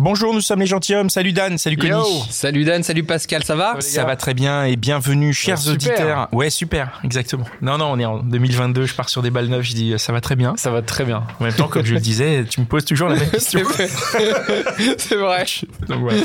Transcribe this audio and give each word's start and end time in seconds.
Bonjour, 0.00 0.32
nous 0.32 0.40
sommes 0.40 0.60
les 0.60 0.66
gentilshommes. 0.66 1.10
Salut 1.10 1.32
Dan, 1.32 1.58
salut 1.58 1.76
Conny. 1.76 1.90
Yo 1.90 2.04
Salut 2.30 2.64
Dan, 2.64 2.84
salut 2.84 3.02
Pascal, 3.02 3.42
ça 3.42 3.56
va 3.56 3.80
Ça 3.80 4.04
va 4.04 4.14
très 4.14 4.32
bien 4.32 4.62
et 4.62 4.76
bienvenue, 4.76 5.34
chers 5.34 5.66
auditeurs. 5.66 6.28
Ouais, 6.30 6.50
super, 6.50 7.00
exactement. 7.02 7.44
Non, 7.62 7.78
non, 7.78 7.86
on 7.86 7.98
est 7.98 8.04
en 8.04 8.22
2022, 8.22 8.86
je 8.86 8.94
pars 8.94 9.08
sur 9.08 9.22
des 9.22 9.30
balles 9.30 9.48
neuves, 9.48 9.62
je 9.62 9.72
dis 9.72 9.92
euh, 9.92 9.98
ça 9.98 10.12
va 10.12 10.20
très 10.20 10.36
bien. 10.36 10.54
Ça 10.56 10.70
va 10.70 10.82
très 10.82 11.04
bien. 11.04 11.24
En 11.40 11.44
même 11.44 11.52
temps, 11.52 11.66
comme 11.66 11.84
je 11.84 11.94
le 11.94 12.00
disais, 12.00 12.44
tu 12.48 12.60
me 12.60 12.66
poses 12.66 12.84
toujours 12.84 13.08
la 13.08 13.16
même 13.16 13.28
question. 13.32 13.58
C'est 14.98 15.16
vrai. 15.16 15.44
Donc, 15.88 15.98
voilà. 16.02 16.20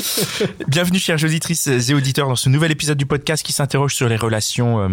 Bienvenue, 0.68 1.00
chères 1.00 1.24
auditrices 1.24 1.66
et 1.66 1.94
auditeurs, 1.94 2.28
dans 2.28 2.36
ce 2.36 2.48
nouvel 2.48 2.70
épisode 2.70 2.96
du 2.96 3.06
podcast 3.06 3.44
qui 3.44 3.52
s'interroge 3.52 3.96
sur 3.96 4.08
les 4.08 4.16
relations 4.16 4.82
euh, 4.82 4.88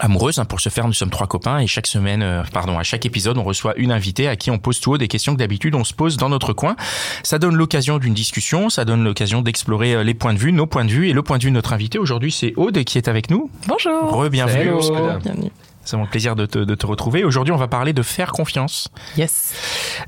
amoureuses. 0.00 0.38
hein. 0.38 0.44
Pour 0.44 0.60
ce 0.60 0.68
faire, 0.68 0.86
nous 0.86 0.92
sommes 0.92 1.10
trois 1.10 1.26
copains 1.26 1.58
et 1.58 1.66
chaque 1.66 1.86
semaine, 1.86 2.22
euh, 2.22 2.42
pardon, 2.52 2.78
à 2.78 2.82
chaque 2.82 3.06
épisode, 3.06 3.38
on 3.38 3.42
reçoit 3.42 3.74
une 3.76 3.92
invitée 3.92 4.28
à 4.28 4.36
qui 4.36 4.50
on 4.50 4.58
pose 4.58 4.80
tout 4.80 4.92
haut 4.92 4.98
des 4.98 5.08
questions 5.08 5.32
que 5.34 5.38
d'habitude 5.38 5.74
on 5.74 5.84
se 5.84 5.94
pose 5.94 6.16
dans 6.16 6.28
notre 6.28 6.52
coin. 6.52 6.76
Ça 7.22 7.38
donne 7.38 7.54
l'occasion 7.56 7.98
d'une 7.98 8.14
discussion, 8.14 8.70
ça 8.70 8.84
donne 8.84 9.04
l'occasion 9.04 9.42
d'explorer 9.42 9.94
euh, 9.94 10.04
les 10.04 10.14
points 10.14 10.34
de 10.34 10.38
vue, 10.38 10.52
nos 10.52 10.66
points 10.66 10.84
de 10.84 10.90
vue 10.90 11.08
et 11.08 11.12
le 11.12 11.22
point 11.22 11.38
de 11.38 11.44
vue 11.44 11.50
de 11.50 11.54
notre 11.54 11.72
invité. 11.72 11.98
Aujourd'hui, 11.98 12.32
c'est 12.32 12.52
Aude 12.56 12.82
qui 12.84 12.98
est 12.98 13.08
avec 13.08 13.30
nous. 13.30 13.50
Bonjour. 13.66 14.12
Re-bienvenue. 14.12 14.68
Hello. 14.68 15.18
Bienvenue. 15.22 15.50
C'est 15.88 15.96
mon 15.96 16.04
plaisir 16.04 16.36
de 16.36 16.44
te, 16.44 16.58
de 16.58 16.74
te 16.74 16.84
retrouver. 16.84 17.24
Aujourd'hui, 17.24 17.50
on 17.50 17.56
va 17.56 17.66
parler 17.66 17.94
de 17.94 18.02
faire 18.02 18.32
confiance. 18.32 18.88
Yes. 19.16 19.54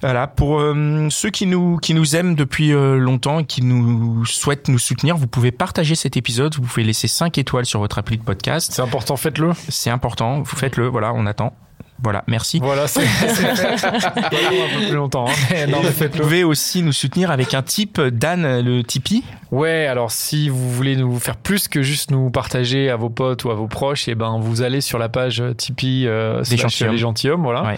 Voilà, 0.03 0.27
pour 0.27 0.61
euh, 0.61 1.07
ceux 1.09 1.31
qui 1.31 1.47
nous 1.47 1.79
qui 1.79 1.95
nous 1.95 2.17
aiment 2.17 2.35
depuis 2.35 2.75
euh, 2.75 2.99
longtemps 2.99 3.39
et 3.39 3.47
qui 3.47 3.63
nous 3.63 4.27
souhaitent 4.27 4.69
nous 4.69 4.79
soutenir, 4.79 5.17
vous 5.17 5.27
pouvez 5.27 5.53
partager 5.53 5.95
cet 5.95 6.19
épisode, 6.19 6.55
vous 6.55 6.61
pouvez 6.61 6.85
laisser 6.85 7.09
5 7.09 7.39
étoiles 7.39 7.65
sur 7.65 7.81
votre 7.81 7.97
appli 7.97 8.19
de 8.19 8.23
podcast. 8.23 8.71
C'est 8.75 8.83
important, 8.83 9.17
faites-le. 9.17 9.53
C'est 9.71 9.89
important, 9.89 10.43
vous 10.43 10.57
faites-le, 10.57 10.87
voilà, 10.87 11.15
on 11.15 11.25
attend. 11.25 11.57
Voilà, 12.03 12.25
merci. 12.27 12.59
Voilà, 12.63 12.87
c'est 12.89 13.03
un 13.05 14.21
peu 14.23 14.87
plus 14.87 14.95
longtemps. 14.95 15.27
hein. 15.29 15.67
Non, 15.69 15.79
Vous 15.81 16.09
pouvez 16.09 16.45
aussi 16.45 16.83
nous 16.83 16.93
soutenir 16.93 17.31
avec 17.31 17.55
un 17.55 17.63
tip 17.63 18.01
Dan 18.01 18.61
le 18.61 18.83
Tipeee. 18.83 19.23
Ouais, 19.51 19.87
alors 19.87 20.13
si 20.13 20.49
vous 20.49 20.71
voulez 20.71 20.95
nous 20.95 21.19
faire 21.19 21.37
plus 21.37 21.67
que 21.67 21.83
juste 21.83 22.13
nous 22.13 22.31
partager 22.31 22.89
à 22.89 22.95
vos 22.97 23.11
potes 23.11 23.43
ou 23.45 23.51
à 23.51 23.55
vos 23.55 23.67
proches, 23.67 24.07
et 24.07 24.15
ben 24.15 24.39
vous 24.41 24.63
allez 24.63 24.81
sur 24.81 24.97
la 24.99 25.09
page 25.09 25.43
Tipeee 25.57 26.07
euh, 26.07 26.45
slash 26.45 26.61
gentilshommes. 26.61 26.91
les 26.93 26.99
gentilshommes, 26.99 27.43
voilà. 27.43 27.63
Ouais. 27.65 27.77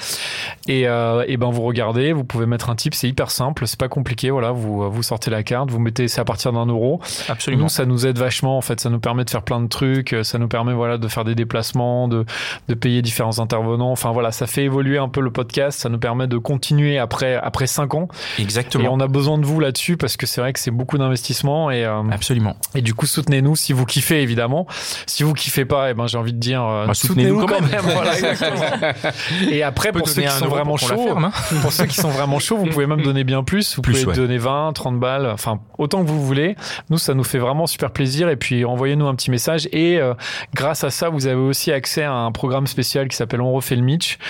Et, 0.69 0.87
euh, 0.87 1.25
et 1.27 1.39
ben 1.39 1.51
vous 1.51 1.63
regardez, 1.63 2.13
vous 2.13 2.25
pouvez 2.25 2.45
mettre 2.45 2.69
un 2.69 2.75
tip, 2.77 2.95
c'est 2.95 3.09
hyper 3.09 3.31
simple, 3.31 3.67
c'est 3.67 3.79
pas 3.81 3.89
compliqué, 3.89 4.31
voilà. 4.31 4.51
Vous 4.53 4.91
vous 4.91 5.03
sortez 5.03 5.31
la 5.31 5.43
carte, 5.43 5.71
vous 5.71 5.79
mettez, 5.81 6.09
c'est 6.09 6.21
à 6.21 6.25
partir 6.27 6.53
d'un 6.53 6.67
euro. 6.67 7.01
Absolument. 7.29 7.63
Nous, 7.65 7.69
ça 7.71 7.87
nous 7.87 8.07
aide 8.07 8.19
vachement. 8.19 8.59
En 8.59 8.63
fait, 8.63 8.79
ça 8.81 8.91
nous 8.91 9.01
permet 9.01 9.25
de 9.25 9.31
faire 9.31 9.43
plein 9.43 9.61
de 9.61 9.69
trucs. 9.69 10.15
Ça 10.23 10.39
nous 10.39 10.49
permet, 10.49 10.75
voilà, 10.75 10.99
de 10.99 11.09
faire 11.09 11.25
des 11.25 11.35
déplacements, 11.35 12.07
de, 12.07 12.27
de 12.69 12.75
payer 12.75 13.01
différents 13.01 13.39
intervenants. 13.39 13.91
Enfin, 13.93 14.12
voilà, 14.13 14.33
ça 14.33 14.47
fait 14.47 14.65
évoluer 14.65 14.99
un 14.99 15.09
peu 15.09 15.21
le 15.21 15.31
podcast. 15.31 15.81
Ça 15.81 15.89
nous 15.89 15.99
permet 15.99 16.27
de 16.27 16.39
continuer 16.39 16.99
après 16.99 17.37
après 17.37 17.67
cinq 17.67 17.95
ans. 17.95 18.09
Et 18.39 18.43
Exactement. 18.43 18.91
on 18.93 19.01
a 19.01 19.09
besoin 19.09 19.39
de 19.39 19.45
vous 19.45 19.61
là-dessus 19.61 19.97
parce 19.97 20.17
que 20.17 20.27
c'est 20.27 20.41
vrai 20.41 20.53
que 20.53 20.59
c'est 20.59 20.71
beaucoup 20.71 20.99
d'investissement 20.99 21.71
et 21.71 21.85
euh, 21.85 22.03
Absolument. 22.11 22.57
et 22.75 22.83
du 22.83 22.95
coup 22.95 23.07
soutenez-nous 23.07 23.57
si 23.57 23.73
vous 23.73 23.87
kiffez 23.87 24.23
évidemment. 24.23 24.67
Si 25.07 25.23
vous 25.23 25.33
kiffez 25.35 25.65
pas, 25.65 25.91
et 25.91 25.95
ben 25.95 26.07
j'ai 26.07 26.19
envie 26.19 26.33
de 26.33 26.39
dire 26.39 26.63
euh, 26.65 26.87
Bah, 26.87 26.95
soutenez-nous 26.95 27.47
quand 27.47 27.61
même. 27.61 27.81
Voilà, 27.83 28.13
et 29.51 29.63
après 29.63 29.93
pour 29.93 30.09
ceux 30.09 30.23
qui 30.23 30.29
sont 30.31 30.47
vraiment 30.49 30.77
chauds, 30.77 31.05
ferme, 31.05 31.25
hein. 31.27 31.33
pour 31.63 31.73
ceux 31.73 31.87
qui 31.87 31.97
sont 31.97 32.11
vraiment 32.11 32.39
chauds, 32.39 32.57
vous 32.57 32.67
pouvez 32.67 32.87
même 32.87 33.03
donner 33.03 33.25
bien 33.25 33.43
plus. 33.43 33.77
Vous 33.77 33.83
Plus, 33.83 33.93
pouvez 34.05 34.07
ouais. 34.07 34.15
donner 34.17 34.39
20, 34.39 34.73
30 34.73 34.99
balles, 34.99 35.27
enfin 35.27 35.61
autant 35.79 36.03
que 36.05 36.09
vous 36.09 36.23
voulez. 36.25 36.57
Nous, 36.91 36.99
ça 36.99 37.15
nous 37.15 37.25
fait 37.25 37.39
vraiment 37.39 37.67
super 37.67 37.91
plaisir. 37.91 38.29
Et 38.29 38.37
puis 38.37 38.65
envoyez-nous 38.65 39.07
un 39.07 39.15
petit 39.15 39.31
message. 39.31 39.69
Et 39.73 39.99
euh, 39.99 40.15
grâce 40.55 40.85
à 40.85 40.91
ça, 40.91 41.09
vous 41.09 41.27
avez 41.27 41.41
aussi 41.41 41.73
accès 41.73 42.03
à 42.03 42.13
un 42.13 42.33
programme 42.33 42.67
spécial 42.67 43.09
qui 43.09 43.17
s'appelle 43.17 43.41
On 43.41 43.53
refait 43.53 43.77
le 43.77 43.83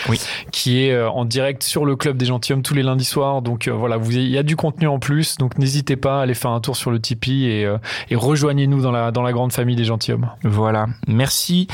Oui. 0.08 0.20
qui 0.50 0.84
est 0.84 0.92
euh, 0.92 1.08
en 1.10 1.24
direct 1.24 1.62
sur 1.62 1.84
le 1.84 1.96
club 1.96 2.16
des 2.16 2.26
gentilshommes 2.26 2.62
tous 2.62 2.74
les 2.74 2.82
lundis 2.82 3.04
soirs. 3.04 3.42
Donc 3.42 3.68
euh, 3.68 3.72
voilà, 3.72 3.96
vous 3.96 4.12
il 4.12 4.28
y 4.28 4.38
a 4.38 4.42
du 4.42 4.56
contenu 4.56 4.86
en 4.86 4.98
plus. 4.98 5.36
Donc 5.38 5.58
n'hésitez 5.58 5.96
pas 5.96 6.20
à 6.20 6.22
aller 6.22 6.34
faire 6.34 6.50
un 6.50 6.60
tour 6.60 6.76
sur 6.76 6.90
le 6.90 7.00
Tipeee 7.00 7.46
et, 7.46 7.64
euh, 7.66 7.78
et 8.10 8.16
rejoignez-nous 8.16 8.82
dans 8.82 8.90
la 8.92 9.10
dans 9.10 9.22
la 9.22 9.32
grande 9.32 9.52
famille 9.52 9.76
des 9.76 9.84
gentilshommes. 9.84 10.30
Voilà, 10.42 10.86
merci. 11.06 11.68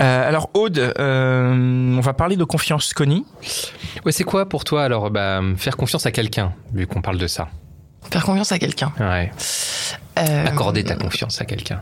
Euh, 0.00 0.28
alors 0.28 0.50
Aude, 0.54 0.78
euh, 0.98 1.96
on 1.96 2.00
va 2.00 2.12
parler 2.12 2.36
de 2.36 2.44
confiance 2.44 2.92
Connie. 2.94 3.24
Ouais, 4.04 4.12
c'est 4.12 4.24
quoi 4.24 4.48
pour 4.48 4.64
toi 4.64 4.82
alors 4.84 5.10
bah, 5.10 5.40
faire 5.56 5.76
confiance 5.76 6.06
à 6.06 6.10
quelqu'un, 6.10 6.52
vu 6.72 6.86
qu'on 6.86 7.02
parle 7.02 7.18
de 7.18 7.26
ça? 7.26 7.48
Faire 8.10 8.24
confiance 8.24 8.52
à 8.52 8.58
quelqu'un. 8.58 8.92
Ouais. 8.98 9.30
Euh, 10.18 10.46
Accorder 10.46 10.84
ta 10.84 10.96
confiance 10.96 11.40
à 11.40 11.44
quelqu'un. 11.44 11.80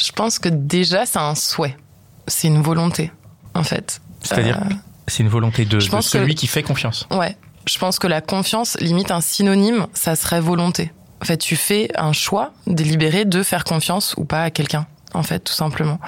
Je 0.00 0.10
pense 0.12 0.38
que 0.38 0.48
déjà, 0.48 1.04
c'est 1.06 1.18
un 1.18 1.34
souhait. 1.34 1.76
C'est 2.26 2.48
une 2.48 2.62
volonté, 2.62 3.12
en 3.54 3.62
fait. 3.64 4.00
C'est-à-dire, 4.22 4.58
Euh, 4.58 4.74
c'est 5.06 5.22
une 5.22 5.28
volonté 5.28 5.64
de, 5.64 5.80
je 5.80 5.86
de 5.86 5.90
pense 5.90 6.08
celui 6.08 6.34
que- 6.34 6.40
qui 6.40 6.46
fait 6.46 6.62
confiance. 6.62 7.06
Ouais. 7.10 7.36
Je 7.66 7.78
pense 7.78 7.98
que 7.98 8.06
la 8.06 8.20
confiance, 8.20 8.76
limite 8.80 9.10
un 9.10 9.20
synonyme, 9.20 9.86
ça 9.94 10.16
serait 10.16 10.40
volonté. 10.40 10.92
En 11.22 11.26
fait, 11.26 11.36
tu 11.36 11.56
fais 11.56 11.90
un 11.96 12.12
choix 12.12 12.52
délibéré 12.66 13.24
de 13.26 13.42
faire 13.42 13.64
confiance 13.64 14.14
ou 14.16 14.24
pas 14.24 14.42
à 14.44 14.50
quelqu'un. 14.50 14.86
En 15.12 15.24
fait, 15.24 15.40
tout 15.40 15.52
simplement. 15.52 15.98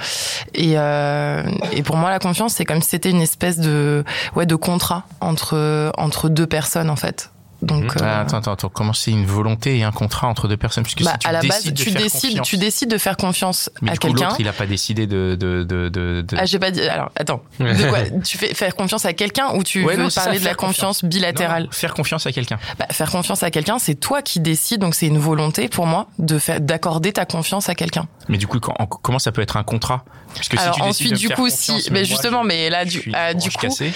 Et, 0.55 0.75
euh, 0.79 1.43
et 1.73 1.83
pour 1.83 1.97
moi, 1.97 2.09
la 2.11 2.21
confiance, 2.21 2.55
c'est 2.55 2.65
comme 2.65 2.81
si 2.81 2.91
c'était 2.91 3.11
une 3.11 3.21
espèce 3.21 3.59
de, 3.59 4.05
ouais, 4.37 4.47
de 4.47 4.55
contrat 4.55 5.05
entre 5.21 5.91
entre 5.99 6.29
deux 6.29 6.47
personnes, 6.47 6.89
en 6.89 6.95
fait. 6.97 7.32
Donc, 7.63 7.85
Mhm. 7.95 8.03
euh, 8.03 8.05
Ah, 8.05 8.21
attends, 8.23 8.39
attends, 8.39 8.53
attends. 8.53 8.69
Comment 8.69 8.93
c'est 8.93 9.13
une 9.13 9.25
volonté 9.25 9.79
et 9.79 9.85
un 9.85 9.93
contrat 9.93 10.27
entre 10.27 10.49
deux 10.49 10.57
personnes? 10.57 10.83
Puisque 10.83 11.03
bah, 11.05 11.13
si 11.13 11.19
tu 11.21 11.29
à 11.29 11.33
la 11.33 11.41
base, 11.43 11.49
décides 11.63 11.75
de 11.75 11.83
tu 11.85 11.91
faire 11.91 12.03
décides, 12.03 12.31
confiance- 12.31 12.47
tu 12.49 12.57
décides 12.57 12.91
de 12.91 12.99
faire 12.99 13.17
confiance 13.17 13.71
mais 13.83 13.93
à 13.93 13.97
quelqu'un. 13.97 14.25
l'autre, 14.25 14.37
il 14.41 14.49
a 14.49 14.53
pas 14.53 14.67
décidé 14.67 15.07
de, 15.07 15.37
de, 15.39 15.63
de, 15.63 15.89
de, 15.89 16.25
Ah, 16.37 16.45
j'ai 16.45 16.59
pas 16.59 16.71
dit. 16.73 16.81
Alors, 16.83 17.11
attends. 17.17 17.43
De 17.61 17.89
quoi? 17.89 17.99
Tu 18.25 18.37
fais 18.37 18.53
faire 18.55 18.75
confiance 18.75 19.05
à 19.05 19.13
quelqu'un 19.13 19.55
ou 19.55 19.63
tu 19.63 19.85
Ouais, 19.85 19.95
veux 19.97 20.03
non, 20.03 20.11
c'est 20.11 20.17
ça, 20.21 20.25
parler 20.25 20.41
de 20.41 20.45
la 20.45 20.55
confiance 20.55 21.05
bilatérale? 21.05 21.65
Non, 21.65 21.69
faire 21.71 21.95
confiance 21.95 22.27
à 22.27 22.33
quelqu'un. 22.33 22.59
Bah, 22.79 22.87
Faire 22.91 23.11
confiance 23.11 23.43
à 23.45 23.51
quelqu'un, 23.53 23.79
c'est 23.79 23.95
toi 23.95 24.23
qui 24.23 24.41
décides. 24.41 24.81
Donc, 24.81 24.95
c'est 24.97 25.07
une 25.07 25.19
volonté 25.19 25.69
pour 25.69 25.87
moi 25.87 26.09
de 26.19 26.39
faire 26.41 26.61
d'accorder 26.61 27.13
ta 27.13 27.25
confiance 27.27 27.69
à 27.69 27.75
quelqu'un. 27.77 28.09
Mais 28.29 28.39
du 28.39 28.47
coup, 28.49 28.59
quand- 28.59 28.75
comment 29.03 29.19
ça 29.21 29.31
peut 29.31 29.41
être 29.43 29.57
un 29.57 29.63
contrat? 29.63 30.05
Puisque 30.35 30.59
Alors 30.59 30.75
si 30.75 30.81
tu 30.81 30.87
ensuite, 30.89 31.15
du 31.15 31.29
coup, 31.31 31.49
si, 31.49 31.73
mais 31.91 32.01
moi, 32.01 32.03
justement, 32.05 32.43
je- 32.43 32.49
mais 32.49 32.71
là, 32.71 32.85
du, 32.85 32.99
suis 33.01 33.13
euh, 33.15 33.35
du 33.35 33.51
coup, 33.51 33.59
cassée. 33.59 33.93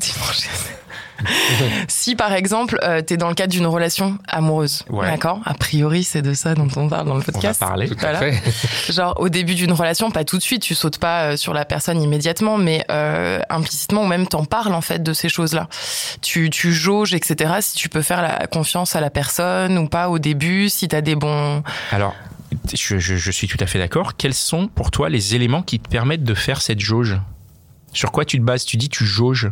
si 1.88 2.16
par 2.16 2.32
exemple, 2.32 2.78
euh, 2.82 3.02
t'es 3.02 3.16
dans 3.16 3.28
le 3.28 3.34
cadre 3.34 3.52
d'une 3.52 3.66
relation 3.66 4.18
amoureuse, 4.28 4.84
Ouais. 4.90 5.06
d'accord? 5.06 5.40
A 5.44 5.54
priori, 5.54 6.04
c'est 6.04 6.22
de 6.22 6.34
ça 6.34 6.54
dont 6.54 6.68
on 6.76 6.88
parle 6.88 7.06
dans 7.06 7.14
le 7.14 7.20
on 7.20 7.24
va 7.24 7.32
podcast. 7.32 7.60
parler. 7.60 7.88
Tout 7.88 7.96
à 8.04 8.14
fait. 8.14 8.40
Genre 8.92 9.14
au 9.20 9.28
début 9.28 9.54
d'une 9.54 9.72
relation, 9.72 10.10
pas 10.10 10.24
tout 10.24 10.36
de 10.38 10.42
suite, 10.42 10.62
tu 10.62 10.74
sautes 10.74 10.98
pas 10.98 11.22
euh, 11.32 11.36
sur 11.36 11.54
la 11.54 11.64
personne 11.64 12.00
immédiatement, 12.02 12.56
mais 12.58 12.84
euh, 12.90 13.40
implicitement 13.50 14.02
ou 14.02 14.06
même 14.06 14.26
t'en 14.26 14.44
parles 14.44 14.74
en 14.74 14.80
fait 14.80 15.02
de 15.02 15.12
ces 15.12 15.28
choses-là. 15.28 15.68
Tu, 16.22 16.50
tu 16.50 16.72
jauges, 16.72 17.14
etc. 17.14 17.54
Si 17.60 17.74
tu 17.76 17.88
peux 17.88 18.02
faire 18.02 18.22
la 18.22 18.46
confiance 18.46 18.96
à 18.96 19.00
la 19.00 19.10
personne 19.10 19.78
ou 19.78 19.88
pas 19.88 20.08
au 20.08 20.18
début, 20.18 20.68
si 20.68 20.88
t'as 20.88 21.00
des 21.00 21.14
bons. 21.14 21.62
Alors, 21.92 22.14
je, 22.74 22.98
je, 22.98 23.16
je 23.16 23.30
suis 23.30 23.46
tout 23.48 23.58
à 23.60 23.66
fait 23.66 23.78
d'accord. 23.78 24.16
Quels 24.16 24.34
sont 24.34 24.68
pour 24.68 24.90
toi 24.90 25.08
les 25.08 25.34
éléments 25.34 25.62
qui 25.62 25.78
te 25.80 25.88
permettent 25.88 26.24
de 26.24 26.34
faire 26.34 26.60
cette 26.62 26.80
jauge? 26.80 27.18
Sur 27.92 28.12
quoi 28.12 28.24
tu 28.24 28.38
te 28.38 28.42
bases? 28.44 28.64
Tu 28.64 28.76
dis 28.76 28.88
tu 28.88 29.04
jauges. 29.04 29.50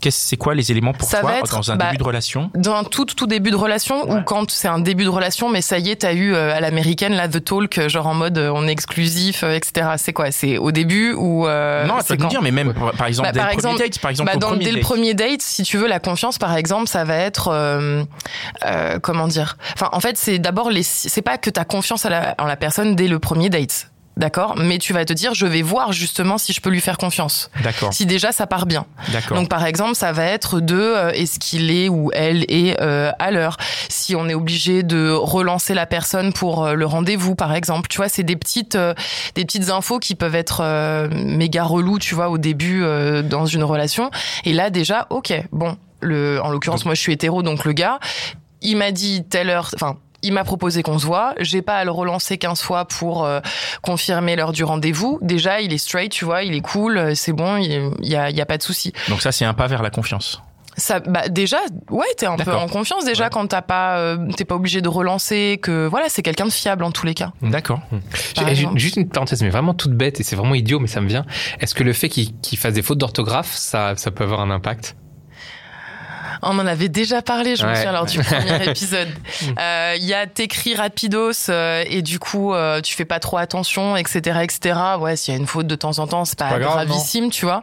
Qu'est-ce- 0.00 0.28
C'est 0.28 0.36
quoi 0.36 0.54
les 0.54 0.70
éléments 0.70 0.92
pour 0.92 1.08
Ça 1.08 1.20
toi 1.20 1.30
va 1.32 1.38
être, 1.38 1.50
dans 1.56 1.70
un 1.72 1.76
bah, 1.76 1.86
début 1.86 1.96
de 1.98 2.04
relation? 2.04 2.50
Dans 2.54 2.74
un 2.74 2.84
tout 2.84 3.04
tout 3.04 3.26
début 3.26 3.50
de 3.50 3.56
relation 3.56 4.08
ou 4.10 4.22
quand 4.22 4.50
c'est 4.50 4.68
un 4.68 4.78
début 4.78 5.04
de 5.04 5.08
relation, 5.08 5.48
mais 5.48 5.60
ça 5.60 5.78
y 5.78 5.90
est, 5.90 5.96
t'as 5.96 6.12
eu 6.12 6.34
euh, 6.34 6.54
à 6.54 6.60
l'américaine 6.60 7.14
là 7.14 7.26
the 7.28 7.42
talk, 7.42 7.78
euh, 7.78 7.88
genre 7.88 8.06
en 8.06 8.14
mode 8.14 8.38
euh, 8.38 8.52
on 8.54 8.68
est 8.68 8.72
exclusif, 8.72 9.42
euh, 9.42 9.54
etc. 9.54 9.90
C'est 9.96 10.12
quoi? 10.12 10.30
C'est 10.30 10.56
au 10.58 10.70
début 10.70 11.12
ou 11.14 11.46
euh, 11.48 11.84
Non, 11.86 11.94
c'est 12.06 12.16
quand? 12.16 12.28
dire, 12.28 12.42
mais 12.42 12.50
même 12.52 12.74
par- 12.74 12.92
par 12.92 13.06
exemple 13.08 13.28
Bah, 13.28 13.32
dès 13.32 13.40
par 13.40 13.48
le 13.50 13.56
premier 13.56 13.72
exemple- 13.74 13.90
date, 13.90 13.98
par 14.00 14.10
exemple 14.10 14.30
Bah, 14.32 14.38
dans, 14.38 14.48
premier 14.48 14.64
dès 14.64 14.70
le 14.70 14.76
date. 14.76 14.84
premier 14.84 15.14
date, 15.14 15.42
si 15.42 15.62
tu 15.64 15.78
veux, 15.78 15.88
la 15.88 15.98
confiance, 16.00 16.38
par 16.38 16.56
exemple, 16.56 16.88
ça 16.88 17.04
va 17.04 17.16
être 17.16 17.48
euh, 17.48 18.04
euh, 18.66 18.98
comment 19.00 19.26
dire? 19.26 19.56
Enfin, 19.74 19.88
en 19.92 20.00
fait, 20.00 20.16
c'est 20.16 20.38
d'abord 20.38 20.70
les. 20.70 20.82
C'est 20.82 21.22
pas 21.22 21.38
que 21.38 21.50
t'as 21.50 21.64
confiance 21.64 22.04
à 22.06 22.10
la, 22.10 22.34
en 22.38 22.44
la 22.44 22.56
personne 22.56 22.94
dès 22.94 23.08
le 23.08 23.18
premier 23.18 23.50
date. 23.50 23.90
D'accord 24.18 24.54
Mais 24.56 24.78
tu 24.78 24.92
vas 24.92 25.04
te 25.06 25.12
dire, 25.14 25.32
je 25.32 25.46
vais 25.46 25.62
voir 25.62 25.92
justement 25.92 26.36
si 26.36 26.52
je 26.52 26.60
peux 26.60 26.68
lui 26.68 26.82
faire 26.82 26.98
confiance. 26.98 27.50
D'accord. 27.62 27.92
Si 27.94 28.04
déjà 28.04 28.32
ça 28.32 28.46
part 28.46 28.66
bien. 28.66 28.84
D'accord. 29.12 29.38
Donc 29.38 29.48
par 29.48 29.64
exemple, 29.64 29.94
ça 29.94 30.12
va 30.12 30.24
être 30.24 30.60
de 30.60 30.78
euh, 30.78 31.10
est-ce 31.12 31.38
qu'il 31.38 31.70
est 31.70 31.88
ou 31.88 32.10
elle 32.12 32.44
est 32.48 32.78
euh, 32.82 33.10
à 33.18 33.30
l'heure? 33.30 33.56
Si 33.88 34.14
on 34.14 34.28
est 34.28 34.34
obligé 34.34 34.82
de 34.82 35.10
relancer 35.10 35.72
la 35.72 35.86
personne 35.86 36.32
pour 36.34 36.66
euh, 36.66 36.74
le 36.74 36.84
rendez-vous, 36.84 37.34
par 37.34 37.54
exemple, 37.54 37.88
tu 37.88 37.96
vois, 37.96 38.10
c'est 38.10 38.22
des 38.22 38.36
petites 38.36 38.74
euh, 38.74 38.92
des 39.34 39.44
petites 39.46 39.70
infos 39.70 39.98
qui 39.98 40.14
peuvent 40.14 40.34
être 40.34 40.60
euh, 40.62 41.08
méga 41.10 41.64
reloues, 41.64 41.98
tu 41.98 42.14
vois, 42.14 42.28
au 42.28 42.36
début 42.38 42.82
euh, 42.82 43.22
dans 43.22 43.46
une 43.46 43.64
relation. 43.64 44.10
Et 44.44 44.52
là 44.52 44.68
déjà, 44.70 45.06
ok, 45.10 45.32
bon. 45.52 45.76
Le, 46.00 46.40
en 46.40 46.50
l'occurrence, 46.50 46.84
moi, 46.84 46.94
je 46.94 47.00
suis 47.00 47.12
hétéro, 47.12 47.42
donc 47.42 47.64
le 47.64 47.72
gars, 47.72 47.98
il 48.62 48.76
m'a 48.76 48.92
dit 48.92 49.24
telle 49.28 49.50
heure, 49.50 49.68
enfin, 49.74 49.96
il 50.22 50.32
m'a 50.32 50.44
proposé 50.44 50.82
qu'on 50.82 50.98
se 50.98 51.06
voit. 51.06 51.34
J'ai 51.38 51.62
pas 51.62 51.76
à 51.76 51.84
le 51.84 51.90
relancer 51.90 52.38
15 52.38 52.60
fois 52.60 52.84
pour 52.86 53.24
euh, 53.24 53.40
confirmer 53.82 54.36
l'heure 54.36 54.52
du 54.52 54.64
rendez-vous. 54.64 55.18
Déjà, 55.22 55.60
il 55.60 55.72
est 55.72 55.78
straight, 55.78 56.10
tu 56.12 56.24
vois, 56.24 56.42
il 56.42 56.54
est 56.54 56.60
cool, 56.60 56.98
euh, 56.98 57.14
c'est 57.14 57.32
bon, 57.32 57.56
il 57.56 57.92
y 58.02 58.16
a, 58.16 58.30
il 58.30 58.36
y 58.36 58.40
a 58.40 58.46
pas 58.46 58.58
de 58.58 58.62
souci. 58.62 58.92
Donc 59.08 59.20
ça, 59.22 59.32
c'est 59.32 59.44
un 59.44 59.54
pas 59.54 59.66
vers 59.66 59.82
la 59.82 59.90
confiance. 59.90 60.42
Ça, 60.76 61.00
bah 61.00 61.28
déjà, 61.28 61.56
ouais, 61.90 62.06
t'es 62.16 62.26
un 62.26 62.36
peu 62.36 62.54
en 62.54 62.68
confiance 62.68 63.04
déjà 63.04 63.24
Ouais. 63.24 63.30
quand 63.32 63.48
t'as 63.48 63.62
pas, 63.62 63.98
euh, 63.98 64.16
t'es 64.36 64.44
pas 64.44 64.54
obligé 64.54 64.80
de 64.80 64.88
relancer, 64.88 65.58
que 65.60 65.88
voilà, 65.88 66.08
c'est 66.08 66.22
quelqu'un 66.22 66.44
de 66.46 66.52
fiable 66.52 66.84
en 66.84 66.92
tous 66.92 67.04
les 67.04 67.14
cas. 67.14 67.32
D'accord. 67.42 67.80
Exemple. 68.46 68.78
Juste 68.78 68.94
une 68.96 69.08
parenthèse, 69.08 69.42
mais 69.42 69.50
vraiment 69.50 69.74
toute 69.74 69.94
bête 69.94 70.20
et 70.20 70.22
c'est 70.22 70.36
vraiment 70.36 70.54
idiot, 70.54 70.78
mais 70.78 70.86
ça 70.86 71.00
me 71.00 71.08
vient. 71.08 71.24
Est-ce 71.58 71.74
que 71.74 71.82
le 71.82 71.92
fait 71.92 72.08
qu'il 72.08 72.32
qu'il 72.40 72.58
fasse 72.58 72.74
des 72.74 72.82
fautes 72.82 72.98
d'orthographe, 72.98 73.52
ça, 73.56 73.94
ça 73.96 74.12
peut 74.12 74.22
avoir 74.22 74.40
un 74.40 74.50
impact? 74.50 74.94
On 76.42 76.58
en 76.58 76.66
avait 76.66 76.88
déjà 76.88 77.22
parlé, 77.22 77.56
je 77.56 77.64
me 77.64 77.68
Ouais. 77.68 77.74
souviens 77.76 77.92
lors 77.92 78.06
du 78.06 78.18
premier 78.22 78.68
épisode. 78.70 79.08
Euh, 79.58 79.94
Il 79.98 80.04
y 80.04 80.14
a 80.14 80.26
t'écris 80.26 80.74
rapidos 80.74 81.32
euh, 81.48 81.84
et 81.88 82.02
du 82.02 82.18
coup 82.18 82.54
euh, 82.54 82.80
tu 82.80 82.94
fais 82.94 83.04
pas 83.04 83.18
trop 83.20 83.36
attention, 83.38 83.96
etc., 83.96 84.40
etc. 84.42 84.78
Ouais, 84.98 85.16
s'il 85.16 85.34
y 85.34 85.36
a 85.36 85.40
une 85.40 85.46
faute 85.46 85.66
de 85.66 85.74
temps 85.74 85.98
en 85.98 86.06
temps, 86.06 86.24
c'est 86.24 86.38
pas, 86.38 86.48
pas 86.50 86.58
grave, 86.58 86.86
gravissime, 86.86 87.30
tu 87.30 87.44
vois. 87.44 87.62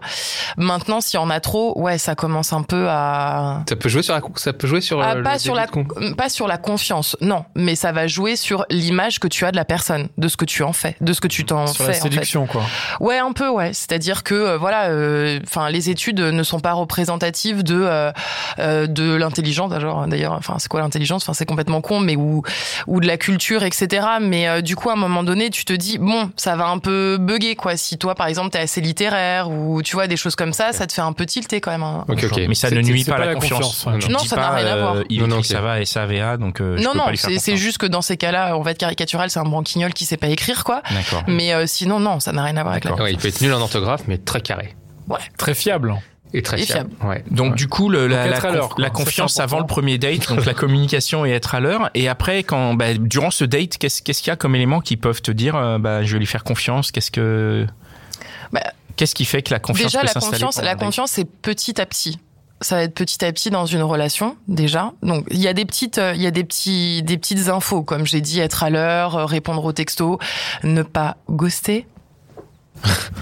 Maintenant, 0.58 1.02
s'il 1.02 1.20
y 1.20 1.24
en 1.24 1.30
a 1.30 1.40
trop, 1.40 1.80
ouais, 1.80 1.98
ça 1.98 2.16
commence 2.16 2.54
un 2.54 2.64
peu 2.64 2.88
à 2.90 3.64
Ça 3.70 3.76
peut 3.76 3.90
jouer 3.90 4.04
sur 4.04 4.14
la, 4.14 4.22
ça 4.36 4.54
peut 4.54 4.68
jouer 4.68 4.82
sur 4.82 5.02
Ah, 5.02 5.12
euh, 5.12 5.16
le 5.16 5.24
pas 5.24 5.40
sur 5.40 5.56
la 5.56 5.68
con- 5.68 5.86
pas 6.18 6.30
sur 6.30 6.48
la 6.48 6.58
confiance, 6.58 7.16
non, 7.22 7.46
mais 7.56 7.76
ça 7.76 7.92
va 7.92 8.08
jouer 8.08 8.36
sur 8.36 8.66
l'image 8.70 9.20
que 9.20 9.28
tu 9.28 9.46
as 9.46 9.52
de 9.52 9.56
la 9.56 9.66
personne, 9.66 10.10
de 10.18 10.28
ce 10.28 10.38
que 10.38 10.46
tu 10.46 10.64
en 10.64 10.74
fais, 10.74 10.96
de 11.02 11.14
ce 11.14 11.22
que 11.22 11.28
tu 11.28 11.46
t'en 11.46 11.68
Sur 11.68 11.86
fais. 11.86 11.92
la 11.92 11.98
en 11.98 12.02
fait. 12.02 12.02
séduction, 12.10 12.46
quoi. 12.48 12.64
Ouais, 13.00 13.18
un 13.18 13.32
peu, 13.32 13.50
ouais. 13.50 13.72
C'est-à-dire 13.74 14.24
que 14.24 14.34
euh, 14.36 14.58
voilà, 14.58 14.86
euh, 14.90 15.40
enfin, 15.46 15.70
les 15.70 15.90
études 15.90 16.20
ne 16.20 16.44
sont 16.44 16.60
pas 16.60 16.74
représentatives 16.74 17.64
de 17.64 18.12
euh, 18.66 18.88
de 18.88 19.14
l'intelligence. 19.16 19.72
Genre, 19.80 20.08
d'ailleurs, 20.08 20.34
enfin, 20.34 20.56
c'est 20.58 20.68
quoi 20.68 20.82
l'intelligence? 20.82 21.24
Enfin, 21.24 21.34
c'est 21.34 21.46
complètement 21.46 21.82
con, 21.82 22.00
mais 22.00 22.16
ou 22.16 22.42
ou 22.88 23.00
de 23.00 23.08
la 23.08 23.18
culture, 23.18 23.64
etc. 23.64 24.06
Mais 24.22 24.48
euh, 24.48 24.62
du 24.62 24.76
coup, 24.76 24.90
à 24.90 24.94
un 24.94 24.98
moment 24.98 25.24
donné, 25.24 25.50
tu 25.50 25.64
te 25.66 25.74
dis 25.74 25.98
bon, 25.98 26.32
ça 26.36 26.56
va 26.56 26.68
un 26.68 26.80
peu 26.80 27.18
bugger, 27.20 27.56
quoi. 27.56 27.78
Si 27.78 27.98
toi, 27.98 28.16
par 28.16 28.28
exemple, 28.28 28.50
t'es 28.50 28.60
assez 28.60 28.82
littéraire 28.82 29.50
ou 29.50 29.82
tu 29.82 29.96
vois 29.96 30.08
des 30.08 30.18
choses 30.18 30.36
comme 30.36 30.54
ça, 30.54 30.74
ça 30.74 30.88
te 30.88 30.94
fait 30.94 31.02
un 31.02 31.14
peu 31.14 31.26
tilter 31.26 31.62
quand 31.62 31.72
même. 31.72 31.84
hein. 31.84 32.06
Ok, 32.10 32.24
ok. 32.32 32.42
Mais 32.48 32.56
ça 32.56 32.70
ne 32.72 32.82
nuit 32.82 33.04
pas 33.04 33.14
à 33.16 33.18
pas 33.18 33.26
la, 33.26 33.34
la 33.34 33.40
confiance. 33.40 33.86
ouais. 33.86 33.98
Non, 34.10 34.20
ça 34.20 34.36
n'a 34.36 34.50
rien 34.52 34.66
à 34.68 34.78
voir. 34.78 34.96
euh, 34.96 35.04
il 35.10 35.22
Non, 35.22 35.28
non, 35.28 35.44
ça 35.44 35.62
va 35.62 35.80
et 35.82 35.86
ça 35.86 36.06
va, 36.06 36.38
donc 36.38 36.62
euh, 36.62 36.78
je 36.78 36.84
non, 36.84 36.94
non, 36.96 37.06
c'est 37.16 37.56
juste 37.58 37.78
que 37.78 37.86
dans 37.86 38.02
ces 38.02 38.18
cas-là, 38.18 38.58
on 38.58 38.62
va 38.62 38.72
être 38.72 38.78
caricatural, 38.78 39.30
c'est 39.30 39.40
un 39.40 39.44
branquignol 39.44 39.94
qui 39.94 40.06
sait 40.06 40.18
pas 40.18 40.28
écrire, 40.28 40.64
quoi. 40.64 40.82
D'accord. 40.92 41.24
Mais 41.28 41.54
euh, 41.54 41.66
sinon, 41.68 42.00
non, 42.00 42.20
ça 42.20 42.32
n'a 42.32 42.44
rien 42.44 42.58
à 42.58 42.62
voir 42.64 42.72
avec 42.74 42.86
la. 42.86 42.94
Ouais, 42.96 43.12
il 43.12 43.18
peut 43.18 43.28
être 43.28 43.42
nul 43.42 43.54
en 43.54 43.62
orthographe, 43.62 44.04
mais 44.08 44.18
très 44.18 44.42
carré. 44.42 44.76
Très 45.38 45.54
fiable. 45.54 45.94
Et 46.34 46.42
très 46.42 46.62
Et 46.62 46.66
fiable. 46.66 46.90
Ouais. 47.04 47.24
Donc 47.32 47.52
Ouais. 47.52 47.56
du 47.56 47.68
coup, 47.70 47.88
le- 47.90 48.08
la, 48.08 48.40
conf- 48.40 48.92
confiance 48.92 49.40
avant 49.40 49.60
le 49.60 49.66
premier 49.66 49.98
date, 49.98 50.28
donc 50.28 50.46
la 50.46 50.54
communication 50.56 51.26
et 51.26 51.32
être 51.32 51.56
à 51.56 51.60
l'heure. 51.62 51.90
Et 51.94 52.10
après, 52.10 52.44
quand 52.44 52.74
bah, 52.74 52.94
durant 52.96 53.32
ce 53.32 53.46
date, 53.46 53.78
qu'est-ce 53.78 54.02
qu'il 54.02 54.28
y 54.28 54.30
a 54.30 54.36
comme 54.36 54.54
éléments 54.56 54.82
qui 54.82 54.98
peuvent 54.98 55.22
te 55.22 55.32
dire, 55.32 55.56
euh, 55.56 55.78
bah, 55.78 56.04
je 56.04 56.14
vais 56.14 56.20
lui 56.20 56.26
faire 56.26 56.44
confiance? 56.44 56.92
Qu'est-ce 56.92 57.12
que 57.12 57.66
Bah, 58.52 58.62
qu'est-ce 58.98 59.16
qui 59.16 59.24
fait 59.26 59.42
que 59.44 59.54
la 59.54 59.60
confiance 59.60 59.88
Déjà, 59.94 60.00
peut 60.02 60.08
la 60.08 60.12
s'installer 60.14 60.44
confiance, 60.44 60.62
la 60.64 60.76
confiance, 60.76 61.12
c'est 61.12 61.26
petit 61.26 61.80
à 61.80 61.86
petit. 61.86 62.20
Ça 62.62 62.76
va 62.78 62.84
être 62.84 62.94
petit 62.96 63.24
à 63.24 63.32
petit 63.34 63.50
dans 63.50 63.66
une 63.66 63.84
relation 63.84 64.38
déjà. 64.48 64.94
Donc 65.04 65.26
il 65.30 65.40
y 65.40 65.48
a 65.48 65.54
des 65.54 65.66
petites, 65.66 65.98
euh, 65.98 66.14
il 66.16 66.22
y 66.22 66.26
a 66.28 66.32
des 66.32 66.44
petits, 66.46 67.04
des 67.04 67.18
petites 67.18 67.50
infos 67.50 67.84
comme 67.84 68.06
j'ai 68.06 68.22
dit, 68.22 68.40
être 68.40 68.64
à 68.64 68.70
l'heure, 68.70 69.16
euh, 69.18 69.26
répondre 69.26 69.64
aux 69.66 69.74
textos, 69.74 70.18
ne 70.64 70.82
pas 70.82 71.18
ghoster. 71.30 71.86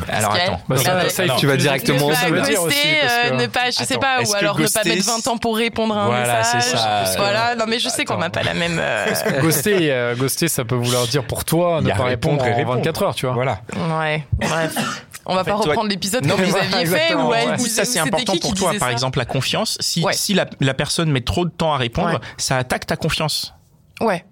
Alors 0.10 0.34
attends. 0.34 0.62
Bah, 0.68 0.78
ça, 0.78 1.10
ça, 1.10 1.24
tu 1.38 1.48
vas 1.48 1.56
directement- 1.58 2.10
ne 2.10 2.14
ça 2.16 2.22
pas 2.26 2.30
veut 2.32 2.42
dire 2.42 2.62
aussi, 2.62 2.76
parce 3.02 3.14
que- 3.14 3.34
euh, 3.34 3.38
ne 3.38 3.48
pas, 3.48 3.66
je 3.72 3.84
sais 3.84 3.98
pas, 3.98 4.22
ou 4.24 4.34
alors 4.34 4.60
ne 4.60 4.68
pas 4.68 4.84
mettre 4.84 5.06
20 5.06 5.28
ans 5.28 5.38
pour 5.38 5.56
répondre 5.58 5.96
à 5.98 6.02
un 6.04 6.06
Voilà, 6.08 6.44
c'est 6.44 6.58
message. 6.58 6.80
ça. 6.80 7.04
Voilà, 7.18 7.56
non 7.56 7.66
mais 7.68 7.80
je 7.80 7.88
sais 7.90 8.04
qu'on 8.06 8.18
n'a 8.18 8.30
pas 8.30 8.44
la 8.44 8.54
même. 8.54 8.78
euh, 8.80 9.06
Ghoster, 9.42 9.78
euh, 9.92 10.16
ghoster, 10.16 10.48
ça 10.48 10.66
peut 10.66 10.76
vouloir 10.76 11.08
dire 11.08 11.24
pour 11.26 11.46
toi 11.46 11.82
ne 11.82 11.90
pas 11.92 12.04
répondre 12.04 12.46
et 12.46 12.54
répondre. 12.54 12.78
24 12.78 13.04
heures, 13.04 13.16
tu 13.16 13.26
vois. 13.26 13.36
Voilà. 13.36 13.62
Ouais, 14.00 14.26
bref. 14.40 14.76
On 15.26 15.36
va 15.36 15.46
fait, 15.46 15.52
pas 15.52 15.58
toi- 15.58 15.66
reprendre 15.68 15.90
l'épisode 15.90 16.26
Non, 16.26 16.36
que 16.36 16.42
vous 16.42 16.58
aviez 16.58 16.86
fait 16.86 17.02
elle 17.12 17.16
ouais. 17.16 17.58
ça 17.60 17.86
c'est 17.86 18.00
important 18.00 18.34
qui 18.34 18.40
qui 18.40 18.48
pour 18.50 18.56
toi. 18.56 18.74
Par 18.78 18.90
exemple, 18.90 19.20
la 19.20 19.26
confiance. 19.26 19.78
Si, 19.80 20.04
Ouais. 20.04 20.12
si 20.14 20.34
la, 20.34 20.46
la 20.60 20.74
personne 20.74 21.10
met 21.12 21.22
trop 21.22 21.46
de 21.46 21.50
temps 21.52 21.74
à 21.74 21.78
répondre, 21.78 22.16
Ouais. 22.16 22.20
ça 22.38 22.58
attaque 22.58 22.86
ta 22.86 22.98
confiance. 22.98 23.54
Ouais. 24.02 24.26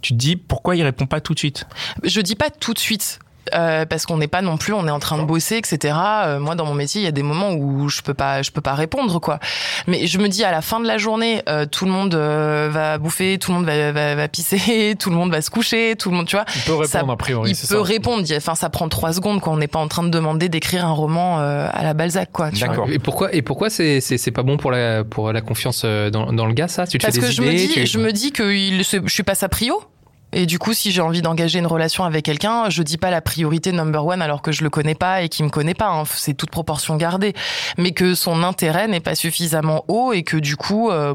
Tu 0.00 0.14
te 0.14 0.18
dis 0.18 0.34
pourquoi 0.34 0.74
il 0.74 0.82
répond 0.82 1.06
pas 1.06 1.20
tout 1.20 1.32
de 1.34 1.38
suite? 1.38 1.64
Je 2.02 2.20
dis 2.20 2.34
pas 2.34 2.50
tout 2.50 2.74
de 2.74 2.80
suite. 2.80 3.20
Euh, 3.54 3.84
parce 3.86 4.06
qu'on 4.06 4.16
n'est 4.18 4.28
pas 4.28 4.42
non 4.42 4.56
plus, 4.56 4.72
on 4.72 4.86
est 4.86 4.90
en 4.90 4.98
train 4.98 5.18
de 5.18 5.24
bosser, 5.24 5.56
etc. 5.56 5.94
Euh, 6.24 6.38
moi, 6.40 6.54
dans 6.54 6.64
mon 6.64 6.74
métier, 6.74 7.00
il 7.00 7.04
y 7.04 7.08
a 7.08 7.12
des 7.12 7.22
moments 7.22 7.52
où 7.52 7.88
je 7.88 8.00
peux 8.02 8.14
pas, 8.14 8.42
je 8.42 8.50
peux 8.50 8.60
pas 8.60 8.74
répondre, 8.74 9.18
quoi. 9.20 9.38
Mais 9.86 10.06
je 10.06 10.18
me 10.18 10.28
dis, 10.28 10.44
à 10.44 10.50
la 10.52 10.62
fin 10.62 10.80
de 10.80 10.86
la 10.86 10.98
journée, 10.98 11.42
euh, 11.48 11.66
tout 11.66 11.84
le 11.84 11.90
monde 11.90 12.14
euh, 12.14 12.68
va 12.70 12.98
bouffer, 12.98 13.38
tout 13.38 13.50
le 13.50 13.58
monde 13.58 13.66
va, 13.66 13.92
va, 13.92 14.14
va 14.14 14.28
pisser, 14.28 14.94
tout 14.98 15.10
le 15.10 15.16
monde 15.16 15.30
va 15.32 15.42
se 15.42 15.50
coucher, 15.50 15.94
tout 15.98 16.10
le 16.10 16.16
monde, 16.16 16.26
tu 16.26 16.36
vois. 16.36 16.44
Il 16.54 16.62
peut 16.62 16.72
répondre 16.72 16.86
Ça- 16.88 17.00
a 17.12 17.16
priori. 17.16 17.50
il 17.50 17.56
peut 17.56 17.66
ça. 17.66 17.82
répondre. 17.82 18.24
Enfin, 18.36 18.54
ça 18.54 18.70
prend 18.70 18.88
trois 18.88 19.12
secondes, 19.12 19.40
quoi. 19.40 19.52
On 19.52 19.56
n'est 19.56 19.68
pas 19.68 19.78
en 19.80 19.88
train 19.88 20.02
de 20.02 20.08
demander 20.10 20.48
d'écrire 20.48 20.84
un 20.86 20.92
roman 20.92 21.40
euh, 21.40 21.68
à 21.72 21.82
la 21.82 21.94
Balzac, 21.94 22.30
quoi. 22.32 22.50
Tu 22.50 22.58
vois. 22.58 22.68
D'accord. 22.68 22.88
Et 22.90 22.98
pourquoi, 22.98 23.34
et 23.34 23.42
pourquoi 23.42 23.70
c'est, 23.70 24.00
c'est, 24.00 24.18
c'est 24.18 24.30
pas 24.30 24.42
bon 24.42 24.56
pour 24.56 24.70
la, 24.70 25.04
pour 25.04 25.32
la 25.32 25.40
confiance 25.40 25.82
euh, 25.84 26.10
dans, 26.10 26.32
dans 26.32 26.46
le 26.46 26.52
gars, 26.54 26.68
ça? 26.68 26.86
Tu 26.86 26.98
te 26.98 27.02
Parce 27.04 27.14
fais 27.16 27.20
que 27.22 27.26
des 27.26 27.32
je 27.32 27.42
idées 27.42 27.50
me 27.52 27.56
dis, 27.56 27.68
tu- 27.68 27.86
je 27.86 27.98
me 27.98 28.12
dis 28.12 28.32
que 28.32 28.52
il, 28.52 28.84
se- 28.84 28.98
je 29.04 29.12
suis 29.12 29.22
pas 29.22 29.34
sa 29.34 29.48
prio. 29.48 29.82
Et 30.32 30.46
du 30.46 30.58
coup, 30.58 30.72
si 30.72 30.92
j'ai 30.92 31.00
envie 31.02 31.20
d'engager 31.22 31.58
une 31.58 31.66
relation 31.66 32.04
avec 32.04 32.24
quelqu'un, 32.24 32.70
je 32.70 32.82
dis 32.82 32.96
pas 32.96 33.10
la 33.10 33.20
priorité 33.20 33.70
number 33.72 34.04
one 34.06 34.22
alors 34.22 34.40
que 34.42 34.50
je 34.52 34.64
le 34.64 34.70
connais 34.70 34.94
pas 34.94 35.22
et 35.22 35.28
qu'il 35.28 35.44
me 35.44 35.50
connaît 35.50 35.74
pas. 35.74 35.88
hein. 35.90 36.04
C'est 36.06 36.34
toute 36.34 36.50
proportion 36.50 36.96
gardée. 36.96 37.34
Mais 37.76 37.92
que 37.92 38.14
son 38.14 38.42
intérêt 38.42 38.88
n'est 38.88 39.00
pas 39.00 39.14
suffisamment 39.14 39.84
haut 39.88 40.12
et 40.12 40.22
que 40.22 40.36
du 40.38 40.56
coup, 40.56 40.90
euh, 40.90 41.14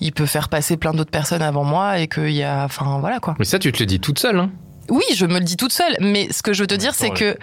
il 0.00 0.12
peut 0.12 0.26
faire 0.26 0.48
passer 0.48 0.76
plein 0.76 0.92
d'autres 0.92 1.10
personnes 1.10 1.42
avant 1.42 1.64
moi 1.64 1.98
et 2.00 2.08
qu'il 2.08 2.32
y 2.32 2.42
a, 2.42 2.64
enfin, 2.64 2.98
voilà 3.00 3.20
quoi. 3.20 3.36
Mais 3.38 3.44
ça, 3.44 3.58
tu 3.58 3.70
te 3.72 3.78
le 3.78 3.86
dis 3.86 4.00
toute 4.00 4.18
seule, 4.18 4.38
hein 4.40 4.50
Oui, 4.90 5.04
je 5.14 5.24
me 5.26 5.34
le 5.38 5.44
dis 5.44 5.56
toute 5.56 5.72
seule. 5.72 5.96
Mais 6.00 6.28
ce 6.32 6.42
que 6.42 6.52
je 6.52 6.62
veux 6.62 6.66
te 6.66 6.74
dire, 6.74 6.94
c'est 6.94 7.10
que, 7.10 7.36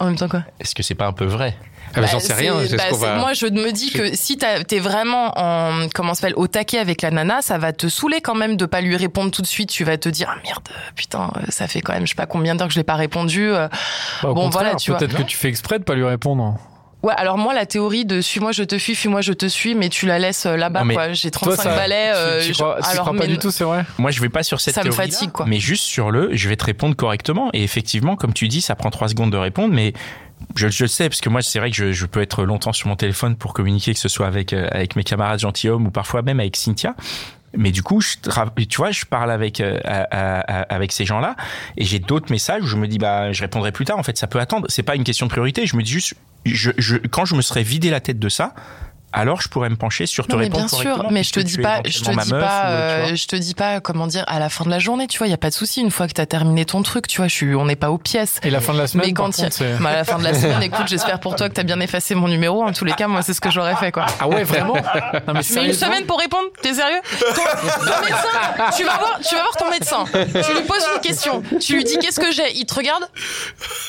en 0.00 0.06
même 0.06 0.16
temps 0.16 0.28
quoi. 0.28 0.42
Est-ce 0.60 0.74
que 0.74 0.82
c'est 0.82 0.94
pas 0.94 1.06
un 1.06 1.12
peu 1.12 1.24
vrai? 1.24 1.54
Ah, 1.58 1.90
bah, 1.94 2.00
Bah, 2.02 2.06
J'en 2.12 2.20
sais 2.20 2.34
rien. 2.34 2.54
ce 2.66 2.76
bah, 2.76 2.82
va- 2.92 3.16
Moi, 3.16 3.32
je 3.32 3.46
me 3.46 3.70
dis 3.72 3.90
que 3.90 4.14
si 4.14 4.36
t'as- 4.36 4.62
t'es 4.62 4.78
vraiment 4.78 5.32
en 5.36 5.88
comment 5.94 6.12
s'appelle 6.12 6.34
au 6.36 6.46
taquet 6.46 6.78
avec 6.78 7.00
la 7.00 7.10
nana, 7.10 7.40
ça 7.40 7.56
va 7.56 7.72
te 7.72 7.88
saouler 7.88 8.20
quand 8.20 8.34
même 8.34 8.56
de 8.56 8.66
pas 8.66 8.82
lui 8.82 8.94
répondre 8.96 9.30
tout 9.30 9.40
de 9.40 9.46
suite. 9.46 9.70
Tu 9.70 9.84
vas 9.84 9.96
te 9.96 10.08
dire 10.10 10.28
ah 10.30 10.38
merde, 10.44 10.68
putain, 10.94 11.30
euh, 11.36 11.40
ça 11.48 11.66
fait 11.66 11.80
quand 11.80 11.94
même 11.94 12.04
je 12.04 12.10
sais 12.10 12.14
pas 12.14 12.26
combien 12.26 12.54
d'heures 12.54 12.68
que 12.68 12.74
je 12.74 12.78
l'ai 12.78 12.84
pas 12.84 12.96
répondu. 12.96 13.50
euh. 13.50 13.68
Bah, 14.22 14.28
au 14.30 14.34
Bon, 14.34 14.42
contraire, 14.42 14.64
voilà, 14.64 14.76
tu 14.76 14.90
vois. 14.90 14.98
Peut-être 14.98 15.16
que 15.16 15.22
tu 15.22 15.36
fais 15.36 15.48
exprès 15.48 15.78
de 15.78 15.84
pas 15.84 15.94
lui 15.94 16.04
répondre. 16.04 16.58
Ouais, 17.04 17.14
alors 17.16 17.38
moi 17.38 17.54
la 17.54 17.64
théorie 17.64 18.04
de 18.04 18.20
suis-moi 18.20 18.50
je 18.50 18.64
te 18.64 18.76
fuis, 18.76 18.96
fuis-moi 18.96 19.20
je 19.20 19.32
te 19.32 19.46
suis, 19.46 19.76
mais 19.76 19.88
tu 19.88 20.06
la 20.06 20.18
laisses 20.18 20.46
euh, 20.46 20.56
là-bas 20.56 20.82
quoi. 20.92 21.12
J'ai 21.12 21.30
Toi, 21.30 21.54
35 21.54 21.62
ça, 21.62 21.76
balais. 21.76 22.12
euh, 22.14 22.40
tu, 22.40 22.46
tu 22.48 22.52
je- 22.54 22.58
crois, 22.58 22.78
tu 22.82 22.88
alors, 22.90 23.04
crois 23.06 23.16
pas 23.18 23.26
mais- 23.26 23.32
du 23.32 23.38
tout, 23.38 23.52
c'est 23.52 23.62
vrai? 23.64 23.84
Moi, 23.98 24.10
je 24.10 24.20
vais 24.20 24.28
pas 24.28 24.42
sur 24.42 24.60
cette 24.60 24.74
Ça 24.74 24.82
me 24.82 24.90
fatigue, 24.90 25.30
quoi. 25.30 25.46
Mais 25.46 25.60
juste 25.60 25.84
sur 25.84 26.10
le, 26.10 26.30
je 26.34 26.48
vais 26.48 26.56
te 26.56 26.64
répondre 26.64 26.96
correctement. 26.96 27.50
Et 27.52 27.62
effectivement, 27.62 28.16
comme 28.16 28.32
tu 28.32 28.48
dis, 28.48 28.60
ça 28.60 28.74
prend 28.74 28.90
trois 28.90 29.06
secondes 29.08 29.30
de 29.30 29.36
répondre, 29.36 29.72
mais 29.72 29.92
je, 30.56 30.66
je 30.68 30.84
le 30.84 30.88
sais 30.88 31.08
parce 31.08 31.20
que 31.20 31.28
moi, 31.28 31.40
c'est 31.40 31.60
vrai 31.60 31.70
que 31.70 31.76
je, 31.76 31.92
je 31.92 32.06
peux 32.06 32.20
être 32.20 32.42
longtemps 32.44 32.72
sur 32.72 32.88
mon 32.88 32.96
téléphone 32.96 33.36
pour 33.36 33.52
communiquer, 33.54 33.94
que 33.94 34.00
ce 34.00 34.08
soit 34.08 34.26
avec 34.26 34.52
euh, 34.52 34.66
avec 34.72 34.96
mes 34.96 35.04
camarades 35.04 35.38
gentilshommes 35.38 35.86
ou 35.86 35.90
parfois 35.92 36.22
même 36.22 36.40
avec 36.40 36.56
Cynthia. 36.56 36.94
Mais 37.56 37.70
du 37.70 37.82
coup, 37.82 38.00
je, 38.02 38.16
tra- 38.28 38.50
tu 38.66 38.76
vois, 38.76 38.90
je 38.90 39.04
parle 39.06 39.30
avec 39.30 39.60
euh, 39.60 39.78
à- 39.84 40.02
à- 40.10 40.40
à- 40.40 40.74
avec 40.74 40.92
ces 40.92 41.04
gens-là 41.06 41.34
et 41.78 41.84
j'ai 41.84 41.98
d'autres 41.98 42.30
messages 42.30 42.62
où 42.62 42.66
je 42.66 42.76
me 42.76 42.86
dis 42.88 42.98
bah 42.98 43.32
je 43.32 43.40
répondrai 43.40 43.70
plus 43.72 43.84
tard. 43.86 43.98
En 43.98 44.02
fait, 44.02 44.18
ça 44.18 44.26
peut 44.26 44.38
attendre. 44.40 44.66
C'est 44.68 44.82
pas 44.82 44.96
une 44.96 45.04
question 45.04 45.26
de 45.26 45.30
priorité. 45.30 45.64
Je 45.64 45.76
me 45.76 45.82
dis 45.82 45.92
juste, 45.92 46.14
je, 46.44 46.70
je, 46.78 46.96
quand 46.96 47.24
je 47.24 47.34
me 47.34 47.42
serais 47.42 47.62
vidé 47.62 47.90
la 47.90 48.00
tête 48.00 48.18
de 48.18 48.28
ça, 48.28 48.54
alors 49.10 49.40
je 49.40 49.48
pourrais 49.48 49.70
me 49.70 49.76
pencher 49.76 50.04
sur 50.04 50.26
te 50.26 50.32
Non, 50.32 50.38
mais 50.38 50.44
répondre 50.44 50.68
bien 50.68 50.78
sûr, 50.80 51.06
mais 51.10 51.22
je 51.22 51.32
te 51.32 51.40
dis 51.40 51.54
tu 51.54 51.62
pas, 51.62 51.80
je 51.86 52.00
te 52.02 52.10
éventuellement 52.10 52.22
dis 52.24 52.30
ma 52.30 52.38
meuf, 52.38 52.46
pas, 52.46 52.62
ou, 52.68 52.72
euh, 52.72 53.06
tu 53.08 53.16
je 53.16 53.26
te 53.26 53.36
dis 53.36 53.54
pas 53.54 53.80
comment 53.80 54.06
dire 54.06 54.22
à 54.26 54.38
la 54.38 54.50
fin 54.50 54.66
de 54.66 54.70
la 54.70 54.78
journée, 54.78 55.06
tu 55.06 55.16
vois, 55.16 55.26
il 55.26 55.30
y 55.30 55.34
a 55.34 55.38
pas 55.38 55.48
de 55.48 55.54
souci. 55.54 55.80
Une 55.80 55.90
fois 55.90 56.06
que 56.08 56.12
t'as 56.12 56.26
terminé 56.26 56.66
ton 56.66 56.82
truc, 56.82 57.06
tu 57.06 57.16
vois, 57.16 57.26
je 57.26 57.34
suis, 57.34 57.54
on 57.54 57.64
n'est 57.64 57.74
pas 57.74 57.90
aux 57.90 57.96
pièces. 57.96 58.38
Et 58.42 58.50
la 58.50 58.60
fin 58.60 58.74
de 58.74 58.78
la 58.78 58.86
semaine, 58.86 59.06
Mais 59.06 59.14
par 59.14 59.24
quand 59.24 59.38
il 59.38 59.40
y 59.40 59.44
a- 59.46 59.48
contre. 59.48 59.82
Bah, 59.82 59.88
à 59.90 59.94
la 59.94 60.04
fin 60.04 60.18
de 60.18 60.24
la 60.24 60.34
semaine, 60.34 60.62
écoute, 60.62 60.88
j'espère 60.88 61.20
pour 61.20 61.36
toi 61.36 61.48
que 61.48 61.54
t'as 61.54 61.62
bien 61.62 61.80
effacé 61.80 62.14
mon 62.14 62.28
numéro. 62.28 62.62
En 62.62 62.72
tous 62.72 62.84
les 62.84 62.92
cas, 62.92 63.08
moi, 63.08 63.22
c'est 63.22 63.32
ce 63.32 63.40
que 63.40 63.50
j'aurais 63.50 63.76
fait, 63.76 63.92
quoi. 63.92 64.04
Ah 64.20 64.28
ouais, 64.28 64.44
vraiment 64.44 64.74
Non 65.26 65.32
mais 65.32 65.40
Mais 65.54 65.66
une 65.68 65.72
semaine 65.72 66.04
pour 66.04 66.18
répondre 66.18 66.48
T'es 66.60 66.74
sérieux 66.74 67.00
ton, 67.18 67.26
ton 67.34 68.00
médecin, 68.02 68.76
tu 68.76 68.84
vas, 68.84 68.98
voir, 68.98 69.18
tu 69.26 69.34
vas 69.34 69.40
voir 69.42 69.56
ton 69.56 69.70
médecin. 69.70 70.04
Tu 70.12 70.52
lui 70.52 70.66
poses 70.66 70.86
une 70.94 71.00
question. 71.00 71.42
Tu 71.60 71.76
lui 71.76 71.84
dis 71.84 71.98
qu'est-ce 71.98 72.20
que 72.20 72.30
j'ai? 72.30 72.54
Il 72.56 72.66
te 72.66 72.74
regarde 72.74 73.08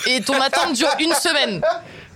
et 0.08 0.22
ton 0.22 0.40
attente 0.40 0.74
dure 0.76 0.90
une 1.02 1.14
semaine. 1.14 1.62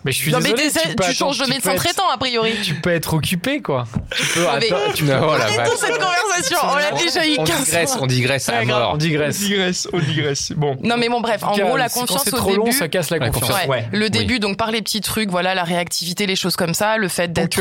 Mais 0.05 0.11
je 0.11 0.17
suis 0.17 0.31
non, 0.31 0.39
mais 0.41 0.53
désolé, 0.53 0.69
t'es- 0.71 0.95
tu, 0.95 1.09
tu 1.09 1.13
changes 1.15 1.37
de 1.39 1.45
médecin 1.49 1.75
traitant, 1.75 2.09
a 2.13 2.17
priori. 2.17 2.53
Tu 2.63 2.75
peux 2.75 2.89
être 2.91 3.13
occupé, 3.13 3.61
quoi. 3.61 3.85
Tu 4.15 4.25
peux 4.33 4.39
mais- 4.59 4.67
attendre- 4.67 4.93
tu 4.93 5.05
peux- 5.05 5.13
Oh 5.13 5.31
la 5.31 5.45
vache. 5.45 5.57
Arrêtons 5.59 5.75
cette 5.77 5.97
conversation. 5.97 6.57
On 6.71 6.75
l'a 6.75 6.91
déjà 6.91 7.25
eu 7.27 7.35
On 7.39 7.43
15 7.45 7.65
digresse, 7.65 7.97
on 8.01 8.05
digresse 8.07 8.49
à 8.49 8.63
mort. 8.65 8.91
On 8.93 8.97
digresse. 8.97 9.39
digresse, 9.39 9.87
on 9.93 9.99
digresse. 9.99 10.51
Bon. 10.55 10.77
Non, 10.83 10.97
mais 10.97 11.07
bon, 11.09 11.21
bref. 11.21 11.43
En 11.43 11.55
gros, 11.55 11.77
la 11.77 11.89
confiance 11.89 12.27
au 12.27 12.35
trop 12.37 12.49
début. 12.51 12.59
long, 12.65 12.71
ça 12.71 12.87
casse 12.87 13.09
la 13.09 13.19
confiance. 13.19 13.57
Le 13.91 14.09
début, 14.09 14.39
donc 14.39 14.57
par 14.57 14.71
les 14.71 14.81
petits 14.81 15.01
trucs, 15.01 15.29
voilà, 15.29 15.55
la 15.55 15.63
réactivité, 15.63 16.25
les 16.25 16.35
choses 16.35 16.55
comme 16.55 16.73
ça, 16.73 16.97
le 16.97 17.07
fait 17.07 17.31
d'être 17.31 17.55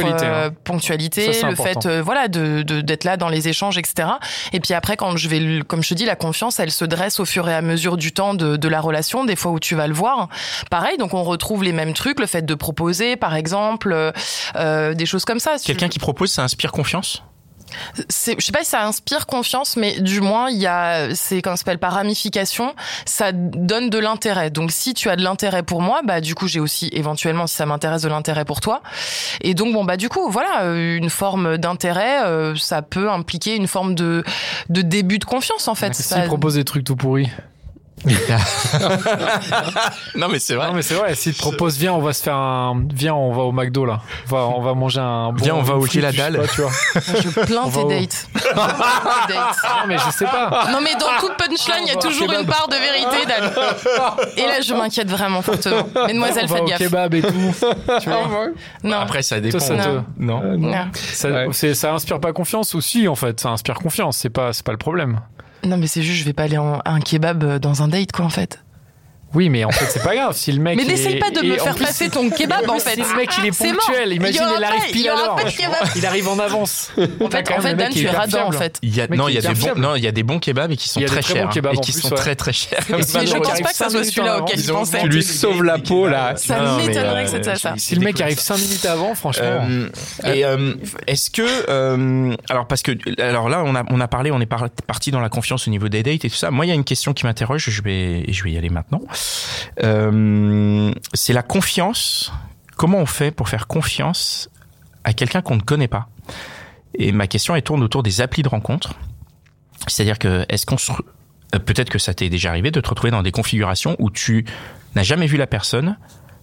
Ponctualité, 0.64 1.28
euh, 1.28 1.32
hein. 1.44 1.48
le 1.50 1.56
fait, 1.56 1.86
euh, 1.86 2.02
voilà, 2.02 2.28
d'être 2.28 3.04
là 3.04 3.16
dans 3.16 3.28
les 3.28 3.48
échanges, 3.48 3.78
etc. 3.78 4.08
Et 4.52 4.60
puis 4.60 4.74
après, 4.74 4.96
quand 4.96 5.16
je 5.16 5.28
vais, 5.28 5.60
comme 5.66 5.82
je 5.82 5.90
te 5.90 5.94
dis, 5.94 6.04
la 6.04 6.16
confiance, 6.16 6.58
elle 6.60 6.70
se 6.70 6.84
dresse 6.84 7.20
au 7.20 7.24
fur 7.24 7.48
et 7.48 7.54
à 7.54 7.62
mesure 7.62 7.96
du 7.96 8.12
temps 8.12 8.34
de, 8.34 8.56
de 8.56 8.68
la 8.68 8.80
relation. 8.80 9.24
Des 9.24 9.36
fois 9.36 9.52
où 9.52 9.60
tu 9.60 9.74
vas 9.74 9.86
le 9.86 9.94
voir, 9.94 10.28
pareil. 10.70 10.96
Donc 10.98 11.14
on 11.14 11.22
retrouve 11.22 11.62
les 11.64 11.72
mêmes 11.72 11.92
trucs, 11.92 12.18
le 12.20 12.26
fait 12.32 12.42
de 12.42 12.54
proposer, 12.54 13.16
par 13.16 13.34
exemple, 13.34 13.92
euh, 13.92 14.10
euh, 14.56 14.94
des 14.94 15.06
choses 15.06 15.24
comme 15.24 15.38
ça. 15.40 15.56
Quelqu'un 15.64 15.88
qui 15.88 15.98
propose, 15.98 16.30
ça 16.32 16.42
inspire 16.42 16.72
confiance? 16.72 17.22
C'est, 18.10 18.36
je 18.38 18.44
sais 18.44 18.52
pas 18.52 18.64
si 18.64 18.70
ça 18.70 18.84
inspire 18.86 19.26
confiance, 19.26 19.76
mais 19.78 19.98
du 19.98 20.20
moins 20.20 20.50
il 20.50 20.58
y 20.58 20.66
a, 20.66 21.14
c'est 21.14 21.40
comment 21.40 21.56
ça 21.56 21.60
s'appelle 21.60 21.78
par 21.78 21.94
ramification, 21.94 22.74
ça 23.06 23.32
donne 23.32 23.88
de 23.88 23.98
l'intérêt. 23.98 24.50
Donc 24.50 24.70
si 24.72 24.92
tu 24.92 25.08
as 25.08 25.16
de 25.16 25.22
l'intérêt 25.22 25.62
pour 25.62 25.80
moi, 25.80 26.02
bah 26.04 26.20
du 26.20 26.34
coup 26.34 26.48
j'ai 26.48 26.60
aussi 26.60 26.90
éventuellement 26.92 27.46
si 27.46 27.54
ça 27.56 27.64
m'intéresse 27.64 28.02
de 28.02 28.08
l'intérêt 28.10 28.44
pour 28.44 28.60
toi. 28.60 28.82
Et 29.40 29.54
donc 29.54 29.72
bon 29.72 29.84
bah 29.86 29.96
du 29.96 30.10
coup 30.10 30.28
voilà 30.30 30.66
une 30.66 31.08
forme 31.08 31.56
d'intérêt, 31.56 32.26
euh, 32.26 32.54
ça 32.56 32.82
peut 32.82 33.10
impliquer 33.10 33.56
une 33.56 33.68
forme 33.68 33.94
de 33.94 34.22
de 34.68 34.82
début 34.82 35.18
de 35.18 35.24
confiance 35.24 35.66
en 35.66 35.74
fait. 35.74 35.94
Si 35.94 36.02
Ça- 36.02 36.20
propose 36.22 36.56
des 36.56 36.64
trucs 36.64 36.84
tout 36.84 36.96
pourris. 36.96 37.30
Non, 40.16 40.28
mais 40.28 40.38
c'est 40.38 40.54
vrai. 40.54 40.66
Non 40.68 40.74
mais 40.74 40.82
c'est 40.82 40.94
vrai, 40.94 41.14
s'il 41.14 41.34
te 41.34 41.38
propose 41.38 41.76
viens 41.78 41.92
on 41.92 42.00
va 42.00 42.12
se 42.12 42.22
faire 42.22 42.36
un 42.36 42.82
viens 42.92 43.14
on 43.14 43.32
va 43.32 43.42
au 43.42 43.52
McDo 43.52 43.84
là. 43.84 44.00
On 44.30 44.34
va, 44.34 44.42
on 44.56 44.60
va 44.60 44.74
manger 44.74 45.00
un 45.00 45.32
bon 45.32 45.42
Viens, 45.42 45.54
on 45.54 45.62
va 45.62 45.74
au 45.76 45.86
sais 45.86 46.00
Dalle. 46.00 46.38
pas, 46.38 46.48
tu 46.48 46.62
vois. 46.62 46.70
je 46.94 47.28
plains 47.44 47.68
tes 47.70 47.84
dates. 47.84 48.28
Je 48.34 48.40
plains 48.40 49.26
tes 49.26 49.32
dates. 49.34 49.56
Non 49.64 49.86
mais 49.86 49.98
je 49.98 50.10
sais 50.10 50.24
pas. 50.24 50.68
Non 50.72 50.80
mais 50.82 50.94
dans 50.94 51.06
toute 51.20 51.36
punchline, 51.36 51.84
il 51.86 51.88
y 51.88 51.92
a 51.92 51.96
toujours 51.96 52.26
kebab. 52.28 52.40
une 52.42 52.46
part 52.46 52.68
de 52.68 52.76
vérité, 52.76 53.26
Dan. 53.26 53.50
Et 54.36 54.46
là, 54.46 54.60
je 54.60 54.74
m'inquiète 54.74 55.10
vraiment 55.10 55.42
fortement. 55.42 55.86
Mesdemoiselles, 56.06 56.48
faites 56.48 56.62
au 56.62 56.66
gaffe. 56.66 56.78
kebab 56.78 57.14
et 57.14 57.22
tout. 57.22 57.54
tu 58.00 58.08
vois. 58.10 58.48
Non. 58.82 58.98
Après, 58.98 59.22
ça 59.22 59.40
dépend. 59.40 59.58
ça 59.58 59.76
te- 59.76 60.00
Non. 60.18 60.42
Euh, 60.42 60.56
non. 60.56 60.68
Non. 60.70 60.90
Ça, 60.94 61.28
Ouais. 61.30 61.74
ça 61.74 61.92
inspire 61.92 62.20
pas 62.20 62.32
confiance 62.32 62.74
aussi 62.74 63.08
en 63.08 63.14
fait. 63.14 63.40
Ça 63.40 63.50
inspire 63.50 63.74
confiance. 63.74 64.18
C'est 64.18 64.30
pas 64.30 64.52
c'est 64.52 64.64
pas 64.64 64.72
le 64.72 64.78
problème. 64.78 65.20
Non, 65.64 65.76
mais 65.76 65.86
c'est 65.86 66.02
juste, 66.02 66.18
je 66.18 66.24
vais 66.24 66.32
pas 66.32 66.44
aller 66.44 66.58
en, 66.58 66.80
un 66.84 67.00
kebab 67.00 67.44
euh, 67.44 67.58
dans 67.58 67.82
un 67.82 67.88
date, 67.88 68.12
quoi, 68.12 68.24
en 68.24 68.30
fait. 68.30 68.62
Oui 69.34 69.48
mais 69.48 69.64
en 69.64 69.70
fait 69.70 69.86
c'est 69.86 70.02
pas 70.02 70.14
grave 70.14 70.36
si 70.36 70.52
le 70.52 70.60
mec. 70.60 70.76
Mais 70.76 70.84
n'essaye 70.84 71.16
est- 71.16 71.18
pas 71.18 71.30
de 71.30 71.40
me 71.46 71.54
en 71.60 71.64
faire 71.64 71.74
plus, 71.74 71.84
passer 71.86 72.08
ton 72.10 72.28
kebab, 72.30 72.68
en 72.68 72.78
fait. 72.78 72.94
Si 72.94 73.00
le 73.10 73.16
mec 73.16 73.30
il 73.38 73.46
est 73.46 73.56
ponctuel, 73.58 74.12
imagine 74.12 74.42
Il 74.58 74.64
arrive 74.64 74.82
il 74.88 74.92
pile 74.92 75.08
à 75.08 75.14
l'heure. 75.14 75.36
Il 75.96 76.06
arrive 76.06 76.28
en 76.28 76.38
avance. 76.38 76.90
En 77.20 77.30
fait, 77.30 77.50
en 77.50 77.60
fait 77.60 77.74
Dan, 77.74 77.90
tu 77.92 78.04
es 78.04 78.10
radin, 78.10 78.44
en 78.44 78.52
fait. 78.52 78.78
Il 78.82 78.94
y 78.94 79.00
a, 79.00 79.06
non, 79.08 79.28
il 79.28 79.34
y 79.34 79.36
a 79.36 79.40
est 79.40 79.42
des 79.42 79.48
bons, 79.48 79.54
fiable. 79.54 79.80
non, 79.80 79.94
il 79.96 80.02
y 80.02 80.06
a 80.06 80.12
des 80.12 80.22
bons 80.22 80.38
kebabs 80.38 80.70
et 80.72 80.76
qui 80.76 80.88
sont 80.88 81.00
très 81.00 81.22
chers. 81.22 81.48
et 81.72 81.76
qui 81.78 81.92
sont 81.92 82.10
très 82.10 82.34
très 82.36 82.52
chers. 82.52 82.80
Mais 82.90 82.98
je 83.26 83.36
pense 83.36 83.60
pas 83.60 83.68
que 83.70 83.74
ça 83.76 83.90
soit 83.90 84.04
celui-là 84.04 84.40
auquel 84.40 84.60
je 84.60 84.70
pensais. 84.72 85.00
Tu 85.02 85.08
lui 85.08 85.22
sauves 85.22 85.62
la 85.64 85.78
peau 85.78 86.06
là. 86.08 86.34
Ça 86.36 86.76
m'étonnerait 86.76 87.22
euh, 87.22 87.24
que 87.24 87.30
c'était 87.30 87.56
ça, 87.56 87.70
ça. 87.70 87.74
Si 87.76 87.94
le 87.94 88.00
mec 88.02 88.20
arrive 88.20 88.38
5 88.38 88.58
minutes 88.58 88.84
avant, 88.86 89.14
franchement. 89.14 89.66
Euh, 89.68 89.88
et 90.32 90.44
euh, 90.44 90.74
est-ce 91.06 91.30
que 91.30 91.42
euh, 91.68 92.34
alors 92.48 92.66
parce 92.66 92.82
que 92.82 92.92
alors 93.20 93.48
là 93.48 93.64
on 93.64 94.00
a 94.00 94.08
parlé 94.08 94.30
on 94.30 94.40
est 94.40 94.46
par- 94.46 94.68
parti 94.86 95.10
dans 95.10 95.20
la 95.20 95.28
confiance 95.28 95.66
au 95.68 95.70
niveau 95.70 95.88
des 95.88 96.02
dates 96.02 96.24
et 96.24 96.30
tout 96.30 96.36
ça. 96.36 96.50
Moi 96.50 96.66
il 96.66 96.68
y 96.68 96.72
a 96.72 96.74
une 96.74 96.84
question 96.84 97.12
qui 97.12 97.24
m'interroge. 97.26 97.68
Je 97.70 97.82
vais 97.82 98.24
je 98.28 98.44
vais 98.44 98.52
y 98.52 98.58
aller 98.58 98.70
maintenant. 98.70 99.00
Euh, 99.82 100.92
c'est 101.14 101.32
la 101.32 101.42
confiance. 101.42 102.32
Comment 102.76 102.98
on 102.98 103.06
fait 103.06 103.30
pour 103.30 103.48
faire 103.48 103.66
confiance 103.66 104.48
à 105.04 105.12
quelqu'un 105.12 105.42
qu'on 105.42 105.56
ne 105.56 105.62
connaît 105.62 105.88
pas? 105.88 106.08
Et 106.94 107.12
ma 107.12 107.26
question 107.26 107.58
tourne 107.60 107.82
autour 107.82 108.02
des 108.02 108.20
applis 108.20 108.42
de 108.42 108.48
rencontre. 108.48 108.94
C'est-à-dire 109.88 110.18
que 110.18 110.28
euh, 110.28 111.58
peut-être 111.58 111.90
que 111.90 111.98
ça 111.98 112.14
t'est 112.14 112.28
déjà 112.28 112.50
arrivé 112.50 112.70
de 112.70 112.80
te 112.80 112.88
retrouver 112.88 113.10
dans 113.10 113.22
des 113.22 113.32
configurations 113.32 113.96
où 113.98 114.10
tu 114.10 114.44
n'as 114.94 115.02
jamais 115.02 115.26
vu 115.26 115.36
la 115.36 115.46
personne 115.46 115.96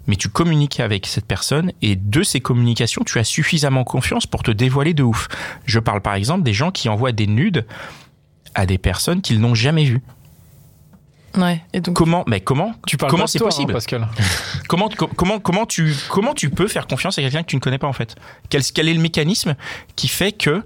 mais 0.10 0.16
tu 0.16 0.28
communiques 0.28 0.80
avec 0.80 1.06
cette 1.06 1.26
personne 1.26 1.72
et 1.84 1.96
de 1.96 2.24
ces 2.24 2.40
communications, 2.42 3.04
tu 3.06 3.20
as 3.20 3.24
suffisamment 3.24 3.84
confiance 3.84 4.26
pour 4.26 4.42
te 4.42 4.50
dévoiler 4.50 4.96
de 4.96 5.04
ouf. 5.04 5.28
Je 5.66 5.80
parle 5.80 6.02
par 6.02 6.16
exemple 6.16 6.42
des 6.42 6.54
gens 6.54 6.72
qui 6.72 6.90
envoient 6.90 7.12
des 7.12 7.28
nudes 7.28 7.68
à 8.56 8.66
des 8.66 8.80
personnes 8.80 9.22
qu'ils 9.22 9.40
n'ont 9.40 9.54
jamais 9.54 9.84
vues. 9.84 10.02
Ouais. 11.38 11.62
Et 11.74 11.82
donc, 11.82 11.96
Comment 11.96 12.24
Mais 12.28 12.42
comment 12.42 12.74
Tu 12.88 12.98
parles 12.98 13.12
Comment 13.12 13.28
c'est 13.28 13.40
toi, 13.40 13.48
possible 13.50 13.72
hein, 13.72 13.76
Pascal 13.76 14.08
Comment 14.68 14.90
co- 14.90 15.08
comment 15.08 15.40
comment 15.40 15.66
tu 15.66 15.96
comment 16.10 16.34
tu 16.34 16.50
peux 16.50 16.68
faire 16.68 16.88
confiance 16.88 17.18
à 17.18 17.22
quelqu'un 17.22 17.42
que 17.42 17.48
tu 17.48 17.56
ne 17.56 17.62
connais 17.62 17.78
pas 17.78 17.88
en 17.88 17.94
fait? 17.94 18.16
Quel, 18.50 18.64
quel 18.64 18.88
est 18.88 18.94
le 18.94 19.00
mécanisme 19.02 19.56
qui 19.96 20.08
fait 20.08 20.32
que 20.32 20.64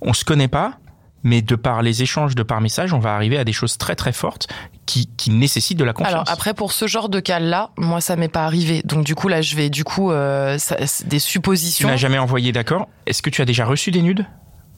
on 0.00 0.12
se 0.12 0.24
connaît 0.24 0.48
pas 0.48 0.74
mais 1.22 1.42
de 1.42 1.54
par 1.54 1.82
les 1.82 2.02
échanges 2.02 2.34
de 2.34 2.42
par 2.42 2.62
message, 2.62 2.94
on 2.94 2.98
va 2.98 3.14
arriver 3.14 3.36
à 3.36 3.44
des 3.44 3.52
choses 3.52 3.76
très 3.76 3.94
très 3.94 4.12
fortes 4.12 4.48
qui, 4.86 5.06
qui 5.18 5.30
nécessitent 5.30 5.76
de 5.78 5.84
la 5.84 5.92
confiance? 5.92 6.14
Alors 6.14 6.24
après 6.28 6.54
pour 6.54 6.72
ce 6.72 6.86
genre 6.86 7.10
de 7.10 7.20
cas-là, 7.20 7.70
moi 7.76 8.00
ça 8.00 8.16
m'est 8.16 8.28
pas 8.28 8.46
arrivé. 8.46 8.80
Donc 8.86 9.04
du 9.04 9.14
coup 9.14 9.28
là 9.28 9.42
je 9.42 9.54
vais 9.54 9.68
du 9.68 9.84
coup 9.84 10.10
euh, 10.12 10.56
ça- 10.56 10.76
des 10.76 11.18
tu 11.18 11.20
suppositions. 11.20 11.88
n'as 11.88 11.96
jamais 11.96 12.16
envoyé, 12.18 12.52
d'accord? 12.52 12.88
Est-ce 13.04 13.20
que 13.20 13.28
tu 13.28 13.42
as 13.42 13.44
déjà 13.44 13.66
reçu 13.66 13.90
des 13.90 14.00
nudes? 14.00 14.24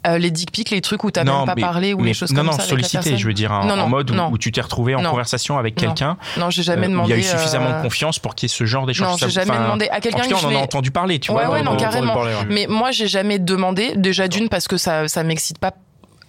Euh, 0.04 0.18
les 0.18 0.32
dick 0.32 0.50
pics, 0.50 0.70
les 0.70 0.80
trucs 0.80 1.04
où 1.04 1.12
t'as 1.12 1.22
même 1.22 1.46
pas 1.46 1.54
mais- 1.54 1.62
parlé 1.62 1.94
ou 1.94 2.00
mais- 2.00 2.06
les 2.08 2.14
choses 2.14 2.32
non, 2.32 2.38
comme 2.38 2.46
non, 2.46 2.52
ça. 2.52 2.62
avec 2.62 2.70
la 2.82 2.88
sollicité, 2.88 3.16
je 3.16 3.24
veux 3.26 3.34
dire, 3.34 3.52
en, 3.52 3.64
Non, 3.64 3.76
non, 3.76 3.84
en 3.84 3.88
mode 3.88 4.10
où, 4.10 4.14
non. 4.14 4.30
où 4.32 4.38
tu 4.38 4.50
t'es 4.50 4.60
retrouvé 4.60 4.96
en 4.96 5.02
Non. 5.02 5.10
conversation 5.10 5.58
avec 5.58 5.80
Non. 5.80 5.86
quelqu'un. 5.88 6.16
Non, 6.38 6.50
j'ai 6.50 6.64
jamais 6.64 6.86
euh, 6.86 6.90
demandé. 6.90 7.12
Il 7.12 7.12
y 7.12 7.16
a 7.16 7.20
eu 7.20 7.22
suffisamment 7.22 7.66
euh, 7.70 7.76
de 7.78 7.82
confiance 7.82 8.18
pour 8.18 8.34
qu'il 8.34 8.48
y 8.48 8.52
ait 8.52 8.56
ce 8.56 8.64
genre 8.64 8.84
d'échange. 8.86 9.08
Non, 9.12 9.16
j'ai 9.16 9.30
jamais 9.30 9.52
demandé 9.56 9.88
à 9.90 9.98
En 9.98 10.00
quelqu'un 10.00 10.22
tout 10.22 10.28
que 10.30 10.34
cas, 10.34 10.40
on 10.44 10.52
en 10.52 10.56
a 10.56 10.62
entendu 10.62 10.90
parler, 10.90 11.20
tu 11.20 11.30
Ouais, 11.30 11.44
vois. 11.46 11.54
ouais, 11.54 11.62
non, 11.62 11.76
carrément. 11.76 12.16
Mais 12.48 12.66
moi, 12.68 12.90
j'ai 12.90 13.06
jamais 13.06 13.38
demandé. 13.38 13.92
Déjà 13.94 14.26
d'une 14.26 14.48
parce 14.48 14.66
que 14.66 14.76
ça, 14.76 15.06
ça 15.06 15.22
m'excite 15.22 15.58
pas 15.58 15.72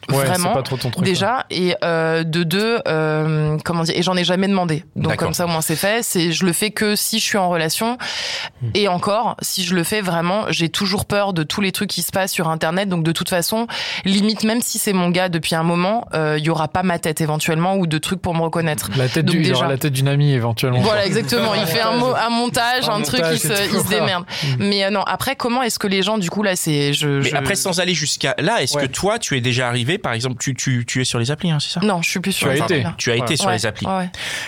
Ouais, 0.10 0.18
c'est 0.18 0.26
vraiment. 0.32 0.54
pas 0.54 0.62
trop 0.64 0.76
ton 0.78 0.90
truc. 0.92 1.02
hein. 1.04 1.10
déjà 1.10 1.46
et 1.50 1.76
euh, 1.84 2.24
de 2.24 2.44
deux 2.44 2.80
euh, 2.88 3.58
comment 3.64 3.84
dire 3.84 3.98
et 3.98 4.02
j'en 4.02 4.16
ai 4.18 4.24
jamais 4.24 4.48
demandé 4.48 4.84
donc 4.96 5.16
comme 5.16 5.34
ça 5.34 5.46
au 5.46 5.48
moins 5.48 5.62
c'est 5.62 5.76
fait 5.76 6.04
c'est 6.04 6.32
je 6.32 6.46
le 6.46 6.54
fais 6.54 6.72
que 6.72 6.96
si 6.96 7.20
je 7.20 7.24
suis 7.24 7.38
en 7.38 7.50
relation 7.50 7.98
Hmm. 8.62 8.70
et 8.74 8.88
encore 8.88 9.36
si 9.42 9.64
je 9.64 9.74
le 9.76 9.84
fais 9.84 10.02
vraiment 10.02 10.46
j'ai 10.50 10.70
toujours 10.70 11.06
peur 11.06 11.34
de 11.34 11.44
tous 11.44 11.60
les 11.62 11.72
trucs 11.72 11.90
qui 11.90 12.02
se 12.02 12.12
passent 12.12 12.32
sur 12.32 12.48
internet 12.50 12.88
donc 12.90 13.04
de 13.04 13.12
toute 13.12 13.30
façon 13.30 13.68
limite 14.06 14.44
même 14.44 14.62
si 14.62 14.80
c'est 14.80 14.94
mon 14.94 15.10
gars 15.10 15.30
depuis 15.30 15.56
un 15.56 15.64
moment 15.64 16.08
euh, 16.14 16.36
il 16.38 16.46
y 16.46 16.50
aura 16.50 16.68
pas 16.68 16.84
ma 16.84 17.00
tête 17.00 17.22
éventuellement 17.22 17.76
ou 17.76 17.88
de 17.88 17.98
trucs 17.98 18.22
pour 18.22 18.36
me 18.36 18.42
reconnaître 18.42 18.90
La 18.98 19.08
tête 19.10 19.26
Donc 19.26 19.36
du, 19.36 19.42
il 19.42 19.48
déjà- 19.48 19.56
aura 19.60 19.68
la 19.68 19.78
tête 19.78 19.94
d'une 19.94 20.08
amie 20.08 20.34
éventuellement. 20.34 20.80
voilà, 20.82 21.06
exactement. 21.06 21.54
Il 21.56 21.66
fait 21.68 21.82
un, 21.82 21.98
mo- 21.98 22.14
un 22.16 22.30
montage, 22.30 22.88
Un 22.90 22.96
un, 22.96 23.02
truc, 23.02 23.22
il 23.32 23.40
se, 23.40 23.48
il 23.74 23.80
se 23.80 23.88
démerde. 23.90 24.26
Mais 24.60 24.84
euh, 24.86 24.90
non, 24.90 25.02
après, 25.04 25.36
comment 25.36 25.62
est-ce 25.64 25.80
que 25.80 25.88
les 25.88 26.02
gens, 26.02 26.18
du 26.18 26.30
coup, 26.30 26.44
là, 26.44 26.56
c'est. 26.56 26.94
Je, 26.94 27.08
Mais 27.08 27.30
je- 27.30 27.36
après, 27.36 27.56
sans 27.56 27.80
aller 27.80 27.94
jusqu'à 27.94 28.36
là, 28.40 28.62
est-ce 28.62 28.76
Ouais. 28.76 28.84
que 28.88 28.92
toi, 28.92 29.20
tu 29.20 29.38
es 29.38 29.42
déjà 29.42 29.68
arrivé, 29.68 29.93
par 29.98 30.14
exemple, 30.14 30.38
tu, 30.40 30.54
tu, 30.56 30.86
tu 30.86 31.02
es 31.02 31.04
sur 31.04 31.20
les 31.20 31.32
applis, 31.32 31.52
hein, 31.52 31.60
c'est 31.60 31.72
ça? 31.72 31.80
Non, 31.82 32.02
je 32.02 32.10
suis 32.10 32.20
plus 32.20 32.32
sur 32.32 32.48
Tu 32.48 32.52
as 32.52 32.54
les 32.56 32.62
été. 32.62 32.86
applis. 32.86 32.96
Tu 32.98 33.12
as 33.12 33.16
été 33.16 33.36
sur 33.38 33.48
Ouais, 33.48 33.54
les 33.54 33.66
applis. 33.66 33.88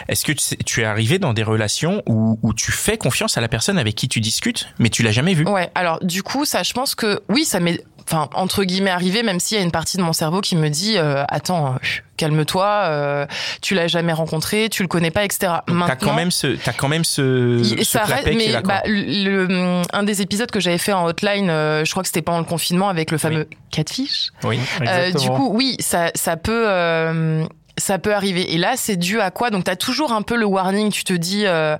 Est-ce 0.08 0.26
que 0.26 0.32
tu 0.64 0.82
es 0.82 0.86
arrivé 0.86 1.20
dans 1.20 1.34
des 1.34 1.44
relations 1.44 2.02
où, 2.08 2.40
où 2.42 2.54
tu 2.54 2.72
fais 2.72 2.98
confiance 2.98 3.38
à 3.38 3.42
la 3.42 3.48
personne 3.48 3.78
avec 3.78 3.96
qui 3.96 4.08
tu 4.08 4.20
discutes, 4.22 4.68
mais 4.80 4.90
tu 4.90 5.04
l'as 5.04 5.12
jamais 5.12 5.34
vue? 5.34 5.46
Ouais, 5.48 5.70
alors 5.76 6.00
du 6.04 6.24
coup, 6.24 6.46
ça, 6.46 6.64
je 6.64 6.74
pense 6.74 6.96
que 6.96 7.22
oui, 7.30 7.46
ça 7.46 7.60
m'est, 7.60 7.84
enfin 8.08 8.30
entre 8.34 8.64
guillemets 8.64 8.90
arrivé, 8.92 9.24
même 9.24 9.40
s'il 9.40 9.58
y 9.58 9.62
a 9.62 9.64
une 9.64 9.72
partie 9.72 9.98
de 9.98 10.02
mon 10.04 10.14
cerveau 10.14 10.42
qui 10.42 10.56
me 10.56 10.70
dit, 10.70 10.98
euh, 10.98 11.24
attends, 11.28 11.74
euh, 11.74 11.78
calme-toi, 12.18 12.66
euh, 12.86 13.26
tu 13.62 13.74
l'as 13.76 13.88
jamais 13.88 14.14
rencontré, 14.14 14.70
tu 14.70 14.82
le 14.84 14.88
connais 14.88 15.12
pas, 15.12 15.26
etc. 15.26 15.54
Maintenant, 15.68 15.88
T'as 15.88 15.96
quand 15.96 16.14
même 16.14 16.32
ce, 16.32 16.48
t'as 16.56 16.72
quand 16.74 16.88
même 16.88 17.04
ce, 17.04 17.62
ce 17.78 17.84
ça 17.84 18.00
reste, 18.04 18.22
clapet 18.24 18.38
qui 18.38 18.44
est 18.44 18.48
mais 18.48 18.54
là, 18.54 18.62
bah, 18.62 18.82
le, 18.86 19.46
le- 19.48 19.82
un 19.92 20.04
des 20.04 20.22
épisodes 20.22 20.50
que 20.52 20.60
j'avais 20.60 20.78
fait 20.78 20.94
en 20.94 21.06
hotline, 21.06 21.50
euh, 21.50 21.84
je 21.84 21.92
crois 21.92 22.04
que 22.04 22.08
c'était 22.08 22.22
pendant 22.22 22.40
le 22.40 22.46
confinement 22.46 22.90
avec 22.90 23.12
le 23.12 23.18
fameux 23.18 23.48
catfish. 23.72 24.30
oui. 24.44 24.60
Euh, 24.82 25.06
du 25.06 25.08
Exactement. 25.10 25.36
coup, 25.38 25.52
oui, 25.54 25.76
ça, 25.80 26.12
ça 26.16 26.38
peut. 26.38 26.68
Ça 27.78 28.00
peut 28.00 28.14
arriver. 28.14 28.54
Et 28.54 28.58
là, 28.58 28.74
c'est 28.76 28.96
dû 28.96 29.20
à 29.20 29.32
quoi? 29.32 29.50
Donc, 29.50 29.66
tu 29.66 29.72
as 29.72 29.76
toujours 29.76 30.12
un 30.12 30.22
peu 30.22 30.36
le 30.36 30.46
warning. 30.46 30.92
Tu 30.92 31.04
te 31.04 31.14
dis, 31.14 31.46
euh, 31.46 31.78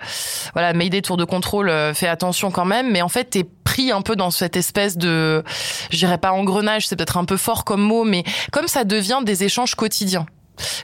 voilà, 0.54 0.74
Mayday, 0.74 1.02
tour 1.02 1.18
de 1.18 1.26
contrôle, 1.26 1.70
euh, 1.70 1.94
fais 1.94 2.08
attention 2.08 2.52
quand 2.52 2.66
même. 2.66 2.92
Mais 2.92 3.02
en 3.02 3.10
fait, 3.10 3.26
t'es 3.26 3.46
pris 3.64 3.92
un 3.92 4.02
peu 4.02 4.16
dans 4.16 4.32
cette 4.32 4.58
espèce 4.58 4.98
de, 4.98 5.44
je 5.90 5.98
dirais 5.98 6.18
pas 6.18 6.32
engrenage, 6.32 6.88
c'est 6.88 6.96
peut-être 6.96 7.18
un 7.18 7.26
peu 7.26 7.38
fort 7.38 7.66
comme 7.66 7.82
mot, 7.82 8.04
mais 8.04 8.24
comme 8.52 8.68
ça 8.68 8.84
devient 8.84 9.22
des 9.24 9.44
échanges 9.44 9.76
quotidiens 9.76 10.26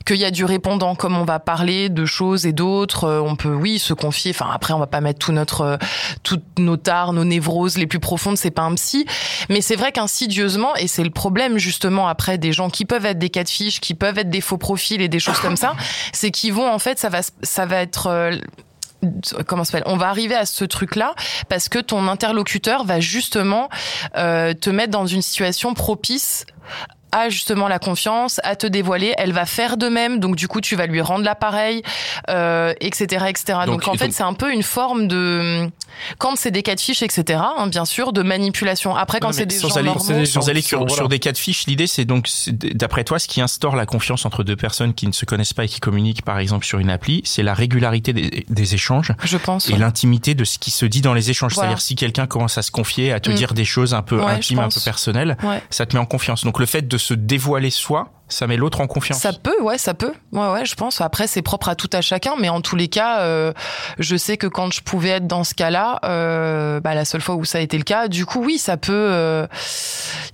qu'il 0.05 0.17
y 0.17 0.25
a 0.25 0.31
du 0.31 0.45
répondant, 0.45 0.95
comme 0.95 1.17
on 1.17 1.23
va 1.23 1.39
parler 1.39 1.89
de 1.89 2.05
choses 2.05 2.45
et 2.45 2.53
d'autres, 2.53 3.05
euh, 3.05 3.21
on 3.21 3.35
peut, 3.35 3.53
oui, 3.53 3.79
se 3.79 3.93
confier. 3.93 4.31
Enfin, 4.31 4.49
après, 4.53 4.73
on 4.73 4.79
va 4.79 4.87
pas 4.87 5.01
mettre 5.01 5.19
tout 5.19 5.31
notre, 5.31 5.61
euh, 5.61 5.77
toutes 6.23 6.59
nos 6.59 6.77
tares, 6.77 7.13
nos 7.13 7.25
névroses 7.25 7.77
les 7.77 7.87
plus 7.87 7.99
profondes. 7.99 8.37
C'est 8.37 8.51
pas 8.51 8.63
un 8.63 8.75
psy, 8.75 9.05
mais 9.49 9.61
c'est 9.61 9.75
vrai 9.75 9.91
qu'insidieusement, 9.91 10.75
et 10.75 10.87
c'est 10.87 11.03
le 11.03 11.09
problème 11.09 11.57
justement 11.57 12.07
après 12.07 12.37
des 12.37 12.53
gens 12.53 12.69
qui 12.69 12.85
peuvent 12.85 13.05
être 13.05 13.19
des 13.19 13.29
cas 13.29 13.43
de 13.43 13.49
fiches, 13.49 13.79
qui 13.79 13.93
peuvent 13.93 14.17
être 14.17 14.29
des 14.29 14.41
faux 14.41 14.57
profils 14.57 15.01
et 15.01 15.09
des 15.09 15.19
choses 15.19 15.39
comme 15.39 15.57
ça, 15.57 15.73
c'est 16.13 16.31
qu'ils 16.31 16.53
vont 16.53 16.71
en 16.71 16.79
fait, 16.79 16.99
ça 16.99 17.09
va, 17.09 17.19
ça 17.43 17.65
va 17.65 17.81
être 17.81 18.07
euh, 18.07 18.35
comment 19.47 19.63
ça 19.63 19.71
s'appelle 19.71 19.91
On 19.91 19.97
va 19.97 20.09
arriver 20.09 20.35
à 20.35 20.45
ce 20.45 20.65
truc-là 20.65 21.15
parce 21.49 21.69
que 21.69 21.79
ton 21.79 22.07
interlocuteur 22.07 22.83
va 22.83 22.99
justement 22.99 23.69
euh, 24.17 24.53
te 24.53 24.69
mettre 24.69 24.91
dans 24.91 25.05
une 25.05 25.21
situation 25.21 25.73
propice 25.73 26.45
à 27.11 27.29
justement 27.29 27.67
la 27.67 27.79
confiance, 27.79 28.39
à 28.43 28.55
te 28.55 28.67
dévoiler, 28.67 29.13
elle 29.17 29.33
va 29.33 29.45
faire 29.45 29.77
de 29.77 29.87
même, 29.87 30.19
donc 30.19 30.35
du 30.35 30.47
coup 30.47 30.61
tu 30.61 30.75
vas 30.75 30.85
lui 30.85 31.01
rendre 31.01 31.23
l'appareil, 31.25 31.81
euh, 32.29 32.73
etc., 32.81 33.25
etc. 33.29 33.59
Donc, 33.65 33.81
Donc- 33.81 33.87
en 33.87 33.93
fait 33.93 34.05
donc- 34.05 34.13
c'est 34.13 34.23
un 34.23 34.33
peu 34.33 34.51
une 34.53 34.63
forme 34.63 35.07
de 35.07 35.69
quand 36.17 36.35
c'est 36.37 36.51
des 36.51 36.63
cas 36.63 36.75
de 36.75 36.79
fiches, 36.79 37.01
etc. 37.03 37.39
hein, 37.57 37.67
bien 37.67 37.85
sûr, 37.85 38.13
de 38.13 38.21
manipulation. 38.23 38.95
Après 38.95 39.19
quand 39.19 39.33
c'est 39.33 39.45
des 39.45 39.55
sans 39.55 39.69
gens 39.69 39.75
aller, 39.77 39.85
normaux, 39.87 40.03
c'est 40.05 40.13
des 40.19 40.25
sans 40.25 40.41
gens 40.41 40.47
aller 40.47 40.61
qui 40.61 40.69
sur, 40.69 41.09
des 41.09 41.19
cas 41.19 41.31
de 41.31 41.37
fiche, 41.37 41.65
l'idée 41.67 41.87
c'est 41.87 42.05
donc, 42.05 42.27
d'après 42.47 43.03
toi, 43.03 43.19
ce 43.19 43.27
qui 43.27 43.41
instaure 43.41 43.75
la 43.75 43.85
confiance 43.85 44.25
entre 44.25 44.43
deux 44.43 44.55
personnes 44.55 44.93
qui 44.93 45.07
ne 45.07 45.11
se 45.11 45.25
connaissent 45.25 45.53
pas 45.53 45.65
et 45.65 45.67
qui 45.67 45.79
communiquent, 45.79 46.23
par 46.23 46.39
exemple, 46.39 46.65
sur 46.65 46.79
une 46.79 46.89
appli, 46.89 47.21
c'est 47.25 47.43
la 47.43 47.53
régularité 47.53 48.13
des, 48.13 48.45
des 48.49 48.73
échanges 48.73 49.11
je 49.23 49.37
pense. 49.37 49.69
et 49.69 49.73
l'intimité 49.77 50.33
de 50.35 50.43
ce 50.43 50.59
qui 50.59 50.71
se 50.71 50.85
dit 50.85 51.01
dans 51.01 51.13
les 51.13 51.29
échanges. 51.29 51.53
Voilà. 51.53 51.69
C'est-à-dire 51.69 51.81
si 51.81 51.95
quelqu'un 51.95 52.27
commence 52.27 52.57
à 52.57 52.61
se 52.61 52.71
confier, 52.71 53.11
à 53.11 53.19
te 53.19 53.29
Mm. 53.29 53.33
dire 53.35 53.53
des 53.53 53.65
choses 53.65 53.93
un 53.93 54.01
peu 54.01 54.17
Ouais, 54.19 54.31
intimes, 54.31 54.59
un 54.59 54.69
peu 54.69 54.79
personnelles, 54.83 55.37
Ouais. 55.43 55.61
ça 55.69 55.85
te 55.85 55.95
met 55.95 56.01
en 56.01 56.05
confiance. 56.05 56.43
Donc 56.43 56.59
le 56.59 56.65
fait 56.65 56.87
de 56.87 56.97
se 57.01 57.13
dévoiler 57.13 57.69
soi, 57.69 58.09
ça 58.29 58.47
met 58.47 58.57
l'autre 58.57 58.81
en 58.81 58.87
confiance. 58.87 59.19
Ça 59.19 59.33
peut, 59.33 59.61
ouais, 59.61 59.77
ça 59.77 59.93
peut. 59.93 60.13
Ouais, 60.31 60.49
ouais, 60.51 60.65
je 60.65 60.75
pense. 60.75 61.01
Après, 61.01 61.27
c'est 61.27 61.41
propre 61.41 61.69
à 61.69 61.75
tout 61.75 61.89
à 61.93 62.01
chacun, 62.01 62.35
mais 62.39 62.49
en 62.49 62.61
tous 62.61 62.75
les 62.75 62.87
cas, 62.87 63.21
euh, 63.21 63.53
je 63.99 64.15
sais 64.15 64.37
que 64.37 64.47
quand 64.47 64.71
je 64.71 64.81
pouvais 64.81 65.09
être 65.09 65.27
dans 65.27 65.43
ce 65.43 65.53
cas-là, 65.53 65.99
euh, 66.05 66.79
bah, 66.79 66.95
la 66.95 67.05
seule 67.05 67.21
fois 67.21 67.35
où 67.35 67.45
ça 67.45 67.57
a 67.57 67.61
été 67.61 67.77
le 67.77 67.83
cas, 67.83 68.07
du 68.07 68.25
coup, 68.25 68.43
oui, 68.43 68.57
ça 68.57 68.77
peut 68.77 68.93
euh, 68.93 69.47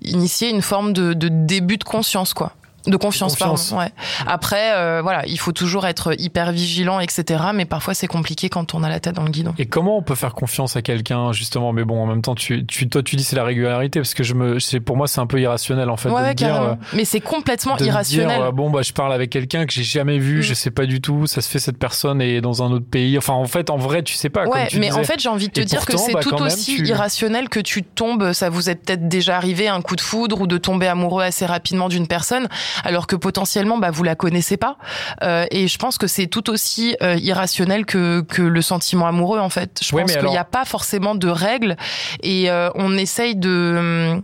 initier 0.01 0.49
une 0.49 0.61
forme 0.61 0.93
de, 0.93 1.13
de 1.13 1.27
début 1.27 1.77
de 1.77 1.83
conscience, 1.83 2.33
quoi. 2.33 2.53
De 2.87 2.97
confiance, 2.97 3.33
confiance. 3.33 3.69
pardon. 3.71 3.83
Ouais. 3.85 3.91
Après, 4.25 4.73
euh, 4.75 5.01
voilà, 5.01 5.25
il 5.27 5.37
faut 5.37 5.51
toujours 5.51 5.85
être 5.85 6.13
hyper 6.19 6.51
vigilant, 6.51 6.99
etc. 6.99 7.43
Mais 7.53 7.65
parfois, 7.65 7.93
c'est 7.93 8.07
compliqué 8.07 8.49
quand 8.49 8.73
on 8.73 8.83
a 8.83 8.89
la 8.89 8.99
tête 8.99 9.15
dans 9.15 9.23
le 9.23 9.29
guidon. 9.29 9.53
Et 9.57 9.65
comment 9.65 9.97
on 9.97 10.01
peut 10.01 10.15
faire 10.15 10.33
confiance 10.33 10.75
à 10.75 10.81
quelqu'un 10.81 11.31
justement? 11.33 11.73
Mais 11.73 11.83
bon, 11.83 12.01
en 12.01 12.05
même 12.07 12.21
temps, 12.21 12.35
tu, 12.35 12.65
tu 12.65 12.87
toi, 12.89 13.03
tu 13.03 13.15
dis 13.15 13.23
c'est 13.23 13.35
la 13.35 13.43
régularité 13.43 13.99
parce 13.99 14.13
que 14.13 14.23
je 14.23 14.33
me, 14.33 14.59
c'est 14.59 14.79
pour 14.79 14.97
moi, 14.97 15.07
c'est 15.07 15.19
un 15.19 15.27
peu 15.27 15.39
irrationnel 15.41 15.89
en 15.89 15.97
fait 15.97 16.09
ouais, 16.09 16.15
de 16.15 16.21
ouais, 16.23 16.29
me 16.29 16.33
dire. 16.35 16.61
euh, 16.61 16.73
Mais 16.93 17.05
c'est 17.05 17.19
complètement 17.21 17.75
de 17.75 17.85
irrationnel. 17.85 18.37
dire, 18.37 18.45
euh, 18.47 18.51
bon 18.51 18.69
bah 18.69 18.81
je 18.81 18.93
parle 18.93 19.13
avec 19.13 19.29
quelqu'un 19.29 19.65
que 19.65 19.73
j'ai 19.73 19.83
jamais 19.83 20.17
vu, 20.19 20.39
Mm. 20.39 20.41
je 20.43 20.53
sais 20.53 20.71
pas 20.71 20.85
du 20.85 21.01
tout, 21.01 21.27
ça 21.27 21.41
se 21.41 21.49
fait 21.49 21.59
cette 21.59 21.77
personne 21.77 22.21
est 22.21 22.41
dans 22.41 22.63
un 22.63 22.71
autre 22.71 22.85
pays. 22.89 23.17
Enfin 23.17 23.33
en 23.33 23.45
fait 23.45 23.69
en 23.69 23.77
vrai 23.77 24.03
tu 24.03 24.13
sais 24.15 24.29
pas. 24.29 24.43
comme 24.45 24.53
Ouais, 24.53 24.67
tu 24.67 24.79
mais 24.79 24.87
disais. 24.87 24.99
en 24.99 25.03
fait, 25.03 25.19
j'ai 25.19 25.29
envie 25.29 25.47
de 25.47 25.53
te 25.53 25.59
Et 25.61 25.65
dire 25.65 25.85
que 25.85 25.97
c'est 25.97 26.13
bah, 26.13 26.19
tout 26.21 26.35
aussi 26.35 26.75
tu- 26.77 26.87
irrationnel 26.87 27.49
que 27.49 27.59
tu 27.59 27.83
tombes, 27.83 28.31
ça 28.33 28.49
vous 28.49 28.69
est 28.69 28.75
peut-être 28.75 29.07
déjà 29.07 29.35
arrivé, 29.37 29.67
un 29.67 29.81
coup 29.81 29.95
de 29.95 30.01
foudre 30.01 30.41
ou 30.41 30.47
de 30.47 30.57
tomber 30.57 30.87
amoureux 30.87 31.23
assez 31.23 31.45
rapidement 31.45 31.89
d'une 31.89 32.07
personne, 32.07 32.47
alors 32.83 33.07
que 33.07 33.15
potentiellement, 33.15 33.77
bah, 33.77 33.91
vous 33.91 34.03
la 34.03 34.15
connaissez 34.15 34.57
pas. 34.57 34.77
Euh, 35.23 35.45
et 35.51 35.67
je 35.67 35.77
pense 35.77 35.97
que 35.97 36.07
c'est 36.07 36.27
tout 36.27 36.49
aussi 36.49 36.95
euh, 37.01 37.15
irrationnel 37.15 37.85
que, 37.85 38.21
que 38.21 38.41
le 38.41 38.61
sentiment 38.61 39.07
amoureux, 39.07 39.39
en 39.39 39.49
fait. 39.49 39.79
Je 39.83 39.91
pense 39.91 40.11
qu'il 40.11 40.21
n'y 40.21 40.27
alors- 40.27 40.37
a 40.39 40.43
pas 40.45 40.65
forcément 40.65 41.15
de 41.15 41.27
règles 41.27 41.75
et 42.23 42.49
euh, 42.49 42.69
on 42.75 42.97
essaye 42.97 43.35
de, 43.35 43.49
euh, 43.49 44.19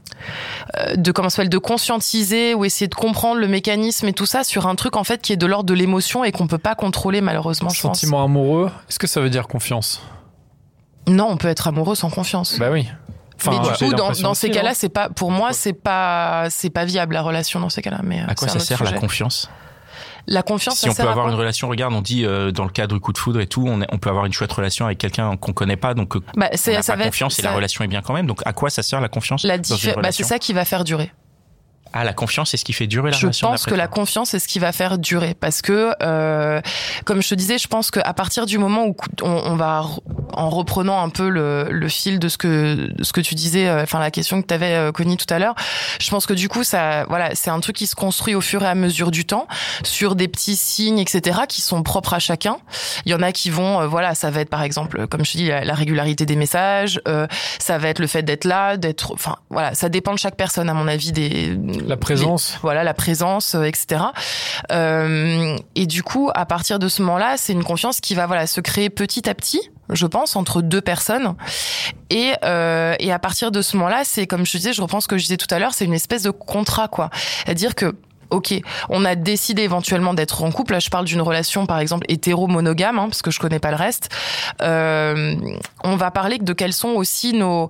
de, 0.95 1.11
comment 1.11 1.29
s'appelle, 1.29 1.49
de 1.49 1.57
conscientiser 1.57 2.53
ou 2.53 2.65
essayer 2.65 2.87
de 2.87 2.95
comprendre 2.95 3.39
le 3.39 3.47
mécanisme 3.47 4.07
et 4.07 4.13
tout 4.13 4.25
ça 4.25 4.43
sur 4.43 4.67
un 4.67 4.75
truc, 4.75 4.95
en 4.95 5.03
fait, 5.03 5.21
qui 5.21 5.33
est 5.33 5.37
de 5.37 5.45
l'ordre 5.45 5.65
de 5.65 5.73
l'émotion 5.73 6.23
et 6.23 6.31
qu'on 6.31 6.47
peut 6.47 6.57
pas 6.57 6.75
contrôler, 6.75 7.21
malheureusement, 7.21 7.69
je 7.69 7.81
pense. 7.81 7.99
Sentiment 7.99 8.23
amoureux, 8.23 8.71
est-ce 8.89 8.99
que 8.99 9.07
ça 9.07 9.21
veut 9.21 9.29
dire 9.29 9.47
confiance? 9.47 10.01
Non, 11.07 11.27
on 11.29 11.37
peut 11.37 11.49
être 11.49 11.67
amoureux 11.67 11.95
sans 11.95 12.09
confiance. 12.09 12.57
Bah 12.59 12.69
oui. 12.71 12.87
Mais 13.51 13.59
du 13.59 13.69
coup, 13.71 13.93
dans, 13.93 14.33
ces 14.33 14.49
cas-là, 14.49 14.73
c'est 14.73 14.89
pas, 14.89 15.09
pour 15.09 15.31
moi, 15.31 15.53
c'est 15.53 15.73
pas, 15.73 16.47
c'est 16.49 16.69
pas 16.69 16.85
viable 16.85 17.13
la 17.13 17.21
relation 17.21 17.59
dans 17.59 17.69
ces 17.69 17.81
cas-là. 17.81 17.99
Mais 18.03 18.21
euh, 18.21 18.25
À 18.27 18.35
quoi 18.35 18.47
ça 18.47 18.59
sert 18.59 18.83
la 18.83 18.93
confiance? 18.93 19.49
La 20.25 20.41
confiance, 20.41 20.75
Si 20.75 20.85
ça 20.85 20.91
on 20.91 20.93
sert 20.93 21.05
peut 21.05 21.11
avoir 21.11 21.27
une 21.27 21.35
relation, 21.35 21.67
regarde, 21.67 21.93
on 21.93 22.01
dit 22.01 22.25
euh, 22.25 22.51
dans 22.51 22.63
le 22.63 22.69
cadre 22.69 22.95
du 22.95 23.01
coup 23.01 23.11
de 23.11 23.17
foudre 23.17 23.41
et 23.41 23.47
tout, 23.47 23.65
on, 23.67 23.81
est- 23.81 23.87
on 23.91 23.97
peut 23.97 24.09
avoir 24.09 24.25
une 24.25 24.31
chouette 24.31 24.53
relation 24.53 24.85
avec 24.85 24.97
quelqu'un 24.97 25.35
qu'on 25.35 25.51
connaît 25.51 25.75
pas, 25.75 25.93
donc 25.93 26.15
euh, 26.15 26.21
Bah, 26.37 26.47
on 26.49 26.71
n'a 26.71 26.81
ça 26.81 26.93
pas 26.93 26.97
va 26.97 27.03
être- 27.03 27.09
confiance 27.11 27.39
et 27.39 27.41
la 27.41 27.51
relation 27.51 27.83
est 27.83 27.89
bien 27.89 28.01
quand 28.01 28.13
même. 28.13 28.25
Donc 28.25 28.41
à 28.45 28.53
quoi 28.53 28.69
ça 28.69 28.83
sert 28.83 29.01
la 29.01 29.09
confiance 29.09 29.43
la 29.43 29.57
dans 29.57 29.75
une 29.75 29.89
bah, 29.89 29.95
relation? 29.97 30.23
c'est 30.23 30.29
ça 30.29 30.39
qui 30.39 30.53
va 30.53 30.63
faire 30.63 30.85
durer. 30.85 31.11
Ah, 31.93 32.03
la 32.03 32.13
confiance, 32.13 32.49
c'est 32.51 32.57
ce 32.57 32.65
qui 32.65 32.73
fait 32.73 32.87
durer 32.87 33.11
la 33.11 33.17
Je 33.17 33.25
relation. 33.27 33.47
pense 33.49 33.61
d'après 33.61 33.71
que 33.71 33.75
la 33.77 33.87
confiance 33.87 34.29
c'est 34.31 34.39
ce 34.39 34.47
qui 34.47 34.59
va 34.59 34.71
faire 34.71 34.97
durer 34.97 35.35
parce 35.39 35.61
que, 35.61 35.93
euh, 36.01 36.59
comme 37.05 37.21
je 37.21 37.29
te 37.29 37.35
disais, 37.35 37.57
je 37.57 37.67
pense 37.67 37.91
qu'à 37.91 38.13
partir 38.13 38.45
du 38.45 38.57
moment 38.57 38.85
où 38.85 38.95
on, 39.21 39.29
on 39.29 39.55
va, 39.55 39.83
en 40.33 40.49
reprenant 40.49 41.01
un 41.03 41.09
peu 41.09 41.29
le, 41.29 41.67
le 41.69 41.87
fil 41.89 42.19
de 42.19 42.27
ce 42.29 42.37
que 42.37 42.75
de 42.91 43.03
ce 43.03 43.13
que 43.13 43.21
tu 43.21 43.35
disais, 43.35 43.67
euh, 43.67 43.83
enfin 43.83 43.99
la 43.99 44.11
question 44.11 44.41
que 44.41 44.47
tu 44.47 44.53
avais 44.53 44.91
Connie 44.93 45.17
tout 45.17 45.31
à 45.31 45.39
l'heure, 45.39 45.55
je 46.01 46.09
pense 46.09 46.25
que 46.25 46.33
du 46.33 46.49
coup 46.49 46.63
ça, 46.63 47.05
voilà, 47.09 47.35
c'est 47.35 47.49
un 47.51 47.59
truc 47.59 47.75
qui 47.75 47.87
se 47.87 47.95
construit 47.95 48.35
au 48.35 48.41
fur 48.41 48.63
et 48.63 48.67
à 48.67 48.75
mesure 48.75 49.11
du 49.11 49.25
temps 49.25 49.47
sur 49.83 50.15
des 50.15 50.27
petits 50.27 50.55
signes, 50.55 50.99
etc., 50.99 51.41
qui 51.47 51.61
sont 51.61 51.83
propres 51.83 52.13
à 52.15 52.19
chacun. 52.19 52.57
Il 53.05 53.11
y 53.11 53.15
en 53.15 53.21
a 53.21 53.31
qui 53.31 53.49
vont, 53.49 53.81
euh, 53.81 53.87
voilà, 53.87 54.15
ça 54.15 54.31
va 54.31 54.41
être 54.41 54.49
par 54.49 54.63
exemple, 54.63 55.07
comme 55.07 55.23
je 55.25 55.31
te 55.33 55.37
dis, 55.37 55.47
la, 55.47 55.63
la 55.63 55.73
régularité 55.75 56.25
des 56.25 56.35
messages, 56.35 56.99
euh, 57.07 57.27
ça 57.59 57.77
va 57.77 57.89
être 57.89 57.99
le 57.99 58.07
fait 58.07 58.23
d'être 58.23 58.45
là, 58.45 58.77
d'être, 58.77 59.13
enfin 59.13 59.35
voilà, 59.49 59.73
ça 59.75 59.89
dépend 59.89 60.13
de 60.13 60.19
chaque 60.19 60.35
personne 60.35 60.69
à 60.69 60.73
mon 60.73 60.87
avis 60.87 61.11
des 61.11 61.55
La 61.85 61.97
présence. 61.97 62.57
voilà 62.61 62.83
la 62.83 62.93
présence 62.93 63.55
euh, 63.55 63.63
etc 63.63 64.01
Euh, 64.71 65.57
et 65.75 65.85
du 65.85 66.03
coup 66.03 66.29
à 66.33 66.45
partir 66.45 66.79
de 66.79 66.87
ce 66.87 67.01
moment-là 67.01 67.35
c'est 67.37 67.53
une 67.53 67.63
confiance 67.63 67.99
qui 67.99 68.15
va 68.15 68.27
voilà 68.27 68.47
se 68.47 68.61
créer 68.61 68.89
petit 68.89 69.29
à 69.29 69.33
petit 69.33 69.61
je 69.89 70.05
pense 70.05 70.35
entre 70.35 70.61
deux 70.61 70.81
personnes 70.81 71.35
et 72.09 72.33
euh, 72.43 72.95
et 72.99 73.11
à 73.11 73.19
partir 73.19 73.51
de 73.51 73.61
ce 73.61 73.75
moment-là 73.77 74.01
c'est 74.05 74.25
comme 74.27 74.45
je 74.45 74.57
disais 74.57 74.73
je 74.73 74.81
reprends 74.81 75.01
ce 75.01 75.07
que 75.07 75.17
je 75.17 75.23
disais 75.23 75.37
tout 75.37 75.53
à 75.53 75.59
l'heure 75.59 75.73
c'est 75.73 75.85
une 75.85 75.93
espèce 75.93 76.23
de 76.23 76.31
contrat 76.31 76.87
quoi 76.87 77.09
c'est-à-dire 77.45 77.75
que 77.75 77.93
Ok, 78.29 78.51
on 78.89 79.05
a 79.05 79.13
décidé 79.13 79.61
éventuellement 79.61 80.15
d'être 80.15 80.41
en 80.43 80.51
couple. 80.51 80.73
Là, 80.73 80.79
je 80.79 80.89
parle 80.89 81.05
d'une 81.05 81.21
relation, 81.21 81.67
par 81.67 81.77
exemple, 81.77 82.05
hétéro-monogame, 82.09 82.97
hein, 82.97 83.05
parce 83.05 83.21
que 83.21 83.29
je 83.29 83.39
connais 83.39 83.59
pas 83.59 83.69
le 83.69 83.75
reste. 83.77 84.09
Euh, 84.63 85.35
on 85.83 85.95
va 85.97 86.09
parler 86.09 86.39
de 86.39 86.53
quels 86.53 86.73
sont 86.73 86.89
aussi 86.89 87.33
nos, 87.33 87.69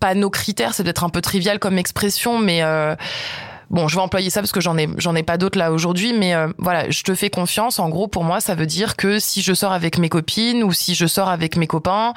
pas 0.00 0.14
nos 0.14 0.30
critères, 0.30 0.74
c'est 0.74 0.82
peut-être 0.82 1.04
un 1.04 1.10
peu 1.10 1.20
trivial 1.20 1.58
comme 1.58 1.78
expression, 1.78 2.38
mais 2.38 2.62
euh, 2.62 2.96
bon, 3.70 3.88
je 3.88 3.96
vais 3.96 4.02
employer 4.02 4.30
ça 4.30 4.40
parce 4.40 4.52
que 4.52 4.60
j'en 4.60 4.76
ai 4.76 4.88
j'en 4.98 5.14
ai 5.14 5.22
pas 5.22 5.38
d'autres 5.38 5.58
là 5.58 5.72
aujourd'hui, 5.72 6.12
mais 6.12 6.34
euh, 6.34 6.48
voilà, 6.58 6.90
je 6.90 7.02
te 7.02 7.14
fais 7.14 7.30
confiance. 7.30 7.78
En 7.78 7.88
gros, 7.88 8.08
pour 8.08 8.24
moi, 8.24 8.40
ça 8.40 8.54
veut 8.54 8.66
dire 8.66 8.96
que 8.96 9.18
si 9.18 9.42
je 9.42 9.54
sors 9.54 9.72
avec 9.72 9.98
mes 9.98 10.08
copines 10.08 10.62
ou 10.62 10.72
si 10.72 10.94
je 10.94 11.06
sors 11.06 11.28
avec 11.28 11.56
mes 11.56 11.66
copains, 11.66 12.14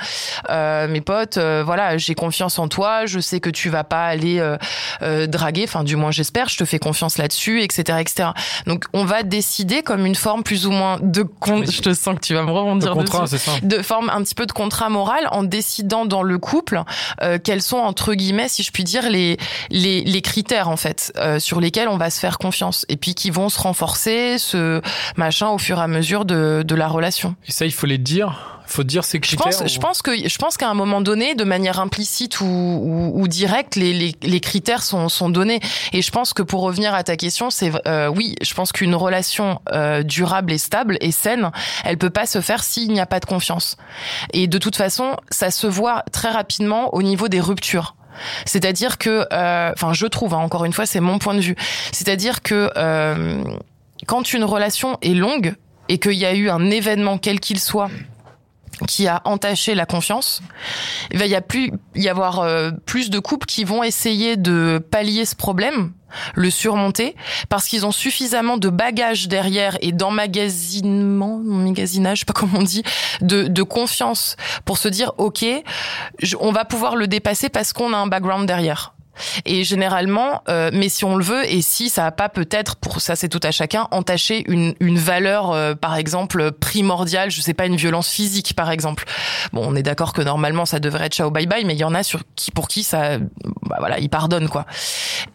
euh, 0.49 0.87
mes 0.87 1.01
potes, 1.01 1.37
euh, 1.37 1.63
voilà, 1.65 1.97
j'ai 1.97 2.15
confiance 2.15 2.59
en 2.59 2.67
toi. 2.67 3.05
Je 3.05 3.19
sais 3.19 3.39
que 3.39 3.49
tu 3.49 3.69
vas 3.69 3.83
pas 3.83 4.05
aller 4.05 4.39
euh, 4.39 4.57
euh, 5.01 5.27
draguer, 5.27 5.63
enfin 5.65 5.83
du 5.83 5.95
moins 5.95 6.11
j'espère. 6.11 6.49
Je 6.49 6.57
te 6.57 6.65
fais 6.65 6.79
confiance 6.79 7.17
là-dessus, 7.17 7.61
etc., 7.61 7.99
etc. 8.01 8.29
Donc 8.65 8.85
on 8.93 9.05
va 9.05 9.23
décider 9.23 9.83
comme 9.83 10.05
une 10.05 10.15
forme 10.15 10.43
plus 10.43 10.65
ou 10.65 10.71
moins 10.71 10.99
de 11.01 11.23
compte. 11.23 11.69
Je 11.71 11.81
te 11.81 11.93
sens 11.93 12.15
que 12.15 12.19
tu 12.21 12.33
vas 12.33 12.43
me 12.43 12.51
rebondir 12.51 12.91
contrat, 12.93 13.23
dessus 13.23 13.37
c'est 13.37 13.51
ça. 13.51 13.57
de 13.61 13.81
forme 13.81 14.09
un 14.09 14.21
petit 14.23 14.35
peu 14.35 14.45
de 14.45 14.51
contrat 14.51 14.89
moral 14.89 15.27
en 15.31 15.43
décidant 15.43 16.05
dans 16.05 16.23
le 16.23 16.37
couple 16.37 16.81
euh, 17.21 17.37
quels 17.43 17.61
sont 17.61 17.77
entre 17.77 18.13
guillemets 18.13 18.47
si 18.47 18.63
je 18.63 18.71
puis 18.71 18.83
dire 18.83 19.09
les 19.09 19.37
les, 19.69 20.01
les 20.03 20.21
critères 20.21 20.69
en 20.69 20.77
fait 20.77 21.11
euh, 21.17 21.39
sur 21.43 21.59
lesquels 21.59 21.87
on 21.87 21.97
va 21.97 22.09
se 22.09 22.19
faire 22.19 22.37
confiance 22.37 22.85
et 22.89 22.97
puis 22.97 23.13
qui 23.15 23.29
vont 23.29 23.49
se 23.49 23.59
renforcer 23.59 24.37
ce 24.37 24.81
machin 25.17 25.49
au 25.49 25.57
fur 25.57 25.77
et 25.79 25.81
à 25.83 25.87
mesure 25.87 26.25
de, 26.25 26.63
de 26.65 26.75
la 26.75 26.87
relation. 26.87 27.35
Et 27.47 27.51
ça, 27.51 27.65
il 27.65 27.73
faut 27.73 27.85
les 27.87 27.97
dire. 27.97 28.49
Il 28.65 28.71
faut 28.75 28.83
dire 28.83 29.03
ces 29.03 29.17
Je 29.17 29.21
critères. 29.35 29.45
pense, 29.45 29.59
ou- 29.61 29.67
je 29.67 29.77
pense 29.79 30.01
que 30.01 30.27
je 30.27 30.37
pense 30.37 30.55
qu'à 30.55 30.69
un 30.69 30.73
moment 30.73 31.01
donné, 31.01 31.35
de 31.35 31.43
manière 31.43 31.81
implicite 31.81 32.39
ou, 32.39 32.45
ou, 32.45 33.11
ou 33.21 33.27
directe, 33.27 33.75
les, 33.75 33.91
les, 33.93 34.15
les 34.23 34.39
critères 34.39 34.81
sont, 34.83 35.09
sont 35.09 35.29
donnés. 35.29 35.59
Et 35.91 36.01
je 36.01 36.09
pense 36.11 36.33
que 36.33 36.41
pour 36.41 36.61
revenir 36.61 36.93
à 36.95 37.03
ta 37.03 37.17
question, 37.17 37.49
c'est 37.49 37.71
euh, 37.87 38.07
oui, 38.07 38.35
je 38.41 38.53
pense 38.53 38.71
qu'une 38.71 38.95
relation 38.95 39.59
euh, 39.73 40.01
durable 40.01 40.53
et 40.53 40.57
stable 40.57 40.97
et 41.01 41.11
saine, 41.11 41.51
elle 41.83 41.97
peut 41.97 42.09
pas 42.09 42.25
se 42.25 42.39
faire 42.39 42.63
s'il 42.63 42.91
n'y 42.93 43.01
a 43.01 43.05
pas 43.05 43.19
de 43.19 43.25
confiance. 43.25 43.75
Et 44.31 44.47
de 44.47 44.57
toute 44.57 44.77
façon, 44.77 45.17
ça 45.29 45.51
se 45.51 45.67
voit 45.67 46.03
très 46.13 46.29
rapidement 46.31 46.93
au 46.95 47.03
niveau 47.03 47.27
des 47.27 47.41
ruptures. 47.41 47.95
C'est-à-dire 48.45 48.97
que, 48.97 49.25
euh, 49.31 49.71
enfin, 49.73 49.93
je 49.93 50.05
trouve, 50.05 50.33
hein, 50.33 50.39
encore 50.39 50.65
une 50.65 50.73
fois, 50.73 50.85
c'est 50.85 50.99
mon 50.99 51.19
point 51.19 51.33
de 51.35 51.41
vue. 51.41 51.55
C'est-à-dire 51.91 52.41
que 52.41 52.69
euh, 52.77 53.43
quand 54.07 54.33
une 54.33 54.43
relation 54.43 54.97
est 55.01 55.13
longue 55.13 55.55
et 55.89 55.97
qu'il 55.97 56.13
y 56.13 56.25
a 56.25 56.33
eu 56.33 56.49
un 56.49 56.69
événement 56.69 57.17
quel 57.17 57.39
qu'il 57.39 57.59
soit 57.59 57.89
qui 58.87 59.07
a 59.07 59.21
entaché 59.25 59.75
la 59.75 59.85
confiance, 59.85 60.41
il 61.11 61.19
va 61.19 61.25
y 61.27 61.35
a 61.35 61.41
plus 61.41 61.71
y 61.95 62.09
avoir 62.09 62.39
euh, 62.39 62.71
plus 62.85 63.09
de 63.09 63.19
couples 63.19 63.45
qui 63.45 63.63
vont 63.63 63.83
essayer 63.83 64.35
de 64.35 64.83
pallier 64.91 65.25
ce 65.25 65.35
problème, 65.35 65.91
le 66.35 66.49
surmonter, 66.49 67.15
parce 67.49 67.67
qu'ils 67.67 67.85
ont 67.85 67.91
suffisamment 67.91 68.57
de 68.57 68.69
bagages 68.69 69.27
derrière 69.27 69.77
et 69.81 69.91
d'emmagasinement, 69.91 71.37
magasinage, 71.39 72.17
je 72.17 72.19
sais 72.21 72.25
pas 72.25 72.33
comment 72.33 72.59
on 72.59 72.63
dit, 72.63 72.83
de, 73.21 73.47
de 73.47 73.63
confiance 73.63 74.35
pour 74.65 74.77
se 74.77 74.87
dire 74.87 75.11
ok, 75.17 75.45
je- 76.21 76.35
on 76.39 76.51
va 76.51 76.65
pouvoir 76.65 76.95
le 76.95 77.07
dépasser 77.07 77.49
parce 77.49 77.73
qu'on 77.73 77.93
a 77.93 77.97
un 77.97 78.07
background 78.07 78.47
derrière. 78.47 78.93
Et 79.45 79.63
généralement, 79.63 80.41
euh, 80.49 80.69
mais 80.73 80.89
si 80.89 81.05
on 81.05 81.15
le 81.15 81.23
veut, 81.23 81.49
et 81.51 81.61
si 81.61 81.89
ça 81.89 82.05
a 82.05 82.11
pas 82.11 82.29
peut-être, 82.29 82.75
pour 82.75 83.01
ça 83.01 83.15
c'est 83.15 83.29
tout 83.29 83.39
à 83.43 83.51
chacun, 83.51 83.87
entaché 83.91 84.43
une, 84.47 84.75
une 84.79 84.97
valeur, 84.97 85.51
euh, 85.51 85.75
par 85.75 85.95
exemple, 85.95 86.51
primordiale, 86.51 87.31
je 87.31 87.41
sais 87.41 87.53
pas, 87.53 87.65
une 87.65 87.75
violence 87.75 88.09
physique, 88.09 88.53
par 88.55 88.71
exemple. 88.71 89.05
Bon, 89.51 89.63
on 89.65 89.75
est 89.75 89.83
d'accord 89.83 90.13
que 90.13 90.21
normalement 90.21 90.65
ça 90.65 90.79
devrait 90.79 91.05
être 91.05 91.15
ciao 91.15 91.31
bye 91.31 91.47
bye, 91.47 91.65
mais 91.65 91.73
il 91.73 91.79
y 91.79 91.83
en 91.83 91.93
a 91.93 92.03
sur 92.03 92.21
qui, 92.35 92.51
pour 92.51 92.67
qui 92.67 92.83
ça, 92.83 93.17
bah 93.17 93.77
voilà, 93.79 93.99
ils 93.99 94.09
pardonnent 94.09 94.49
quoi. 94.49 94.65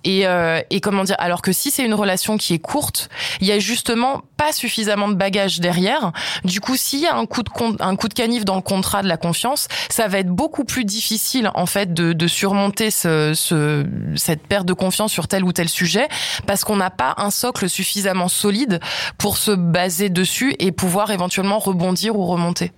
Et, 0.05 0.27
euh, 0.27 0.61
et 0.71 0.81
comment 0.81 1.05
dire, 1.05 1.17
alors 1.19 1.43
que 1.43 1.53
si 1.53 1.71
c'est 1.71 1.85
une 1.85 1.95
relation 1.95 2.37
qui 2.37 2.55
est 2.55 2.59
courte, 2.59 3.09
il 3.41 3.47
y 3.47 3.53
a 3.53 3.59
justement 3.59 4.23
pas 4.37 4.53
suffisamment 4.53 5.09
de 5.09 5.15
bagages 5.15 5.61
derrière. 5.61 6.13
Du 6.45 6.61
coup, 6.61 6.77
s'il 6.77 7.01
y 7.01 7.07
a 7.07 7.17
un 7.17 7.27
coup 7.27 7.43
de 7.43 7.51
un 7.81 7.97
coup 7.97 8.09
de 8.09 8.15
canif 8.15 8.45
dans 8.45 8.57
le 8.57 8.63
contrat 8.63 9.03
de 9.03 9.09
la 9.09 9.17
confiance, 9.17 9.69
ça 9.91 10.09
va 10.09 10.19
être 10.19 10.29
beaucoup 10.29 10.65
plus 10.65 10.85
difficile 10.85 11.51
en 11.55 11.67
fait 11.67 11.93
de, 11.93 12.13
de 12.13 12.27
surmonter 12.27 12.91
ce, 12.91 13.33
ce, 13.35 13.68
cette 14.17 14.47
perte 14.47 14.67
de 14.67 14.73
confiance 14.73 15.13
sur 15.13 15.29
tel 15.29 15.45
ou 15.45 15.53
tel 15.53 15.69
sujet 15.69 16.09
parce 16.47 16.65
qu'on 16.65 16.77
n'a 16.77 16.91
pas 16.91 17.15
un 17.19 17.31
socle 17.31 17.69
suffisamment 17.69 18.29
solide 18.29 18.81
pour 19.19 19.37
se 19.37 19.51
baser 19.51 20.09
dessus 20.09 20.55
et 20.59 20.73
pouvoir 20.73 21.11
éventuellement 21.11 21.59
rebondir 21.59 22.17
ou 22.17 22.27
remonter. 22.27 22.73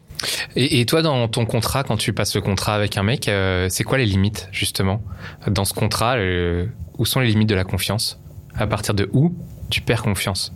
Et, 0.57 0.81
et 0.81 0.87
toi, 0.87 1.03
dans 1.03 1.29
ton 1.29 1.47
contrat, 1.47 1.83
quand 1.83 1.97
tu 1.97 2.13
passes 2.13 2.35
le 2.35 2.41
contrat 2.41 2.75
avec 2.75 2.99
un 2.99 3.03
mec, 3.03 3.29
euh, 3.29 3.69
c'est 3.71 3.85
quoi 3.85 3.99
les 3.99 4.07
limites, 4.07 4.49
justement 4.53 5.03
Dans 5.47 5.65
ce 5.65 5.73
contrat, 5.73 6.17
euh, 6.17 6.67
où 6.99 7.07
sont 7.07 7.21
les 7.21 7.29
limites 7.29 7.49
de 7.49 7.55
la 7.55 7.65
confiance? 7.65 8.21
À 8.55 8.67
partir 8.67 8.95
de 8.95 9.09
où 9.13 9.35
tu 9.71 9.81
perds 9.81 10.03
confiance? 10.03 10.53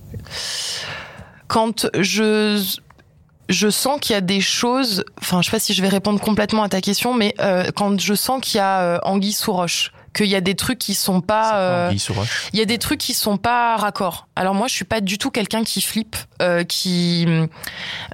Quand 1.47 1.89
je 1.99 2.61
je 3.49 3.69
sens 3.69 3.99
qu'il 4.01 4.15
y 4.15 4.17
a 4.17 4.21
des 4.21 4.41
choses, 4.41 5.05
enfin 5.21 5.43
je 5.43 5.47
sais 5.47 5.51
pas 5.51 5.61
si 5.61 5.75
je 5.75 5.83
vais 5.83 5.89
répondre 5.89 6.21
complètement 6.21 6.63
à 6.63 6.69
ta 6.69 6.81
question, 6.81 7.15
mais 7.15 7.35
euh, 7.41 7.71
quand 7.75 8.01
je 8.01 8.15
sens 8.15 8.41
qu'il 8.41 8.59
y 8.59 8.61
a 8.61 8.81
euh, 8.81 8.99
anguille 9.03 9.33
sous 9.33 9.53
roche, 9.53 9.93
qu'il 10.15 10.27
y 10.27 10.35
a 10.37 10.41
des 10.41 10.55
trucs 10.55 10.79
qui 10.79 10.95
sont 10.95 11.21
pas. 11.21 11.59
euh, 11.59 11.93
il 12.53 12.59
y 12.59 12.63
a 12.63 12.65
des 12.65 12.79
trucs 12.79 13.01
qui 13.01 13.13
sont 13.15 13.37
pas 13.37 13.77
raccords. 13.77 14.27
Alors 14.37 14.55
moi, 14.55 14.67
je 14.69 14.75
suis 14.75 14.85
pas 14.85 15.01
du 15.01 15.19
tout 15.19 15.31
quelqu'un 15.31 15.63
qui 15.65 15.81
flippe, 15.81 16.17
euh, 16.43 16.65
qui 16.65 17.27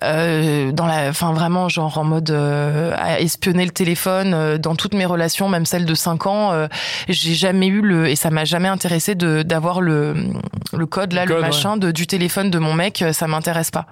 euh, 0.02 0.72
dans 0.72 0.86
la, 0.86 1.08
enfin 1.08 1.32
vraiment 1.32 1.68
genre 1.68 1.96
en 1.98 2.04
mode 2.04 2.30
euh, 2.30 2.94
à 2.98 3.20
espionner 3.20 3.64
le 3.64 3.70
téléphone 3.70 4.34
euh, 4.34 4.58
dans 4.58 4.74
toutes 4.74 4.94
mes 4.94 5.06
relations, 5.06 5.48
même 5.48 5.66
celles 5.66 5.86
de 5.86 5.94
5 5.94 6.26
ans. 6.26 6.52
euh, 6.52 6.66
j'ai 7.08 7.34
jamais 7.34 7.66
eu 7.68 7.80
le 7.80 8.08
et 8.08 8.16
ça 8.16 8.30
m'a 8.30 8.44
jamais 8.44 8.68
intéressé 8.68 9.14
de 9.14 9.42
d'avoir 9.42 9.80
le 9.80 10.14
le 10.72 10.86
code 10.86 11.12
là, 11.12 11.24
Le 11.24 11.28
le, 11.28 11.34
code, 11.36 11.44
machin 11.44 11.76
de 11.76 11.90
du 11.90 12.06
téléphone 12.06 12.50
de 12.50 12.58
mon 12.58 12.74
mec. 12.74 13.04
Ça 13.12 13.26
m'intéresse 13.26 13.70
pas. 13.70 13.86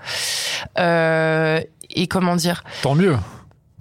Euh, 0.78 1.60
et 1.90 2.06
comment 2.06 2.36
dire? 2.36 2.62
Tant 2.82 2.94
mieux. 2.94 3.16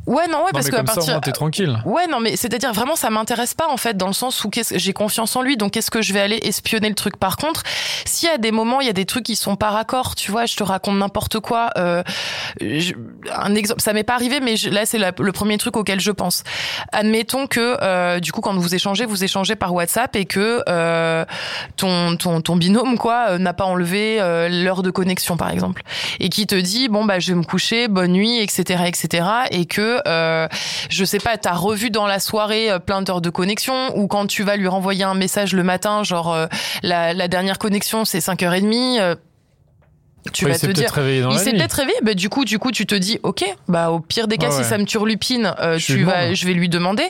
Ouais, 0.08 0.28
non, 0.28 0.38
ouais, 0.40 0.44
Non, 0.46 0.50
parce 0.54 0.70
comme 0.70 0.88
ça, 0.88 0.94
au 0.94 0.96
partir 0.96 1.14
moins, 1.14 1.22
t'es 1.22 1.32
tranquille. 1.34 1.80
Ouais, 1.86 2.08
non, 2.08 2.20
mais 2.20 2.36
c'est-à-dire 2.38 2.72
vraiment, 2.74 2.96
ça 2.96 3.10
m'intéresse 3.10 3.54
pas 3.54 3.68
en 3.70 3.78
fait, 3.78 3.96
dans 3.98 4.08
le 4.08 4.14
sens 4.14 4.44
où 4.46 4.50
j'ai 4.72 4.94
confiance 4.94 5.36
en 5.36 5.42
lui, 5.42 5.58
donc 5.58 5.74
qu'est-ce 5.74 5.92
que 5.92 6.02
je 6.02 6.14
vais 6.14 6.22
aller 6.22 6.38
espionner 6.44 6.90
le 6.90 6.96
truc? 6.96 7.18
Par 7.18 7.36
contre, 7.38 7.64
s'il 8.06 8.30
y 8.30 8.32
a 8.32 8.38
des 8.38 8.52
moments, 8.52 8.80
il 8.82 8.88
y 8.88 8.90
a 8.90 8.94
des 8.94 9.06
trucs 9.06 9.26
qui 9.26 9.36
sont 9.36 9.56
pas 9.58 9.70
raccords, 9.70 10.16
tu 10.16 10.32
vois, 10.32 10.46
je 10.46 10.56
te 10.56 10.64
raconte 10.64 10.98
n'importe 10.98 11.40
quoi. 11.42 11.72
Euh, 11.78 12.04
je- 12.62 12.94
un 13.36 13.54
exemple, 13.54 13.82
ça 13.82 13.92
m'est 13.94 14.04
pas 14.04 14.14
arrivé, 14.16 14.40
mais 14.40 14.56
je- 14.56 14.70
là 14.70 14.86
c'est 14.86 14.98
la- 14.98 15.12
le 15.20 15.32
premier 15.34 15.58
truc 15.58 15.76
auquel 15.78 16.00
je 16.00 16.12
pense. 16.12 16.44
Admettons 16.94 17.48
que 17.48 17.78
euh, 17.82 18.20
du 18.20 18.32
coup, 18.32 18.42
quand 18.42 18.56
vous 18.56 18.76
échangez, 18.76 19.06
vous 19.06 19.24
échangez 19.24 19.56
par 19.56 19.74
WhatsApp 19.74 20.16
et 20.16 20.26
que 20.26 20.64
euh, 20.70 21.26
ton, 21.76 22.16
ton 22.18 22.42
ton 22.42 22.56
binôme 22.56 22.98
quoi 22.98 23.26
euh, 23.32 23.38
n'a 23.38 23.54
pas 23.54 23.66
enlevé 23.66 24.22
euh, 24.22 24.48
l'heure 24.50 24.84
de 24.84 24.90
connexion 24.92 25.38
par 25.38 25.50
exemple, 25.52 25.84
et 26.20 26.30
qui 26.30 26.48
te 26.48 26.56
dit 26.56 26.88
bon 26.88 27.04
bah 27.06 27.20
je 27.20 27.32
vais 27.34 27.38
me 27.38 27.44
coucher, 27.44 27.88
bonne 27.88 28.14
nuit, 28.14 28.40
etc., 28.40 28.84
etc., 28.88 29.28
et 29.52 29.66
que 29.66 29.97
euh, 30.06 30.48
je 30.90 31.06
sais 31.06 31.20
pas, 31.20 31.38
t'as 31.38 31.54
revu 31.54 31.90
dans 31.90 32.08
la 32.08 32.20
soirée 32.20 32.72
euh, 32.72 32.80
plein 32.80 33.02
d'heures 33.02 33.22
de 33.22 33.30
connexion, 33.30 33.96
ou 33.98 34.08
quand 34.08 34.28
tu 34.28 34.44
vas 34.44 34.56
lui 34.56 34.68
renvoyer 34.68 35.04
un 35.04 35.14
message 35.16 35.54
le 35.54 35.64
matin, 35.64 36.04
genre 36.04 36.34
euh, 36.34 36.48
la, 36.84 37.14
la 37.14 37.28
dernière 37.28 37.58
connexion 37.58 38.06
c'est 38.06 38.20
5h30, 38.20 39.00
euh, 39.00 39.16
tu 40.32 40.46
il 40.46 40.48
vas 40.50 40.54
s'est 40.56 40.62
te 40.62 40.66
peut-être 40.68 40.78
dire. 40.80 40.92
réveillé 40.94 41.22
dans 41.22 41.32
Il 41.32 41.40
s'est 41.40 41.52
peut-être 41.52 41.74
réveillé, 41.74 41.98
bah, 42.04 42.14
du 42.14 42.30
coup, 42.30 42.46
du 42.46 42.60
coup, 42.60 42.72
tu 42.72 42.86
te 42.86 42.96
dis, 42.96 43.20
ok, 43.24 43.44
bah 43.68 43.90
au 43.92 44.00
pire 44.00 44.28
des 44.28 44.38
cas, 44.38 44.50
Ouais, 44.50 44.64
si 44.64 44.70
ça 44.70 44.78
me 44.78 44.86
turlupine, 44.86 45.54
euh, 45.60 45.78
Je 45.78 45.86
tu 45.86 45.96
lui 45.98 46.04
vas, 46.04 46.24
demande. 46.24 46.36
je 46.36 46.46
vais 46.48 46.54
lui 46.54 46.70
demander. 46.70 47.04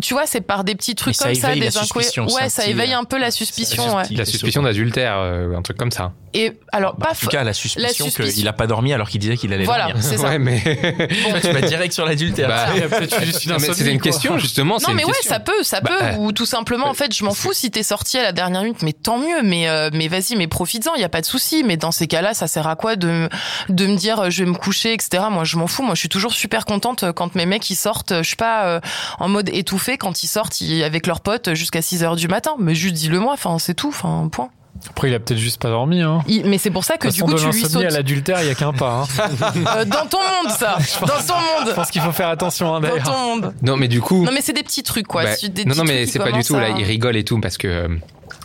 Tu 0.00 0.14
vois, 0.14 0.26
c'est 0.26 0.40
par 0.40 0.64
des 0.64 0.74
petits 0.74 0.94
trucs 0.94 1.14
ça 1.14 1.24
comme 1.26 1.34
ça, 1.34 1.54
des 1.54 1.70
c'est 1.70 2.20
Ouais, 2.20 2.48
ça 2.48 2.66
éveille 2.66 2.92
un 2.92 3.04
peu 3.04 3.18
la 3.18 3.30
suspicion, 3.30 3.96
ouais. 3.96 4.02
La 4.12 4.24
suspicion 4.24 4.62
d'adultère, 4.62 5.14
euh, 5.18 5.56
un 5.56 5.62
truc 5.62 5.76
comme 5.76 5.90
ça. 5.90 6.12
Et 6.32 6.52
alors, 6.72 6.94
Bah, 6.96 7.06
pas 7.08 7.12
en 7.12 7.14
tout 7.14 7.26
cas, 7.28 7.44
la 7.44 7.52
suspicion, 7.52 8.06
suspicion- 8.06 8.32
qu'il 8.34 8.48
a 8.48 8.52
pas 8.52 8.66
dormi 8.66 8.92
alors 8.92 9.08
qu'il 9.08 9.20
disait 9.20 9.36
qu'il 9.36 9.52
allait 9.52 9.64
Voilà, 9.64 9.86
dormir. 9.88 10.02
c'est 10.02 10.16
ça. 10.16 10.24
Ouais, 10.28 10.38
mais. 10.38 10.60
Tu 11.44 11.50
vas 11.52 11.60
direct 11.60 11.92
sur 11.92 12.04
l'adultère. 12.06 12.48
Bah, 12.48 12.66
Il 12.74 13.60
C'était 13.60 13.92
une 13.92 14.00
question, 14.00 14.38
justement. 14.38 14.78
Non 14.86 14.94
mais 14.94 15.04
ouais 15.04 15.12
ça 15.22 15.40
peut 15.40 15.52
ça 15.62 15.80
Bah, 15.80 15.90
peut 15.98 16.04
euh, 16.04 16.16
ou 16.18 16.32
tout 16.32 16.46
simplement 16.46 16.88
en 16.88 16.94
fait 16.94 17.14
je 17.14 17.24
m'en 17.24 17.32
fous 17.34 17.52
si 17.52 17.70
t'es 17.70 17.82
sorti 17.82 18.18
à 18.18 18.22
la 18.22 18.32
dernière 18.32 18.62
minute 18.62 18.82
mais 18.82 18.92
tant 18.92 19.18
mieux 19.18 19.42
mais 19.42 19.68
euh, 19.68 19.90
mais 19.92 20.08
vas-y 20.08 20.36
mais 20.36 20.46
profites-en 20.46 20.94
y 20.96 21.04
a 21.04 21.08
pas 21.08 21.20
de 21.20 21.26
souci 21.26 21.62
mais 21.64 21.76
dans 21.76 21.90
ces 21.92 22.06
cas-là 22.24 22.34
ça 22.34 22.46
sert 22.48 22.66
à 22.66 22.76
quoi 22.76 22.96
de 22.96 23.28
de 23.68 23.86
me 23.86 23.96
dire 23.96 24.18
euh, 24.20 24.30
je 24.30 24.42
vais 24.44 24.50
me 24.50 24.56
coucher 24.56 24.92
etc 24.92 25.24
moi 25.30 25.44
je 25.44 25.56
m'en 25.56 25.66
fous 25.66 25.82
moi 25.82 25.94
je 25.94 26.00
suis 26.00 26.08
toujours 26.08 26.32
super 26.32 26.64
contente 26.64 27.04
euh, 27.04 27.12
quand 27.12 27.34
mes 27.34 27.46
mecs 27.46 27.68
ils 27.70 27.76
sortent 27.76 28.12
euh, 28.12 28.22
je 28.22 28.28
suis 28.28 28.36
pas 28.36 28.64
euh, 28.66 28.80
en 29.18 29.28
mode 29.28 29.48
étouffé 29.50 29.96
quand 29.98 30.22
ils 30.22 30.28
sortent 30.28 30.60
ils- 30.60 30.82
avec 30.82 31.06
leurs 31.06 31.20
potes 31.20 31.54
jusqu'à 31.54 31.82
6 31.82 32.02
heures 32.04 32.16
du 32.16 32.28
matin 32.28 32.52
mais 32.58 32.74
juste 32.74 32.94
dis-le 32.94 33.20
moi 33.20 33.32
enfin 33.34 33.58
c'est 33.58 33.74
tout 33.74 33.88
enfin 33.88 34.28
point 34.30 34.48
Après, 34.90 35.08
il 35.08 35.14
a 35.14 35.20
peut-être 35.20 35.38
juste 35.38 35.62
pas 35.62 35.68
dormi. 35.70 36.02
Hein. 36.02 36.20
Il- 36.26 36.46
mais 36.46 36.58
c'est 36.58 36.70
pour 36.72 36.84
ça 36.84 36.96
que 36.96 37.06
De 37.08 37.12
du 37.12 37.22
coup 37.22 37.30
façon, 37.30 37.44
tu 37.50 37.50
de 37.52 37.56
lui 37.56 37.64
sautes 37.70 37.84
à 37.84 37.90
l'adultère, 37.90 38.42
il 38.42 38.48
y 38.48 38.50
a 38.50 38.54
qu'un 38.56 38.72
pas. 38.72 39.04
Hein. 39.18 39.28
Euh, 39.76 39.84
dans 39.84 40.06
ton 40.06 40.18
monde 40.18 40.50
ça 40.50 40.76
dans 41.00 41.06
ton 41.06 41.38
Je 41.60 41.64
monde 41.66 41.74
pense 41.74 41.90
qu'il 41.90 42.02
faut 42.02 42.12
faire 42.12 42.28
attention 42.28 42.74
hein, 42.74 42.80
dans 42.80 42.98
ton 43.02 43.18
monde 43.18 43.54
Non, 43.62 43.76
mais 43.76 43.88
du 43.88 44.00
coup. 44.00 44.24
non 44.24 44.32
mais 44.32 44.40
c'est 44.42 44.52
des 44.52 44.62
petits 44.64 44.82
trucs 44.82 45.06
quoi 45.06 45.22
bah, 45.24 45.30
des 45.48 45.64
non, 45.64 45.74
non, 45.76 45.84
mais 45.84 46.06
c'est 46.06 46.18
pas 46.18 46.32
du 46.32 46.42
tout. 46.42 46.56
Là, 46.56 46.70
il 46.70 46.84
rigole 46.84 47.16
et 47.16 47.24
tout 47.24 47.40
parce 47.40 47.56
que. 47.56 47.68
euh, 47.68 47.88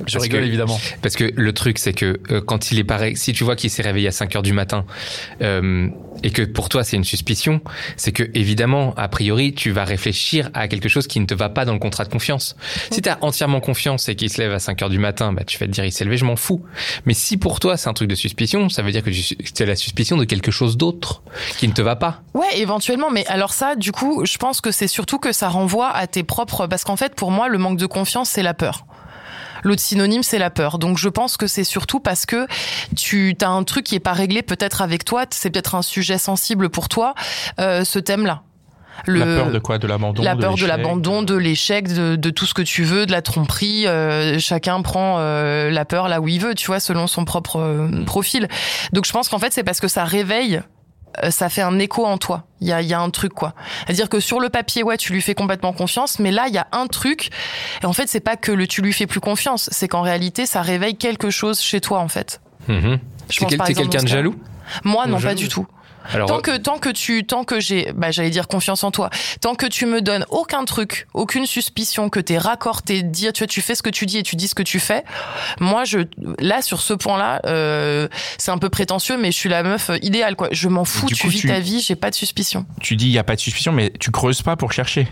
Je 0.05 0.13
parce 0.13 0.23
rigole 0.23 0.41
que- 0.41 0.45
évidemment. 0.45 0.79
Parce 1.01 1.15
que 1.15 1.31
le 1.35 1.53
truc, 1.53 1.77
c'est 1.79 1.93
que 1.93 2.19
euh, 2.31 2.41
quand 2.41 2.71
il 2.71 2.79
est 2.79 2.83
pareil, 2.83 3.15
si 3.17 3.33
tu 3.33 3.43
vois 3.43 3.55
qu'il 3.55 3.69
s'est 3.69 3.81
réveillé 3.81 4.07
à 4.07 4.11
5 4.11 4.35
heures 4.35 4.41
du 4.41 4.53
matin 4.53 4.85
euh, 5.41 5.87
et 6.23 6.31
que 6.31 6.41
pour 6.41 6.69
toi 6.69 6.83
c'est 6.83 6.97
une 6.97 7.03
suspicion, 7.03 7.61
c'est 7.97 8.11
que 8.11 8.29
évidemment, 8.33 8.93
a 8.97 9.07
priori, 9.07 9.53
tu 9.53 9.71
vas 9.71 9.83
réfléchir 9.85 10.49
à 10.53 10.67
quelque 10.67 10.89
chose 10.89 11.07
qui 11.07 11.19
ne 11.19 11.25
te 11.25 11.33
va 11.33 11.49
pas 11.49 11.65
dans 11.65 11.73
le 11.73 11.79
contrat 11.79 12.03
de 12.05 12.09
confiance. 12.09 12.55
Si 12.91 13.01
tu 13.01 13.09
as 13.09 13.17
entièrement 13.21 13.59
confiance 13.59 14.09
et 14.09 14.15
qu'il 14.15 14.29
se 14.29 14.41
lève 14.41 14.51
à 14.53 14.59
5 14.59 14.81
heures 14.81 14.89
du 14.89 14.99
matin, 14.99 15.33
bah, 15.33 15.43
tu 15.45 15.57
vas 15.57 15.65
te 15.65 15.71
dire 15.71 15.85
il 15.85 15.91
s'est 15.91 16.05
levé, 16.05 16.17
je 16.17 16.25
m'en 16.25 16.35
fous. 16.35 16.63
Mais 17.05 17.13
si 17.13 17.37
pour 17.37 17.59
toi 17.59 17.77
c'est 17.77 17.89
un 17.89 17.93
truc 17.93 18.09
de 18.09 18.15
suspicion, 18.15 18.69
ça 18.69 18.81
veut 18.81 18.91
dire 18.91 19.03
que 19.03 19.09
tu 19.11 19.63
as 19.63 19.65
la 19.65 19.75
suspicion 19.75 20.17
de 20.17 20.25
quelque 20.25 20.51
chose 20.51 20.77
d'autre 20.77 21.21
qui 21.57 21.67
ne 21.67 21.73
te 21.73 21.81
va 21.81 21.95
pas. 21.95 22.21
Ouais, 22.33 22.47
éventuellement, 22.57 23.09
mais 23.11 23.25
alors 23.27 23.53
ça, 23.53 23.75
du 23.75 23.91
coup, 23.91 24.25
je 24.25 24.37
pense 24.37 24.61
que 24.61 24.71
c'est 24.71 24.87
surtout 24.87 25.19
que 25.19 25.31
ça 25.31 25.49
renvoie 25.49 25.89
à 25.89 26.07
tes 26.07 26.23
propres... 26.23 26.67
Parce 26.67 26.83
qu'en 26.83 26.95
fait, 26.95 27.15
pour 27.15 27.31
moi, 27.31 27.47
le 27.49 27.57
manque 27.57 27.77
de 27.77 27.85
confiance, 27.85 28.29
c'est 28.29 28.43
la 28.43 28.53
peur. 28.53 28.85
L'autre 29.63 29.81
synonyme, 29.81 30.23
c'est 30.23 30.39
la 30.39 30.49
peur. 30.49 30.77
Donc, 30.79 30.97
je 30.97 31.09
pense 31.09 31.37
que 31.37 31.47
c'est 31.47 31.63
surtout 31.63 31.99
parce 31.99 32.25
que 32.25 32.47
tu 32.95 33.35
as 33.41 33.49
un 33.49 33.63
truc 33.63 33.85
qui 33.85 33.95
est 33.95 33.99
pas 33.99 34.13
réglé 34.13 34.41
peut-être 34.41 34.81
avec 34.81 35.05
toi, 35.05 35.25
c'est 35.29 35.49
peut-être 35.49 35.75
un 35.75 35.81
sujet 35.81 36.17
sensible 36.17 36.69
pour 36.69 36.89
toi, 36.89 37.13
euh, 37.59 37.83
ce 37.83 37.99
thème-là. 37.99 38.41
Le- 39.05 39.19
La 39.19 39.25
peur 39.25 39.51
de 39.51 39.59
quoi? 39.59 39.77
De 39.77 39.87
l'abandon 39.87 40.21
la 40.23 40.35
peur 40.35 40.55
de 40.55 40.65
l'abandon, 40.67 41.21
de 41.23 41.35
l'échec, 41.35 41.87
de, 41.87 42.17
de 42.17 42.29
tout 42.31 42.45
ce 42.45 42.53
que 42.53 42.61
tu 42.61 42.83
veux, 42.83 43.05
de 43.05 43.11
la 43.13 43.21
tromperie. 43.21 43.87
euh, 43.87 44.39
chacun 44.39 44.81
prend 44.81 45.15
euh, 45.19 45.69
la 45.71 45.85
peur 45.85 46.09
là 46.09 46.19
où 46.19 46.27
il 46.27 46.41
veut, 46.41 46.53
tu 46.53 46.67
vois, 46.67 46.81
selon 46.81 47.07
son 47.07 47.23
propre 47.23 47.57
euh, 47.61 48.03
profil. 48.05 48.49
Donc 48.91 49.05
je 49.05 49.13
pense 49.13 49.29
qu'en 49.29 49.39
fait 49.39 49.53
c'est 49.53 49.63
parce 49.63 49.79
que 49.79 49.87
ça 49.87 50.03
réveille, 50.03 50.59
ça 51.29 51.49
fait 51.49 51.61
un 51.61 51.77
écho 51.79 52.05
en 52.05 52.17
toi. 52.17 52.43
Il 52.61 52.67
y 52.67 52.71
a, 52.73 52.81
y 52.81 52.93
a 52.93 52.99
un 52.99 53.09
truc 53.09 53.33
quoi. 53.33 53.53
C'est-à-dire 53.85 54.09
que 54.09 54.19
sur 54.19 54.39
le 54.39 54.49
papier, 54.49 54.83
ouais, 54.83 54.97
tu 54.97 55.13
lui 55.13 55.21
fais 55.21 55.33
complètement 55.35 55.73
confiance, 55.73 56.19
mais 56.19 56.31
là 56.31 56.45
il 56.47 56.53
y 56.53 56.57
a 56.57 56.67
un 56.71 56.87
truc. 56.87 57.29
Et 57.81 57.85
en 57.85 57.93
fait 57.93 58.07
c'est 58.07 58.19
pas 58.19 58.35
que 58.35 58.51
le 58.51 58.67
tu 58.67 58.81
lui 58.81 58.93
fais 58.93 59.07
plus 59.07 59.19
confiance, 59.19 59.69
c'est 59.71 59.87
qu'en 59.87 60.01
réalité 60.01 60.45
ça 60.45 60.61
réveille 60.61 60.95
quelque 60.95 61.29
chose 61.29 61.59
chez 61.61 61.81
toi 61.81 61.99
en 61.99 62.07
fait. 62.09 62.41
Mhm. 62.67 62.99
Je 63.29 63.39
pense 63.39 63.49
quel- 63.49 63.57
par 63.57 63.67
t'es 63.67 63.71
exemple 63.73 63.89
quelqu'un 63.89 64.03
de 64.03 64.09
jaloux? 64.09 64.35
Moi 64.83 65.07
non, 65.07 65.17
Jaloux. 65.17 65.35
pas 65.35 65.35
du 65.35 65.47
tout. 65.47 65.67
Alors, 66.13 66.27
Tant 66.27 66.39
que 66.41 66.57
tant 66.57 66.77
que 66.79 66.89
tu 66.89 67.25
tant 67.25 67.43
que 67.43 67.59
j'ai 67.59 67.91
bah 67.93 68.11
j'allais 68.11 68.29
dire 68.29 68.47
confiance 68.47 68.83
en 68.83 68.91
toi, 68.91 69.09
tant 69.41 69.55
que 69.55 69.65
tu 69.65 69.85
me 69.85 70.01
donnes 70.01 70.25
aucun 70.29 70.65
truc, 70.65 71.07
aucune 71.13 71.45
suspicion 71.45 72.09
que 72.09 72.19
t'es 72.19 72.37
raccord, 72.37 72.81
t'es 72.81 73.03
dire 73.03 73.31
tu 73.33 73.39
vois 73.43 73.47
tu 73.47 73.61
fais 73.61 73.75
ce 73.75 73.83
que 73.83 73.89
tu 73.89 74.05
dis 74.05 74.17
et 74.17 74.23
tu 74.23 74.35
dis 74.35 74.47
ce 74.47 74.55
que 74.55 74.63
tu 74.63 74.79
fais. 74.79 75.03
Moi 75.59 75.85
je 75.85 75.99
là 76.39 76.61
sur 76.61 76.81
ce 76.81 76.93
point-là, 76.93 77.41
euh, 77.45 78.07
c'est 78.37 78.51
un 78.51 78.57
peu 78.57 78.69
prétentieux 78.69 79.17
mais 79.17 79.31
je 79.31 79.37
suis 79.37 79.49
la 79.49 79.63
meuf 79.63 79.89
euh, 79.91 79.97
idéale 80.01 80.35
quoi. 80.35 80.47
Je 80.51 80.67
m'en 80.67 80.85
fous, 80.85 81.05
tu 81.07 81.15
coup, 81.15 81.27
vis 81.29 81.41
tu- 81.41 81.47
ta 81.47 81.59
vie, 81.59 81.79
j'ai 81.81 81.95
pas 81.95 82.09
de 82.09 82.15
suspicion. 82.15 82.65
Tu 82.81 82.95
dis 82.95 83.05
il 83.05 83.11
y 83.11 83.19
a 83.19 83.23
pas 83.23 83.35
de 83.35 83.41
suspicion, 83.41 83.71
mais 83.71 83.91
tu 83.99 84.11
creuses 84.11 84.41
pas 84.41 84.55
pour 84.55 84.71
chercher. 84.71 85.07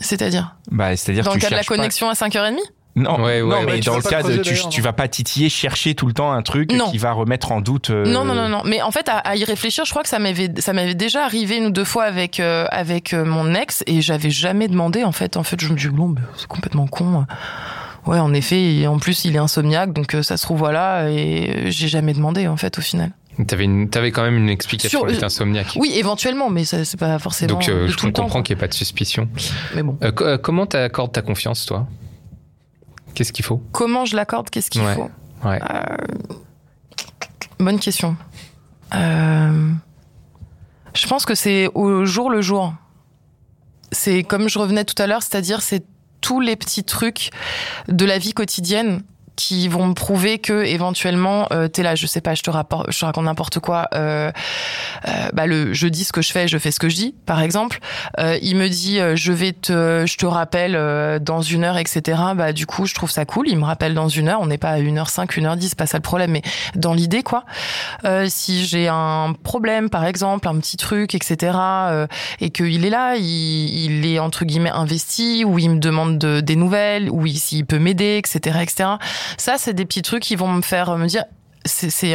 C'est-à-dire? 0.00 0.56
Bah, 0.70 0.96
c'est-à-dire 0.96 1.24
dans 1.24 1.30
tu 1.32 1.38
le 1.38 1.42
cas 1.42 1.50
de 1.50 1.54
la 1.54 1.60
pas- 1.60 1.64
connexion 1.66 2.08
à 2.08 2.14
5h30 2.14 2.56
Non, 2.96 3.16
Ouais, 3.16 3.40
ouais, 3.40 3.42
non, 3.42 3.48
ouais, 3.48 3.66
mais 3.66 3.80
dans 3.80 3.96
le 3.96 4.02
cas 4.02 4.22
de 4.22 4.36
tu, 4.70 4.80
vas 4.80 4.92
pas 4.92 5.08
titiller, 5.08 5.48
chercher 5.48 5.96
tout 5.96 6.06
le 6.06 6.12
temps 6.12 6.30
un 6.30 6.42
truc 6.42 6.72
Non. 6.72 6.90
qui 6.90 6.98
va 6.98 7.10
remettre 7.12 7.50
en 7.50 7.60
doute. 7.60 7.90
euh, 7.90 8.04
Non, 8.06 8.24
non, 8.24 8.34
non, 8.34 8.48
non. 8.48 8.62
Mais 8.64 8.82
en 8.82 8.92
fait, 8.92 9.08
à, 9.08 9.18
à 9.18 9.34
y 9.34 9.42
réfléchir, 9.44 9.84
je 9.84 9.90
crois 9.90 10.04
que 10.04 10.08
ça 10.08 10.20
m'avait, 10.20 10.48
ça 10.58 10.72
m'avait 10.72 10.94
déjà 10.94 11.24
arrivé 11.24 11.56
une 11.56 11.66
ou 11.66 11.70
deux 11.70 11.84
fois 11.84 12.04
avec 12.04 12.38
euh, 12.38 12.66
avec 12.70 13.12
euh, 13.12 13.24
mon 13.24 13.52
ex 13.54 13.82
et 13.88 14.00
j'avais 14.00 14.30
jamais 14.30 14.68
demandé. 14.68 15.02
En 15.02 15.10
fait, 15.12 15.36
en 15.36 15.42
fait, 15.42 15.60
je 15.60 15.68
me 15.70 15.76
dis 15.76 15.88
bon, 15.88 16.14
c'est 16.36 16.46
complètement 16.46 16.86
con. 16.86 17.26
Ouais, 18.06 18.18
en 18.20 18.32
effet. 18.32 18.62
Et 18.76 18.86
en 18.86 18.98
plus, 18.98 19.24
il 19.24 19.34
est 19.34 19.38
insomniaque, 19.38 19.92
donc 19.92 20.16
ça 20.22 20.36
se 20.36 20.42
trouve 20.44 20.58
voilà. 20.58 21.10
Et 21.10 21.70
j'ai 21.72 21.88
jamais 21.88 22.12
demandé 22.12 22.46
en 22.46 22.56
fait 22.56 22.78
au 22.78 22.82
final. 22.82 23.10
t'avais 23.48 23.64
une- 23.64 23.88
t'avais 23.90 24.12
quand 24.12 24.22
même 24.22 24.36
une 24.36 24.48
explication. 24.50 25.00
Sur- 25.08 25.24
insomniaque. 25.24 25.72
Oui, 25.74 25.90
éventuellement, 25.96 26.48
mais 26.48 26.64
ça, 26.64 26.84
c'est 26.84 27.00
pas 27.00 27.18
forcément 27.18 27.54
Donc, 27.54 27.68
euh, 27.68 27.86
de 27.86 27.88
je 27.88 27.96
tout 27.96 28.06
le 28.06 28.12
temps. 28.12 28.22
comprends 28.22 28.42
qu'il 28.42 28.54
n'y 28.54 28.60
ait 28.60 28.64
pas 28.64 28.68
de 28.68 28.74
suspicion. 28.74 29.28
Mais 29.74 29.82
bon, 29.82 29.98
co- 30.14 30.24
euh, 30.24 30.38
comment 30.38 30.66
t'accordes 30.66 31.10
ta 31.12 31.22
confiance, 31.22 31.66
toi? 31.66 31.88
Qu'est-ce 33.14 33.32
qu'il 33.32 33.44
faut? 33.44 33.62
Comment 33.72 34.04
je 34.04 34.16
l'accorde 34.16 34.50
Qu'est-ce 34.50 34.70
qu'il 34.70 34.82
Ouais. 34.82 34.94
faut? 34.94 35.10
Ouais. 35.44 35.60
Euh, 35.62 35.96
Bonne 37.58 37.78
question. 37.78 38.16
Euh, 38.94 39.70
je 40.94 41.06
pense 41.06 41.24
que 41.24 41.34
c'est 41.34 41.68
au 41.74 42.04
jour 42.04 42.30
le 42.30 42.40
jour. 42.42 42.74
C'est 43.92 44.22
comme 44.24 44.48
je 44.48 44.58
revenais 44.58 44.84
tout 44.84 45.00
à 45.00 45.06
l'heure, 45.06 45.22
c'est-à-dire 45.22 45.62
c'est 45.62 45.84
tous 46.20 46.40
les 46.40 46.56
petits 46.56 46.84
trucs 46.84 47.30
de 47.88 48.04
la 48.04 48.18
vie 48.18 48.32
quotidienne 48.34 49.02
qui 49.36 49.68
vont 49.68 49.86
me 49.86 49.94
prouver 49.94 50.38
que 50.38 50.64
éventuellement 50.64 51.48
euh, 51.52 51.68
t'es 51.68 51.82
là. 51.82 51.94
Je 51.94 52.06
sais 52.06 52.20
pas 52.20 52.34
je 52.34 52.42
te 52.42 52.50
rapporte 52.50 52.90
je 52.92 52.98
te 52.98 53.04
raconte 53.04 53.24
n'importe 53.24 53.58
quoi 53.58 53.88
euh, 53.94 54.30
euh, 55.08 55.10
bah 55.32 55.46
le 55.46 55.72
je 55.74 55.86
dis 55.88 56.04
ce 56.04 56.12
que 56.12 56.22
je 56.22 56.32
fais 56.32 56.48
je 56.48 56.58
fais 56.58 56.70
ce 56.70 56.78
que 56.80 56.88
je 56.88 56.96
dis 56.96 57.14
par 57.26 57.40
exemple. 57.40 57.78
Euh, 58.18 58.38
il 58.42 58.56
me 58.56 58.68
dit 58.68 59.00
euh, 59.00 59.16
je 59.16 59.32
vais 59.32 59.52
te 59.52 60.04
je 60.06 60.16
te 60.16 60.26
rappelle 60.26 60.74
dans 61.22 61.42
une 61.42 61.64
heure 61.64 61.78
etc 61.78 62.18
bah 62.36 62.52
du 62.52 62.66
coup 62.66 62.86
je 62.86 62.94
trouve 62.94 63.10
ça 63.10 63.24
cool. 63.24 63.48
Il 63.48 63.58
me 63.58 63.64
rappelle 63.64 63.94
dans 63.94 64.08
une 64.08 64.28
heure. 64.28 64.40
On 64.40 64.46
n'est 64.46 64.58
pas 64.58 64.70
à 64.70 64.78
1h5 64.80 65.26
1h10 65.28 65.60
c'est 65.68 65.78
pas 65.78 65.86
ça 65.86 65.98
le 65.98 66.02
problème 66.02 66.30
mais 66.32 66.42
dans 66.74 66.94
l'idée 66.94 67.22
quoi. 67.22 67.44
Si 68.28 68.66
j'ai 68.66 68.88
un 68.88 69.34
problème 69.42 69.90
par 69.90 70.04
exemple 70.04 70.48
un 70.48 70.58
petit 70.58 70.76
truc 70.76 71.14
etc 71.14 71.56
et 72.40 72.50
qu'il 72.50 72.84
est 72.84 72.90
là 72.90 73.16
il, 73.16 73.24
il 73.24 74.06
est 74.06 74.18
entre 74.18 74.44
guillemets 74.44 74.70
investi 74.70 75.44
ou 75.44 75.58
il 75.58 75.70
me 75.70 75.78
demande 75.78 76.18
de, 76.18 76.40
des 76.40 76.56
nouvelles 76.56 77.10
ou 77.10 77.26
il- 77.26 77.38
s'il 77.38 77.66
peut 77.66 77.78
m'aider 77.78 78.16
etc 78.18 78.58
etc 78.62 78.90
ça 79.36 79.54
c'est 79.58 79.74
des 79.74 79.84
petits 79.84 80.02
trucs 80.02 80.22
qui 80.22 80.36
vont 80.36 80.48
me 80.48 80.62
faire 80.62 80.96
me 80.96 81.06
dire 81.06 81.24
c'est, 81.66 82.14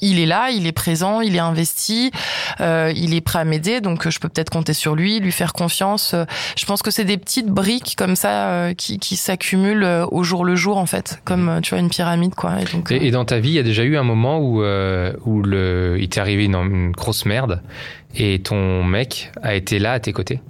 il 0.00 0.20
est 0.20 0.26
là, 0.26 0.50
il 0.50 0.68
est 0.68 0.72
présent, 0.72 1.20
il 1.20 1.34
est 1.34 1.40
investi, 1.40 2.12
euh, 2.60 2.92
il 2.94 3.12
est 3.12 3.20
prêt 3.20 3.40
à 3.40 3.44
m'aider, 3.44 3.80
donc 3.80 4.06
euh, 4.06 4.10
je 4.10 4.20
peux 4.20 4.28
peut-être 4.28 4.50
compter 4.50 4.72
sur 4.72 4.94
lui, 4.94 5.18
lui 5.18 5.32
faire 5.32 5.52
confiance. 5.52 6.14
Euh, 6.14 6.24
Je 6.56 6.64
pense 6.64 6.80
que 6.80 6.92
c'est 6.92 7.04
des 7.04 7.16
petites 7.18 7.48
briques 7.48 7.96
comme 7.98 8.14
ça 8.14 8.50
euh, 8.50 8.72
qui, 8.72 9.00
qui 9.00 9.16
s'accumulent 9.16 9.82
euh, 9.82 10.06
au 10.12 10.22
jour 10.22 10.44
le 10.44 10.54
jour 10.54 10.76
en 10.76 10.86
fait, 10.86 11.20
comme 11.24 11.48
euh, 11.48 11.60
tu 11.60 11.70
vois 11.70 11.80
une 11.80 11.88
pyramide 11.90 12.36
quoi. 12.36 12.60
Et 12.60 12.66
donc, 12.72 12.92
euh, 12.92 12.98
Et, 13.00 13.08
et 13.08 13.10
dans 13.10 13.24
ta 13.24 13.40
vie, 13.40 13.48
il 13.48 13.54
y 13.54 13.58
a 13.58 13.64
déjà 13.64 13.82
eu 13.82 13.96
un 13.96 14.04
moment 14.04 14.38
où, 14.38 14.62
euh, 14.62 15.12
où 15.24 15.42
le, 15.42 15.96
il 15.98 16.08
t'est 16.08 16.20
arrivé 16.20 16.44
une, 16.44 16.54
une 16.54 16.92
grosse 16.92 17.26
merde 17.26 17.62
et 18.14 18.42
ton 18.42 18.84
mec 18.84 19.32
a 19.42 19.56
été 19.56 19.80
là 19.80 19.94
à 19.94 19.98
tes 19.98 20.12
côtés? 20.12 20.40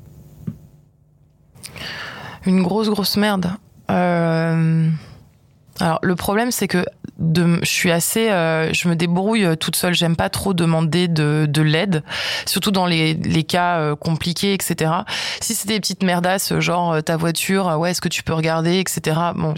Une 2.45 2.63
grosse, 2.63 2.91
grosse 2.91 3.17
merde. 3.17 3.53
Euh, 3.91 4.91
Alors, 5.81 5.99
le 6.03 6.15
problème, 6.15 6.51
c'est 6.51 6.69
que 6.69 6.85
de... 7.19 7.59
je 7.63 7.69
suis 7.69 7.91
assez. 7.91 8.31
euh, 8.31 8.73
Je 8.73 8.89
me 8.89 8.95
débrouille 8.97 9.47
toute 9.59 9.77
seule. 9.77 9.95
J'aime 9.95 10.17
pas 10.17 10.29
trop 10.29 10.55
demander 10.55 11.09
de, 11.09 11.47
de 11.49 11.63
l'aide, 11.63 12.03
surtout 12.47 12.71
dans 12.71 12.87
les, 12.87 13.15
les 13.15 13.43
cas 13.45 13.79
euh, 13.79 13.97
compliqués, 13.97 14.53
etc. 14.55 14.91
Si 15.41 15.55
c'est 15.55 15.69
des 15.69 15.81
petites 15.81 16.03
merdasses, 16.03 16.59
genre 16.61 16.93
euh, 16.93 17.01
ta 17.01 17.17
voiture, 17.17 17.69
euh, 17.69 17.77
ouais, 17.77 17.91
est-ce 17.91 18.01
que 18.01 18.09
tu 18.09 18.23
peux 18.23 18.35
regarder, 18.35 18.79
etc. 18.79 19.17
Bon. 19.35 19.55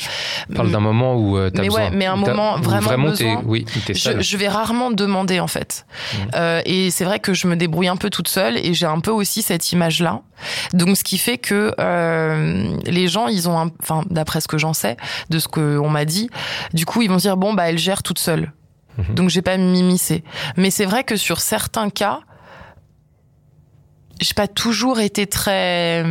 Parle 0.55 0.70
d'un 0.70 0.81
moment 0.81 1.16
où 1.16 1.37
euh, 1.37 1.50
t'as 1.50 1.62
Mais 1.62 1.68
besoin. 1.68 1.85
ouais, 1.85 1.90
mais 1.92 2.07
un 2.07 2.16
moment 2.16 2.57
vraiment 2.61 3.12
t'es- 3.12 3.24
besoin. 3.24 3.42
oui, 3.44 3.66
où 3.76 3.81
t'es 3.81 3.94
seul. 3.94 4.16
Je, 4.16 4.20
je 4.22 4.37
vais 4.37 4.48
rarement 4.48 4.90
demander 4.90 5.40
en 5.40 5.48
fait. 5.48 5.87
Euh, 6.35 6.61
et 6.64 6.90
c'est 6.90 7.05
vrai 7.05 7.20
que 7.20 7.35
je 7.35 7.46
me 7.46 7.57
débrouille 7.57 7.88
un 7.88 7.96
peu 7.96 8.09
toute 8.11 8.29
seule 8.29 8.57
et 8.57 8.72
j'ai 8.74 8.87
un 8.87 9.00
peu 9.00 9.11
aussi 9.11 9.42
cette 9.42 9.72
image-là. 9.72 10.20
Donc 10.74 10.96
ce 10.96 11.05
qui 11.05 11.16
fait 11.18 11.38
que 11.38 11.72
euh, 11.81 12.76
les 12.85 13.09
gens, 13.09 13.26
ils 13.29 13.48
ont, 13.48 13.70
enfin 13.83 14.02
d'après 14.11 14.40
ce 14.40 14.48
que 14.48 14.59
j'en 14.59 14.72
sais, 14.74 14.96
de 15.31 15.38
ce 15.38 15.48
qu'on 15.48 15.88
m'a 15.88 16.05
dit, 16.06 16.30
du 16.72 16.86
coup 16.86 17.02
ils 17.02 17.08
vont 17.08 17.18
se 17.18 17.24
dire 17.24 17.36
bon 17.36 17.52
bah 17.52 17.68
elle 17.68 17.78
gère 17.78 18.02
toute 18.02 18.18
seule. 18.18 18.52
Mhm. 18.98 19.14
Donc 19.14 19.28
j'ai 19.28 19.42
pas 19.42 19.56
m'immiscer. 19.56 20.24
Mais 20.56 20.70
c'est 20.70 20.86
vrai 20.86 21.04
que 21.04 21.16
sur 21.16 21.40
certains 21.40 21.90
cas, 21.90 22.20
j'ai 24.20 24.34
pas 24.34 24.48
toujours 24.48 25.00
été 25.00 25.26
très 25.26 26.04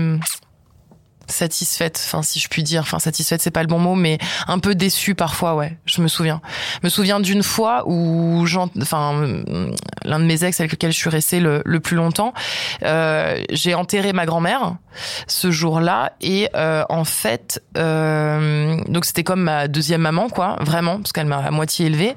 satisfaite, 1.28 2.02
enfin 2.06 2.22
si 2.22 2.40
je 2.40 2.48
puis 2.48 2.64
dire, 2.64 2.82
enfin 2.82 3.00
satisfaite 3.00 3.42
c'est 3.42 3.52
pas 3.52 3.62
le 3.62 3.68
bon 3.68 3.80
mot, 3.80 3.96
mais 3.96 4.18
un 4.48 4.60
peu 4.60 4.76
déçue 4.76 5.16
parfois, 5.16 5.56
ouais. 5.56 5.78
Je 5.86 6.02
me 6.02 6.08
souviens. 6.08 6.42
Je 6.82 6.88
me 6.88 6.90
souviens 6.90 7.20
d'une 7.20 7.44
fois 7.44 7.84
où, 7.88 8.46
j'en- 8.46 8.70
enfin, 8.82 9.24
l'un 10.04 10.20
de 10.20 10.26
mes 10.26 10.44
ex 10.44 10.60
avec 10.60 10.72
lequel 10.72 10.92
je 10.92 10.98
suis 10.98 11.10
restée 11.10 11.40
le, 11.40 11.62
le 11.66 11.80
plus 11.80 11.96
longtemps, 11.96 12.34
euh, 12.84 13.44
j'ai 13.50 13.74
enterré 13.76 14.14
ma 14.14 14.26
grand-mère 14.26 14.76
ce 15.28 15.52
jour-là 15.52 16.14
et 16.22 16.50
euh, 16.56 16.84
en 16.90 17.04
fait, 17.04 17.62
euh, 17.78 18.80
donc 18.88 19.06
c'était 19.06 19.24
comme 19.24 19.42
ma 19.42 19.68
deuxième 19.68 20.02
maman, 20.02 20.30
quoi, 20.30 20.58
vraiment, 20.62 20.98
parce 20.98 21.12
qu'elle 21.12 21.28
m'a 21.28 21.38
à 21.40 21.52
moitié 21.52 21.88
élevée. 21.88 22.16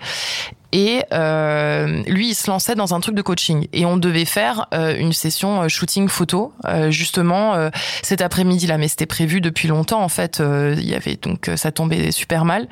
Et 0.72 1.02
euh, 1.12 2.02
lui, 2.06 2.28
il 2.30 2.34
se 2.34 2.50
lançait 2.50 2.74
dans 2.74 2.94
un 2.94 3.00
truc 3.00 3.14
de 3.14 3.22
coaching. 3.22 3.68
Et 3.72 3.86
on 3.86 3.96
devait 3.96 4.26
faire 4.26 4.66
euh, 4.74 4.94
une 4.98 5.14
session 5.14 5.62
euh, 5.62 5.68
shooting 5.68 6.08
photo, 6.08 6.52
euh, 6.66 6.90
justement, 6.90 7.54
euh, 7.54 7.70
cet 8.02 8.20
après-midi-là. 8.20 8.76
Mais 8.76 8.88
c'était 8.88 9.06
prévu 9.06 9.40
depuis 9.40 9.66
longtemps, 9.66 10.02
en 10.02 10.10
fait. 10.10 10.40
Euh, 10.40 10.74
Il 10.76 10.88
y 10.88 10.94
avait 10.94 11.16
donc 11.16 11.50
ça 11.56 11.72
tombait 11.72 12.10
super 12.12 12.44
mal. 12.44 12.68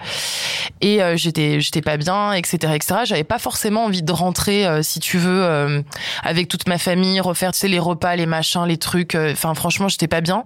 Et 0.82 1.00
j'étais 1.14 1.60
j'étais 1.60 1.80
pas 1.80 1.96
bien, 1.96 2.32
etc., 2.32 2.74
etc. 2.74 3.00
J'avais 3.04 3.24
pas 3.24 3.38
forcément 3.38 3.84
envie 3.84 4.02
de 4.02 4.12
rentrer, 4.12 4.66
si 4.82 5.00
tu 5.00 5.18
veux, 5.18 5.84
avec 6.22 6.48
toute 6.48 6.68
ma 6.68 6.78
famille, 6.78 7.20
refaire, 7.20 7.52
tu 7.52 7.60
sais, 7.60 7.68
les 7.68 7.78
repas, 7.78 8.14
les 8.16 8.26
machins, 8.26 8.64
les 8.66 8.76
trucs. 8.76 9.14
Enfin, 9.14 9.54
franchement, 9.54 9.88
j'étais 9.88 10.08
pas 10.08 10.20
bien. 10.20 10.44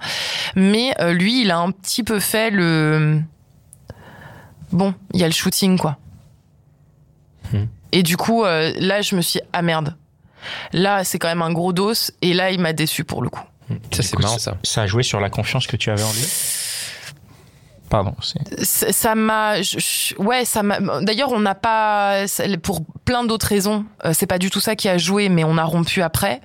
Mais 0.54 0.94
lui, 1.12 1.42
il 1.42 1.50
a 1.50 1.58
un 1.58 1.72
petit 1.72 2.04
peu 2.04 2.20
fait 2.20 2.50
le. 2.50 3.20
Bon, 4.72 4.94
il 5.14 5.20
y 5.20 5.24
a 5.24 5.26
le 5.26 5.32
shooting, 5.32 5.78
quoi. 5.78 5.96
Hmm. 7.52 7.66
Et 7.92 8.02
du 8.02 8.16
coup, 8.16 8.44
euh, 8.44 8.72
là, 8.78 9.02
je 9.02 9.14
me 9.16 9.22
suis 9.22 9.40
dit, 9.40 9.46
ah 9.52 9.62
merde. 9.62 9.96
Là, 10.72 11.04
c'est 11.04 11.18
quand 11.18 11.28
même 11.28 11.42
un 11.42 11.52
gros 11.52 11.72
dos. 11.72 11.92
Et 12.22 12.32
là, 12.32 12.50
il 12.50 12.60
m'a 12.60 12.72
déçu 12.72 13.04
pour 13.04 13.22
le 13.22 13.28
coup. 13.28 13.44
Ça, 13.92 14.02
c'est 14.02 14.18
marrant, 14.18 14.38
ça. 14.38 14.56
Ça 14.62 14.82
a 14.82 14.86
joué 14.86 15.02
sur 15.02 15.20
la 15.20 15.30
confiance 15.30 15.66
que 15.66 15.76
tu 15.76 15.90
avais 15.90 16.02
en 16.02 16.12
lui? 16.12 16.26
Pardon. 17.90 18.14
Ça 18.62 19.14
m'a, 19.16 19.56
ouais, 20.18 20.44
ça 20.44 20.62
m'a. 20.62 20.78
D'ailleurs, 21.02 21.32
on 21.32 21.40
n'a 21.40 21.56
pas, 21.56 22.24
pour 22.62 22.82
plein 23.04 23.24
d'autres 23.24 23.48
raisons, 23.48 23.84
euh, 24.04 24.12
c'est 24.14 24.28
pas 24.28 24.38
du 24.38 24.48
tout 24.48 24.60
ça 24.60 24.76
qui 24.76 24.88
a 24.88 24.96
joué, 24.96 25.28
mais 25.28 25.42
on 25.42 25.58
a 25.58 25.64
rompu 25.64 26.00
après. 26.00 26.40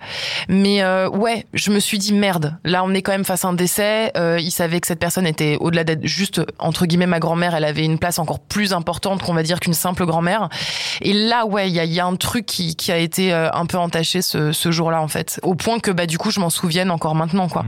Mais 0.49 0.81
euh, 0.81 1.07
ouais, 1.07 1.45
je 1.53 1.69
me 1.69 1.79
suis 1.79 1.99
dit 1.99 2.13
merde. 2.13 2.57
Là, 2.63 2.83
on 2.83 2.95
est 2.95 3.03
quand 3.03 3.11
même 3.11 3.25
face 3.25 3.45
à 3.45 3.49
un 3.49 3.53
décès. 3.53 4.11
Euh, 4.17 4.39
il 4.41 4.49
savait 4.49 4.81
que 4.81 4.87
cette 4.87 4.99
personne 4.99 5.27
était 5.27 5.57
au-delà 5.59 5.83
d'être 5.83 6.03
juste 6.03 6.41
entre 6.57 6.87
guillemets 6.87 7.05
ma 7.05 7.19
grand-mère, 7.19 7.53
elle 7.53 7.63
avait 7.63 7.85
une 7.85 7.99
place 7.99 8.17
encore 8.17 8.39
plus 8.39 8.73
importante 8.73 9.21
qu'on 9.21 9.35
va 9.35 9.43
dire 9.43 9.59
qu'une 9.59 9.75
simple 9.75 10.07
grand-mère. 10.07 10.49
Et 11.01 11.13
là, 11.13 11.45
ouais, 11.45 11.69
il 11.69 11.75
y 11.75 11.79
a, 11.79 11.83
il 11.85 11.93
y 11.93 11.99
a 11.99 12.07
un 12.07 12.15
truc 12.15 12.47
qui, 12.47 12.75
qui 12.75 12.91
a 12.91 12.97
été 12.97 13.31
un 13.31 13.65
peu 13.67 13.77
entaché 13.77 14.23
ce, 14.23 14.51
ce 14.51 14.71
jour-là 14.71 14.99
en 14.99 15.07
fait, 15.07 15.39
au 15.43 15.53
point 15.53 15.77
que 15.77 15.91
bah 15.91 16.07
du 16.07 16.17
coup, 16.17 16.31
je 16.31 16.39
m'en 16.39 16.49
souvienne 16.49 16.89
encore 16.89 17.13
maintenant 17.13 17.47
quoi. 17.49 17.65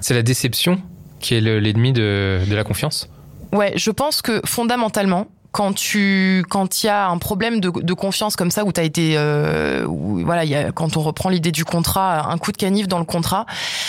C'est 0.00 0.14
la 0.14 0.22
déception 0.22 0.80
qui 1.18 1.34
est 1.34 1.40
le- 1.40 1.58
l'ennemi 1.58 1.92
de, 1.92 2.40
de 2.48 2.54
la 2.54 2.62
confiance? 2.62 3.08
Ouais, 3.56 3.72
je 3.76 3.90
pense 3.90 4.20
que 4.22 4.42
fondamentalement, 4.44 5.28
quand 5.50 5.72
tu 5.72 6.44
quand 6.50 6.82
il 6.82 6.86
y 6.86 6.88
a 6.90 7.08
un 7.08 7.16
problème 7.16 7.60
de, 7.60 7.70
de 7.70 7.94
confiance 7.94 8.36
comme 8.36 8.50
ça 8.50 8.66
où 8.66 8.72
tu 8.72 8.80
as 8.80 8.84
été 8.84 9.14
euh, 9.16 9.86
voilà 9.88 10.44
il 10.44 10.50
y 10.50 10.54
a, 10.54 10.70
quand 10.70 10.98
on 10.98 11.00
reprend 11.00 11.30
l'idée 11.30 11.50
du 11.50 11.64
contrat 11.64 12.30
un 12.30 12.36
coup 12.36 12.52
de 12.52 12.58
canif 12.58 12.88
dans 12.88 12.98
le 12.98 13.06
contrat 13.06 13.46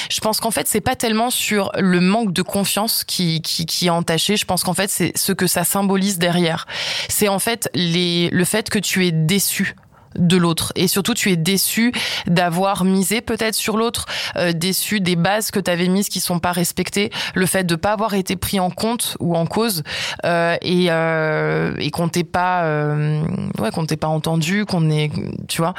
je 0.10 0.21
pense 0.21 0.39
qu'en 0.39 0.51
fait 0.51 0.65
c'est 0.69 0.80
pas 0.80 0.95
tellement 0.95 1.30
sur 1.30 1.71
le 1.77 1.99
manque 1.99 2.32
de 2.32 2.41
confiance 2.41 3.03
qui 3.03 3.41
qui, 3.41 3.65
qui 3.65 3.88
est 3.88 3.89
entaché. 3.89 4.38
Je 4.38 4.45
pense 4.45 4.63
qu'en 4.63 4.73
fait 4.73 4.89
c'est 4.89 5.12
ce 5.17 5.34
que 5.34 5.45
ça 5.45 5.65
symbolise 5.65 6.17
derrière. 6.19 6.67
C'est 7.10 7.27
en 7.27 7.39
fait 7.39 7.69
les 7.73 8.30
le 8.30 8.45
fait 8.45 8.69
que 8.69 8.80
tu 8.80 9.06
es 9.06 9.12
déçu 9.12 9.75
de 10.15 10.37
l'autre. 10.37 10.73
Et 10.75 10.87
surtout 10.87 11.13
tu 11.13 11.31
es 11.31 11.35
déçu 11.35 11.91
d'avoir 12.27 12.83
misé 12.83 13.21
peut-être 13.21 13.55
sur 13.55 13.77
l'autre 13.77 14.05
euh, 14.35 14.51
déçu 14.53 14.99
des 14.99 15.15
bases 15.15 15.51
que 15.51 15.59
tu 15.59 15.71
avais 15.71 15.87
mises 15.87 16.09
qui 16.09 16.19
sont 16.19 16.39
pas 16.39 16.51
respectées 16.51 17.11
le 17.33 17.45
fait 17.45 17.63
de 17.63 17.75
pas 17.75 17.91
avoir 17.91 18.13
été 18.13 18.35
pris 18.35 18.59
en 18.59 18.69
compte 18.69 19.17
ou 19.19 19.35
en 19.35 19.45
cause 19.45 19.83
euh, 20.25 20.55
et, 20.61 20.87
euh, 20.89 21.75
et 21.77 21.91
qu'on 21.91 22.09
t'ait 22.09 22.23
pas 22.23 22.63
euh, 22.65 23.21
ouais 23.59 23.71
qu'on 23.71 23.85
t'ait 23.85 23.97
pas 23.97 24.07
entendu 24.07 24.65
qu'on 24.65 24.89
est 24.89 25.11
tu 25.47 25.61
vois 25.61 25.73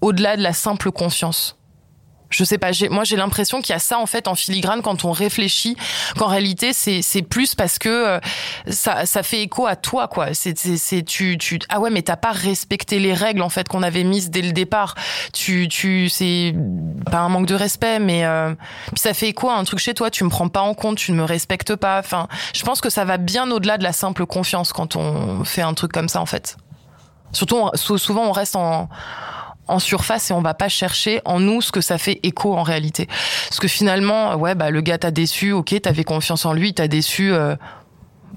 au-delà 0.00 0.36
de 0.36 0.42
la 0.42 0.52
simple 0.52 0.90
confiance 0.90 1.56
je 2.30 2.44
sais 2.44 2.58
pas, 2.58 2.70
moi 2.90 3.04
j'ai 3.04 3.16
l'impression 3.16 3.60
qu'il 3.60 3.72
y 3.72 3.76
a 3.76 3.80
ça 3.80 3.98
en 3.98 4.06
fait 4.06 4.28
en 4.28 4.34
filigrane 4.34 4.82
quand 4.82 5.04
on 5.04 5.10
réfléchit, 5.10 5.76
qu'en 6.16 6.28
réalité 6.28 6.72
c'est 6.72 7.22
plus 7.22 7.54
parce 7.54 7.78
que 7.78 7.88
euh, 7.88 8.20
ça 8.68 9.04
ça 9.04 9.22
fait 9.22 9.42
écho 9.42 9.66
à 9.66 9.76
toi 9.76 10.08
quoi. 10.08 10.32
C'est 10.32 10.56
c'est 10.56 11.02
tu 11.02 11.36
tu 11.38 11.58
ah 11.68 11.80
ouais 11.80 11.90
mais 11.90 12.02
t'as 12.02 12.16
pas 12.16 12.30
respecté 12.30 13.00
les 13.00 13.14
règles 13.14 13.42
en 13.42 13.48
fait 13.48 13.68
qu'on 13.68 13.82
avait 13.82 14.04
mises 14.04 14.30
dès 14.30 14.42
le 14.42 14.52
départ. 14.52 14.94
Tu 15.32 15.68
tu 15.68 16.08
c'est 16.08 16.54
pas 17.10 17.18
un 17.18 17.28
manque 17.28 17.46
de 17.46 17.54
respect 17.54 17.98
mais 17.98 18.24
euh, 18.24 18.54
puis 18.86 19.00
ça 19.00 19.12
fait 19.12 19.28
écho 19.28 19.50
à 19.50 19.56
un 19.56 19.64
truc 19.64 19.80
chez 19.80 19.94
toi. 19.94 20.10
Tu 20.10 20.22
me 20.22 20.30
prends 20.30 20.48
pas 20.48 20.62
en 20.62 20.74
compte, 20.74 20.98
tu 20.98 21.12
ne 21.12 21.16
me 21.16 21.24
respectes 21.24 21.74
pas. 21.74 21.98
Enfin, 21.98 22.28
je 22.54 22.62
pense 22.62 22.80
que 22.80 22.90
ça 22.90 23.04
va 23.04 23.16
bien 23.16 23.50
au-delà 23.50 23.76
de 23.76 23.82
la 23.82 23.92
simple 23.92 24.24
confiance 24.26 24.72
quand 24.72 24.94
on 24.94 25.44
fait 25.44 25.62
un 25.62 25.74
truc 25.74 25.90
comme 25.92 26.08
ça 26.08 26.20
en 26.20 26.26
fait. 26.26 26.56
Surtout 27.32 27.70
souvent 27.76 28.22
on 28.22 28.32
reste 28.32 28.54
en 28.56 28.88
en 29.70 29.78
surface 29.78 30.30
et 30.30 30.34
on 30.34 30.42
va 30.42 30.54
pas 30.54 30.68
chercher 30.68 31.20
en 31.24 31.40
nous 31.40 31.60
ce 31.62 31.72
que 31.72 31.80
ça 31.80 31.98
fait 31.98 32.20
écho 32.22 32.54
en 32.56 32.62
réalité. 32.62 33.06
Parce 33.48 33.60
que 33.60 33.68
finalement, 33.68 34.34
ouais, 34.36 34.54
bah 34.54 34.70
le 34.70 34.80
gars 34.80 34.98
t'a 34.98 35.10
déçu, 35.10 35.52
ok, 35.52 35.80
t'avais 35.82 36.04
confiance 36.04 36.44
en 36.44 36.52
lui, 36.52 36.74
t'as 36.74 36.88
déçu. 36.88 37.32
euh, 37.32 37.56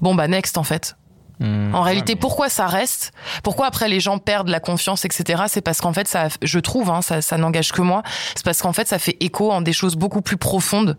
bon 0.00 0.14
bah 0.14 0.28
next 0.28 0.58
en 0.58 0.64
fait. 0.64 0.96
Hmm, 1.40 1.74
En 1.74 1.82
réalité, 1.82 2.12
ouais, 2.12 2.14
mais- 2.16 2.20
pourquoi 2.20 2.48
ça 2.48 2.68
reste? 2.68 3.10
Pourquoi 3.42 3.66
après 3.66 3.88
les 3.88 3.98
gens 3.98 4.18
perdent 4.18 4.48
la 4.50 4.60
confiance, 4.60 5.04
etc. 5.04 5.42
C'est 5.48 5.62
parce 5.62 5.80
qu'en 5.80 5.92
fait, 5.92 6.06
ça, 6.06 6.28
je 6.42 6.58
trouve, 6.60 6.90
hein, 6.90 7.02
ça, 7.02 7.22
ça 7.22 7.36
n'engage 7.38 7.72
que 7.72 7.82
moi. 7.82 8.04
C'est 8.36 8.44
parce 8.44 8.62
qu'en 8.62 8.72
fait, 8.72 8.86
ça 8.86 9.00
fait 9.00 9.16
écho 9.18 9.50
en 9.50 9.60
des 9.60 9.72
choses 9.72 9.96
beaucoup 9.96 10.22
plus 10.22 10.36
profondes 10.36 10.96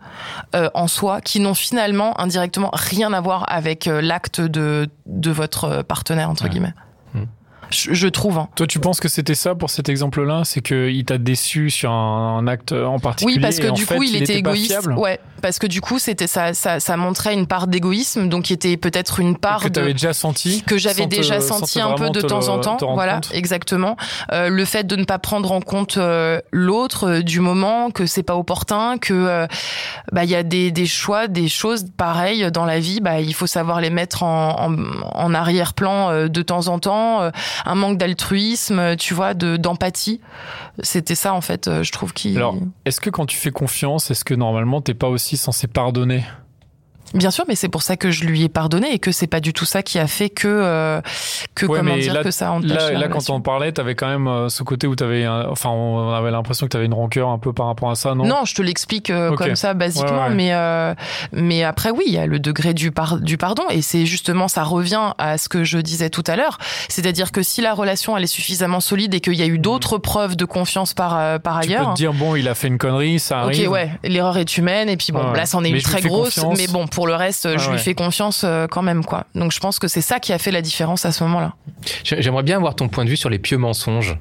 euh, 0.54 0.68
en 0.74 0.88
soi, 0.88 1.22
qui 1.22 1.40
n'ont 1.40 1.54
finalement 1.54 2.20
indirectement 2.20 2.68
rien 2.74 3.14
à 3.14 3.20
voir 3.22 3.46
avec 3.48 3.86
euh, 3.86 4.02
l'acte 4.02 4.42
de 4.42 4.88
de 5.06 5.30
votre 5.30 5.64
euh, 5.64 5.82
partenaire 5.82 6.28
entre 6.28 6.44
Ouais. 6.44 6.50
guillemets. 6.50 6.74
Je, 7.70 7.92
je 7.94 8.08
trouve. 8.08 8.38
Hein. 8.38 8.48
Toi, 8.54 8.66
tu 8.66 8.78
penses 8.78 9.00
que 9.00 9.08
c'était 9.08 9.34
ça 9.34 9.54
pour 9.54 9.70
cet 9.70 9.88
exemple-là? 9.88 10.42
C'est 10.44 10.60
qu'il 10.60 11.04
t'a 11.04 11.18
déçu 11.18 11.70
sur 11.70 11.90
un, 11.90 12.38
un 12.38 12.46
acte 12.46 12.72
en 12.72 12.98
particulier 12.98 13.36
Oui, 13.36 13.42
parce 13.42 13.58
que 13.58 13.68
du 13.72 13.84
fait, 13.84 13.96
coup, 13.96 14.02
il, 14.02 14.16
était 14.16 14.34
égoïste. 14.36 14.78
Ouais, 14.96 15.18
parce 15.42 15.58
que 15.58 15.66
du 15.66 15.80
coup, 15.80 15.98
c'était 15.98 16.26
ça, 16.26 16.54
ça, 16.54 16.80
ça 16.80 16.96
montrait 16.96 17.34
une 17.34 17.46
part 17.46 17.66
d'égoïsme, 17.66 18.28
donc 18.28 18.44
qui 18.44 18.52
était 18.52 18.76
peut-être 18.76 19.20
une 19.20 19.36
part 19.36 19.62
que 19.62 19.68
tu 19.68 19.78
avais 19.80 19.88
de 19.88 19.92
déjà 19.94 20.12
senti 20.12 20.62
que 20.66 20.78
j'avais 20.78 21.06
déjà 21.06 21.40
senti 21.40 21.80
un 21.80 21.92
peu 21.94 22.10
de 22.10 22.20
te 22.20 22.26
temps 22.26 22.40
le- 22.40 22.48
en 22.48 22.58
temps. 22.60 22.76
te 22.76 22.84
Voilà, 22.84 23.14
compte. 23.14 23.30
exactement. 23.32 23.96
Euh, 24.32 24.48
le 24.48 24.64
fait 24.64 24.84
de 24.86 24.96
ne 24.96 25.04
pas 25.04 25.18
prendre 25.18 25.52
en 25.52 25.60
compte 25.60 25.96
euh, 25.96 26.40
l'autre 26.52 27.08
euh, 27.08 27.22
du 27.22 27.40
moment, 27.40 27.90
que 27.90 28.06
c'est 28.06 28.22
pas 28.22 28.36
opportun, 28.36 28.98
que 28.98 29.12
euh, 29.14 29.46
bah 30.12 30.24
il 30.24 30.30
y 30.30 30.34
a 30.36 30.42
des, 30.42 30.70
des 30.70 30.86
choix, 30.86 31.26
des 31.28 31.48
choses 31.48 31.86
pareilles 31.96 32.50
dans 32.52 32.64
la 32.64 32.78
vie. 32.80 33.00
Bah 33.00 33.20
il 33.20 33.34
faut 33.34 33.46
savoir 33.46 33.80
les 33.80 33.90
mettre 33.90 34.22
en, 34.22 34.68
en, 34.70 34.76
en 35.14 35.34
arrière-plan 35.34 36.10
euh, 36.10 36.28
de 36.28 36.42
temps 36.42 36.68
en 36.68 36.78
temps. 36.78 37.30
Un 37.64 37.74
manque 37.74 37.98
d'altruisme, 37.98 38.96
tu 38.96 39.14
vois, 39.14 39.34
de 39.34 39.56
d'empathie. 39.56 40.20
C'était 40.82 41.14
ça 41.14 41.32
en 41.34 41.40
fait. 41.40 41.68
euh, 41.68 41.82
Je 41.82 41.92
trouve 41.92 42.12
qui. 42.12 42.36
Alors, 42.36 42.56
Est-ce 42.84 43.00
que 43.00 43.10
quand 43.10 43.26
tu 43.26 43.36
fais 43.36 43.50
confiance, 43.50 44.10
est-ce 44.10 44.24
que 44.24 44.34
normalement 44.34 44.80
t'es 44.80 44.94
pas 44.94 45.08
aussi 45.08 45.36
censé 45.36 45.66
pardonner? 45.66 46.24
Bien 47.14 47.30
sûr, 47.30 47.44
mais 47.48 47.54
c'est 47.54 47.68
pour 47.68 47.82
ça 47.82 47.96
que 47.96 48.10
je 48.10 48.24
lui 48.24 48.42
ai 48.42 48.48
pardonné 48.48 48.92
et 48.92 48.98
que 48.98 49.12
c'est 49.12 49.26
pas 49.26 49.40
du 49.40 49.52
tout 49.52 49.64
ça 49.64 49.82
qui 49.82 49.98
a 49.98 50.06
fait 50.06 50.28
que 50.28 50.48
euh, 50.48 51.00
que 51.54 51.64
Ouais, 51.66 51.78
comment 51.78 51.96
dire 51.96 52.12
là- 52.14 52.22
que 52.24 52.30
ça 52.30 52.50
entache 52.52 52.70
Là, 52.70 52.92
la 52.92 52.98
là 52.98 53.08
quand 53.08 53.30
on 53.30 53.40
parlait, 53.40 53.70
t'avais 53.72 53.94
quand 53.94 54.08
même 54.08 54.26
euh, 54.26 54.48
ce 54.48 54.62
côté 54.64 54.86
où 54.86 54.96
t'avais, 54.96 55.26
enfin, 55.26 55.70
on 55.70 56.12
avait 56.12 56.30
l'impression 56.30 56.66
que 56.66 56.72
t'avais 56.72 56.86
une 56.86 56.94
rancœur 56.94 57.28
un 57.28 57.38
peu 57.38 57.52
par 57.52 57.66
rapport 57.66 57.90
à 57.90 57.94
ça, 57.94 58.14
non? 58.14 58.26
Non, 58.26 58.44
je 58.44 58.54
te 58.54 58.62
l'explique 58.62 59.10
euh, 59.10 59.30
Ok. 59.30 59.38
comme 59.38 59.56
ça 59.56 59.72
basiquement, 59.74 60.24
Ouais, 60.24 60.28
ouais. 60.28 60.34
mais 60.34 60.52
euh, 60.54 60.94
mais 61.32 61.62
après 61.64 61.90
oui, 61.90 62.04
il 62.06 62.12
y 62.12 62.18
a 62.18 62.26
le 62.26 62.38
degré 62.38 62.74
du 62.74 62.90
par- 62.90 63.18
du 63.20 63.36
pardon 63.38 63.62
et 63.70 63.82
c'est 63.82 64.04
justement 64.04 64.48
ça 64.48 64.64
revient 64.64 65.12
à 65.18 65.38
ce 65.38 65.48
que 65.48 65.64
je 65.64 65.78
disais 65.78 66.10
tout 66.10 66.24
à 66.26 66.36
l'heure, 66.36 66.58
c'est-à-dire 66.88 67.30
que 67.32 67.42
si 67.42 67.60
la 67.62 67.72
relation 67.72 68.16
elle 68.16 68.24
est 68.24 68.26
suffisamment 68.26 68.80
solide 68.80 69.14
et 69.14 69.20
qu'il 69.20 69.34
y 69.34 69.42
a 69.42 69.46
eu 69.46 69.58
d'autres 69.58 69.98
preuves 69.98 70.36
de 70.36 70.44
confiance 70.44 70.92
par 70.92 71.16
euh, 71.16 71.38
par 71.38 71.56
Mm. 71.58 71.60
Tu 71.62 71.68
peux 71.68 71.74
ailleurs. 71.74 71.90
te 71.92 71.96
dire 71.96 72.12
bon, 72.12 72.34
il 72.36 72.48
a 72.48 72.54
fait 72.54 72.68
une 72.68 72.78
connerie, 72.78 73.18
ça 73.18 73.38
Ok, 73.44 73.54
arrive. 73.54 73.70
ouais, 73.70 73.90
l'erreur 74.04 74.36
est 74.38 74.58
humaine 74.58 74.88
et 74.88 74.96
puis 74.96 75.12
bon, 75.12 75.32
là 75.32 75.46
c'en 75.46 75.62
est 75.64 75.70
Mais 75.70 75.78
une 75.78 75.82
très 75.82 76.00
grosse, 76.02 76.34
confiance. 76.40 76.58
mais 76.58 76.66
bon, 76.66 76.86
pour 76.96 77.06
le 77.06 77.14
reste, 77.14 77.58
je 77.58 77.66
Ouais, 77.66 77.76
lui 77.76 77.78
fais 77.78 77.92
confiance 77.94 78.40
euh, 78.42 78.66
quand 78.66 78.80
même 78.80 79.04
quoi. 79.04 79.26
Donc 79.34 79.52
je 79.52 79.60
pense 79.60 79.78
que 79.78 79.86
c'est 79.86 80.00
ça 80.00 80.18
qui 80.18 80.32
a 80.32 80.38
fait 80.38 80.50
la 80.50 80.62
différence 80.62 81.04
à 81.04 81.12
ce 81.12 81.22
moment-là. 81.24 81.52
J'ai- 82.04 82.22
J'aimerais 82.22 82.42
bien 82.42 82.56
avoir 82.56 82.74
ton 82.74 82.88
point 82.88 83.04
de 83.04 83.10
vue 83.10 83.18
sur 83.18 83.28
les 83.28 83.38
pieux 83.38 83.58
mensonges. 83.58 84.16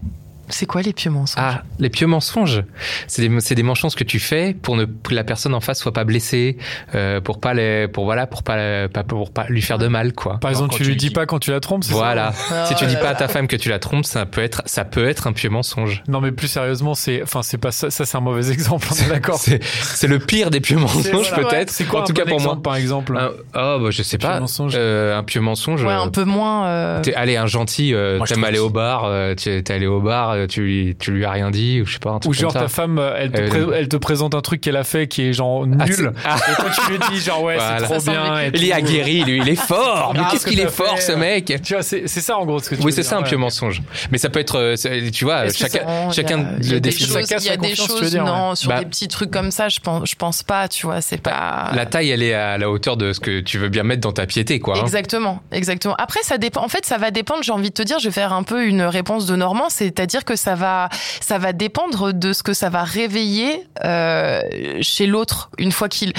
C'est 0.50 0.66
quoi 0.66 0.82
les 0.82 0.94
pieux 0.94 1.12
mensonges? 1.12 1.44
Ah, 1.44 1.64
les 1.80 1.90
pieux 1.90 2.08
mensonges. 2.08 2.64
C'est 3.08 3.28
des, 3.28 3.40
c'est 3.40 3.56
des 3.56 3.64
mensonges 3.64 3.96
que 3.96 4.04
tu 4.04 4.20
fais 4.20 4.54
pour 4.54 4.76
ne 4.76 4.86
que 4.86 5.14
la 5.14 5.24
personne 5.24 5.54
en 5.54 5.60
face 5.62 5.80
soit 5.80 5.94
pas 5.94 6.04
blessée, 6.04 6.58
euh, 6.94 7.20
pour 7.22 7.40
pas 7.40 7.54
les, 7.54 7.88
pour 7.88 8.06
voilà, 8.06 8.28
pour 8.28 8.44
pas, 8.44 8.88
pour 9.08 9.32
pas 9.32 9.46
lui 9.50 9.62
faire 9.62 9.78
de 9.78 9.88
mal, 9.88 10.14
quoi. 10.14 10.38
Par 10.40 10.52
exemple, 10.52 10.74
tu 10.76 10.84
tu 10.84 10.90
lui 10.90 10.96
dis 10.96 11.10
pas 11.10 11.26
quand 11.26 11.40
tu 11.40 11.52
la 11.52 11.60
trompes, 11.60 11.84
c'est 11.84 11.94
Voilà. 11.94 12.32
Ah 12.52 12.66
si 12.68 12.76
tu 12.76 12.86
dis 12.86 12.96
pas 12.96 13.10
à 13.10 13.16
ta 13.16 13.28
femme 13.28 13.48
que 13.48 13.56
tu 13.56 13.70
la 13.70 13.80
trompes, 13.80 14.06
ça 14.06 14.26
peut 14.26 14.42
être, 14.42 14.62
ça 14.66 14.86
peut 14.86 15.08
être 15.08 15.28
un 15.28 15.34
pieux 15.34 15.50
mensonge. 15.50 16.04
ça 16.06 16.12
Non, 16.12 16.22
mais 16.22 16.32
plus 16.32 16.48
sérieusement, 16.48 16.94
c'est, 16.94 17.24
enfin, 17.24 17.42
c'est 17.44 17.58
pas 17.58 17.72
ça. 17.72 17.90
Ça, 17.90 18.06
c'est 18.06 18.18
un 18.18 18.22
mauvais 18.22 18.52
exemple. 18.52 18.88
On 18.92 18.96
est 19.06 19.10
d'accord. 19.10 19.40
C'est, 19.40 20.08
le 20.08 20.20
pire 20.20 20.50
des 20.52 20.60
pieux 20.62 20.78
mensonges, 20.78 21.32
voilà. 21.32 21.48
peut-être. 21.50 21.72
C'est 21.72 21.86
quoi 21.86 22.02
en 22.02 22.04
un 22.04 22.06
tout 22.06 22.14
cas 22.14 22.24
pour 22.26 22.34
exemple, 22.34 22.56
moi. 22.56 22.64
par 22.64 22.76
exemple? 22.76 23.18
Un- 23.18 23.32
oh, 23.56 23.80
bah, 23.82 23.90
je 23.90 24.04
sais 24.04 24.18
Pieux 24.18 24.28
pas. 24.28 24.40
mensonge. 24.40 24.74
Euh, 24.76 25.18
un 25.18 25.24
pieux 25.24 25.42
mensonge. 25.42 25.84
Ouais, 25.84 25.92
euh, 25.94 26.00
un 26.02 26.10
peu 26.10 26.24
moins. 26.24 26.68
euh, 26.68 27.02
allé 27.16 27.38
un 27.38 27.48
gentil, 27.48 27.94
euh, 27.94 28.20
t'aimes 28.26 28.44
aller 28.44 28.60
au 28.60 28.70
bar, 28.70 29.04
euh, 29.06 29.34
tu 29.36 29.64
t'es 29.64 29.74
allé 29.74 29.88
au 29.88 30.02
bar, 30.02 30.35
euh, 30.36 30.48
tu 30.48 30.62
lui, 30.62 30.96
tu 31.00 31.12
lui 31.12 31.26
as 31.26 31.32
rien 31.32 31.52
dit, 31.52 31.82
ou 31.82 31.86
je 31.86 31.94
sais 31.94 32.00
pas, 32.00 32.12
un 32.12 32.20
truc 32.20 32.30
Ou 32.32 32.34
genre 32.34 32.52
comme 32.54 32.62
ta 32.62 32.68
ça. 32.68 32.74
femme, 32.74 33.00
euh, 33.00 33.16
elle 33.18 33.32
te, 33.32 33.42
Euh, 33.42 33.72
elle 33.76 33.88
te 33.90 33.98
présente 33.98 34.36
un 34.36 34.42
truc 34.42 34.62
qu'elle 34.62 34.76
a 34.78 34.84
fait 34.84 35.08
qui 35.08 35.24
est 35.24 35.34
genre 35.34 35.66
Ah, 35.80 35.86
nul. 35.86 36.12
ah, 36.26 36.38
Et 36.52 36.56
toi, 36.56 36.70
tu 36.74 36.92
lui 36.92 37.00
dis 37.12 37.20
genre 37.20 37.44
ouais, 37.44 37.56
Voilà. 37.56 37.80
c'est 37.80 37.86
trop 37.86 38.00
Ça 38.00 38.12
bien. 38.12 38.40
et 38.42 38.52
il 38.54 38.66
est 38.66 38.72
aguerri, 38.74 39.24
lui, 39.24 39.38
il 39.40 39.50
est 39.50 39.56
fort. 39.68 40.12
Mais 40.14 40.20
Ah, 40.24 40.28
qu'est-ce 40.32 40.44
ce 40.44 40.50
qu'il 40.50 40.60
est 40.60 40.68
fort, 40.70 40.96
fait, 40.98 41.02
ce 41.02 41.12
mec. 41.14 41.54
Tu 41.64 41.74
vois, 41.74 41.84
c'est 41.84 42.08
c'est 42.08 42.22
ça 42.22 42.38
en 42.38 42.46
gros 42.46 42.60
ce 42.60 42.70
que 42.70 42.76
tu 42.76 42.82
Oui, 42.84 42.92
c'est 42.94 43.04
ça 43.04 43.18
un 43.18 43.22
ouais. 43.22 43.28
pieux 43.28 43.38
mensonge. 43.38 43.82
Mais 44.12 44.18
ça 44.18 44.30
peut 44.30 44.40
être, 44.40 44.76
tu 45.12 45.26
vois, 45.26 45.48
chacun, 45.50 46.12
chacun 46.12 46.38
le 46.62 46.80
définit. 46.80 47.10
Il 47.40 47.46
y 47.46 47.50
a 47.50 47.58
des 47.58 47.76
choses, 47.76 48.10
dire, 48.12 48.24
non, 48.24 48.56
sur 48.56 48.70
Bah- 48.70 48.80
des 48.80 48.86
petits 48.86 49.08
trucs 49.08 49.32
comme 49.32 49.52
ça, 49.52 49.70
je 49.70 49.80
pense, 49.80 50.10
je 50.10 50.16
pense 50.16 50.44
pas, 50.44 50.68
tu 50.68 50.86
vois, 50.86 51.02
c'est 51.02 51.22
pas. 51.22 51.72
La 51.74 51.86
taille, 51.86 52.10
elle 52.12 52.24
est 52.24 52.34
à 52.34 52.58
la 52.58 52.70
hauteur 52.70 52.98
de 52.98 53.14
ce 53.14 53.20
que 53.20 53.40
tu 53.40 53.58
veux 53.58 53.70
bien 53.70 53.84
mettre 53.84 54.02
dans 54.02 54.12
ta 54.12 54.26
piété, 54.26 54.60
quoi. 54.60 54.78
hein. 54.78 54.82
Exactement, 54.82 55.42
exactement. 55.52 55.96
Après, 55.98 56.20
ça 56.24 56.38
dépend. 56.38 56.62
En 56.64 56.68
fait, 56.68 56.86
ça 56.86 56.98
va 56.98 57.12
dépendre. 57.12 57.42
J'ai 57.44 57.52
envie 57.52 57.70
de 57.70 57.74
te 57.74 57.82
dire, 57.84 58.00
je 58.00 58.06
vais 58.06 58.12
faire 58.14 58.34
un 58.34 58.44
peu 58.44 58.66
une 58.66 58.82
réponse 58.82 59.26
de 59.26 59.36
Normand, 59.36 59.70
c'est-à-dire 59.70 60.25
que 60.26 60.36
ça 60.36 60.56
va, 60.56 60.90
ça 61.22 61.38
va 61.38 61.54
dépendre 61.54 62.14
de 62.14 62.34
ce 62.34 62.44
que 62.44 62.54
ça 62.54 62.70
va 62.70 62.84
réveiller 62.84 63.68
euh, 63.84 64.42
chez 64.82 65.06
l'autre 65.08 65.50
une 65.58 65.72
fois 65.72 65.88
qu'il. 65.88 66.12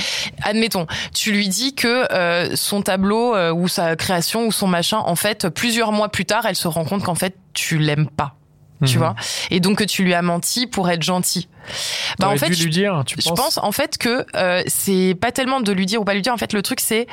Admettons, 0.42 0.86
tu 1.14 1.32
lui 1.32 1.48
dis 1.48 1.74
que 1.74 2.10
euh, 2.12 2.56
son 2.56 2.82
tableau 2.82 3.34
euh, 3.34 3.52
ou 3.52 3.68
sa 3.68 3.96
création 3.96 4.46
ou 4.46 4.52
son 4.52 4.66
machin, 4.68 4.98
en 4.98 5.16
fait, 5.16 5.48
plusieurs 5.48 5.92
mois 5.92 6.08
plus 6.08 6.24
tard, 6.24 6.46
elle 6.46 6.56
se 6.56 6.68
rend 6.68 6.84
compte 6.84 7.02
qu'en 7.02 7.14
fait, 7.14 7.36
tu 7.52 7.78
l'aimes 7.78 8.08
pas. 8.08 8.34
Tu 8.84 8.92
Mhm. 8.94 8.98
vois, 8.98 9.14
et 9.50 9.58
donc 9.60 9.78
que 9.78 9.84
tu 9.84 10.04
lui 10.04 10.12
as 10.12 10.20
menti 10.20 10.66
pour 10.66 10.90
être 10.90 11.02
gentil. 11.02 11.48
Bah, 12.18 12.28
en 12.28 12.36
fait, 12.36 12.48
dû 12.48 12.54
je- 12.54 12.64
lui 12.64 12.70
dire, 12.70 13.02
tu 13.06 13.16
je 13.18 13.28
penses 13.28 13.38
pense 13.38 13.58
en 13.58 13.72
fait 13.72 13.98
que 13.98 14.24
euh, 14.34 14.62
c'est 14.66 15.16
pas 15.20 15.32
tellement 15.32 15.60
de 15.60 15.72
lui 15.72 15.86
dire 15.86 16.00
ou 16.00 16.04
pas 16.04 16.14
lui 16.14 16.22
dire. 16.22 16.32
En 16.32 16.38
fait, 16.38 16.52
le 16.52 16.62
truc 16.62 16.80
c'est 16.80 17.06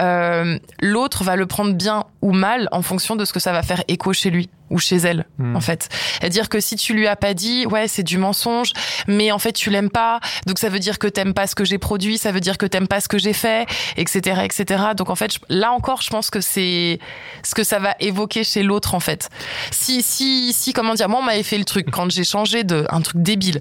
euh, 0.00 0.58
l'autre 0.80 1.24
va 1.24 1.36
le 1.36 1.46
prendre 1.46 1.72
bien 1.74 2.04
ou 2.22 2.32
mal 2.32 2.68
en 2.72 2.82
fonction 2.82 3.16
de 3.16 3.24
ce 3.24 3.32
que 3.32 3.40
ça 3.40 3.52
va 3.52 3.62
faire 3.62 3.82
écho 3.88 4.12
chez 4.12 4.30
lui 4.30 4.48
ou 4.70 4.78
chez 4.78 4.96
elle. 4.96 5.26
Hmm. 5.38 5.54
En 5.56 5.60
fait, 5.60 5.88
c'est-à-dire 6.18 6.48
que 6.48 6.58
si 6.58 6.74
tu 6.76 6.94
lui 6.94 7.06
as 7.06 7.16
pas 7.16 7.34
dit, 7.34 7.66
ouais, 7.66 7.86
c'est 7.86 8.02
du 8.02 8.16
mensonge, 8.18 8.72
mais 9.06 9.30
en 9.30 9.38
fait 9.38 9.52
tu 9.52 9.68
l'aimes 9.70 9.90
pas, 9.90 10.20
donc 10.46 10.58
ça 10.58 10.68
veut 10.70 10.78
dire 10.78 10.98
que 10.98 11.06
t'aimes 11.06 11.34
pas 11.34 11.46
ce 11.46 11.54
que 11.54 11.64
j'ai 11.64 11.78
produit, 11.78 12.16
ça 12.18 12.32
veut 12.32 12.40
dire 12.40 12.56
que 12.58 12.64
t'aimes 12.66 12.88
pas 12.88 13.00
ce 13.00 13.08
que 13.08 13.18
j'ai 13.18 13.34
fait, 13.34 13.66
etc., 13.96 14.40
etc. 14.42 14.84
Donc 14.96 15.10
en 15.10 15.14
fait, 15.14 15.34
je- 15.34 15.38
là 15.54 15.70
encore, 15.72 16.00
je 16.02 16.08
pense 16.10 16.30
que 16.30 16.40
c'est 16.40 16.98
ce 17.44 17.54
que 17.54 17.62
ça 17.62 17.78
va 17.78 17.94
évoquer 18.00 18.42
chez 18.42 18.62
l'autre 18.62 18.94
en 18.94 19.00
fait. 19.00 19.28
Si, 19.70 20.02
si, 20.02 20.52
si, 20.52 20.72
comment 20.72 20.94
dire, 20.94 21.08
moi 21.10 21.20
on 21.20 21.24
m'avait 21.24 21.42
fait 21.42 21.58
le 21.58 21.64
truc 21.66 21.90
quand 21.92 22.10
j'ai 22.10 22.24
changé 22.24 22.64
de 22.64 22.86
un 22.90 23.00
truc 23.02 23.20
débile. 23.22 23.60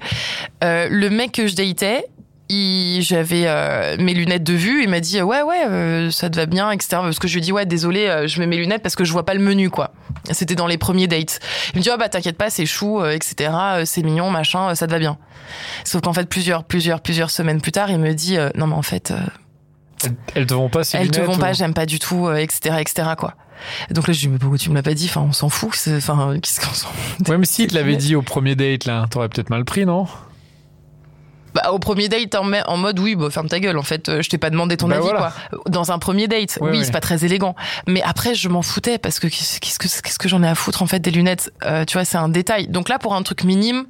Euh, 0.64 0.88
le 0.90 1.10
mec 1.10 1.32
que 1.34 1.48
je 1.48 1.56
datais, 1.56 2.06
j'avais 2.50 3.46
euh, 3.48 3.96
mes 4.00 4.14
lunettes 4.14 4.44
de 4.44 4.54
vue, 4.54 4.84
il 4.84 4.90
m'a 4.90 5.00
dit 5.00 5.20
ouais 5.22 5.42
ouais 5.42 5.66
euh, 5.68 6.12
ça 6.12 6.30
te 6.30 6.36
va 6.36 6.46
bien 6.46 6.70
etc 6.70 6.88
parce 7.02 7.18
que 7.18 7.28
je 7.28 7.34
lui 7.34 7.40
ai 7.40 7.42
dit 7.42 7.52
ouais 7.52 7.66
désolé 7.66 8.06
euh, 8.08 8.28
je 8.28 8.40
mets 8.40 8.46
mes 8.46 8.58
lunettes 8.58 8.84
parce 8.84 8.96
que 8.96 9.04
je 9.04 9.12
vois 9.12 9.26
pas 9.26 9.34
le 9.34 9.40
menu 9.40 9.70
quoi. 9.72 9.92
C'était 10.32 10.54
dans 10.56 10.68
les 10.68 10.78
premiers 10.78 11.08
dates. 11.08 11.40
Il 11.74 11.80
me 11.80 11.84
dit 11.84 11.90
ah 11.90 11.98
bah 11.98 12.10
t'inquiète 12.10 12.38
pas 12.38 12.50
c'est 12.52 12.66
chou 12.68 13.04
etc 13.06 13.52
c'est 13.86 14.04
mignon 14.04 14.30
machin 14.30 14.76
ça 14.76 14.86
te 14.86 14.92
va 14.92 15.00
bien. 15.00 15.18
Sauf 15.84 16.02
qu'en 16.02 16.14
fait 16.14 16.30
plusieurs 16.30 16.64
plusieurs 16.64 17.02
plusieurs 17.02 17.32
semaines 17.32 17.60
plus 17.62 17.72
tard 17.72 17.90
il 17.90 17.98
me 17.98 18.14
dit 18.14 18.38
non 18.56 18.68
mais 18.68 18.76
en 18.76 18.84
fait 18.84 19.12
Elles- 20.36 20.46
te 20.46 20.54
vont 20.54 20.70
pas 20.70 20.84
ces 20.84 20.98
elles 20.98 21.08
te 21.10 21.16
lunettes 21.16 21.30
vont 21.32 21.36
ou- 21.38 21.40
pas 21.42 21.54
j'aime 21.54 21.74
pas 21.74 21.86
du 21.88 21.98
tout 21.98 22.32
etc 22.32 22.76
etc 22.80 23.08
quoi 23.18 23.34
donc 23.92 24.08
là 24.08 24.14
je 24.14 24.20
lui 24.20 24.28
dis 24.28 24.34
mais 24.34 24.40
pourquoi 24.40 24.58
tu 24.58 24.70
me 24.70 24.76
l'as 24.76 24.84
pas 24.84 24.94
dit? 24.94 25.06
Enfin 25.10 25.22
on 25.22 25.32
s'en 25.34 25.50
fout 25.50 25.70
enfin 25.98 26.36
qu'est-ce 26.42 26.60
qu'on 26.62 26.74
s'en 26.74 26.90
Ouais, 27.30 27.38
mais 27.38 27.46
si 27.46 27.68
te 27.68 27.74
l'avait 27.76 27.96
dit 27.96 28.16
au 28.16 28.22
premier 28.22 28.56
date 28.56 28.86
là, 28.86 29.06
t'aurais 29.10 29.30
peut-être 29.30 29.50
mal 29.50 29.66
pris, 29.66 29.86
non? 29.86 30.08
Bah, 31.54 31.70
au 31.72 31.78
premier 31.78 32.10
date, 32.10 32.34
en, 32.34 32.52
en 32.52 32.78
mode 32.78 32.98
oui, 32.98 33.16
bah, 33.16 33.30
ferme 33.30 33.48
ta 33.48 33.60
gueule. 33.60 33.78
En 33.78 33.84
fait, 33.84 34.10
euh, 34.10 34.24
je 34.24 34.30
t'ai 34.30 34.40
pas 34.40 34.50
demandé 34.50 34.76
ton 34.76 34.88
Bah, 34.88 34.96
avis, 34.96 35.04
voilà. 35.04 35.32
quoi. 35.52 35.60
Dans 35.70 35.92
un 35.92 36.00
premier 36.00 36.28
date, 36.28 36.58
Ouais, 36.60 36.72
oui, 36.72 36.78
ouais. 36.80 36.84
c'est 36.84 36.92
pas 36.92 37.00
très 37.00 37.26
élégant. 37.26 37.56
Mais 37.86 38.02
après, 38.02 38.34
je 38.34 38.50
m'en 38.50 38.64
foutais 38.64 38.98
parce 38.98 39.20
que 39.20 39.28
qu'est-ce 39.28 39.60
qu'est-ce 39.60 39.78
que 39.78 39.88
qu'est-ce 40.02 40.18
que 40.18 40.28
j'en 40.28 40.42
ai 40.42 40.48
à 40.48 40.56
foutre 40.56 40.82
en 40.82 40.88
fait 40.88 40.98
des 41.00 41.12
lunettes? 41.12 41.54
Euh, 41.64 41.86
tu 41.86 41.94
vois, 41.94 42.06
c'est 42.06 42.18
un 42.18 42.28
détail. 42.30 42.70
Donc 42.70 42.90
là, 42.90 42.98
pour 42.98 43.14
un 43.14 43.22
truc 43.22 43.44
minime. 43.44 43.86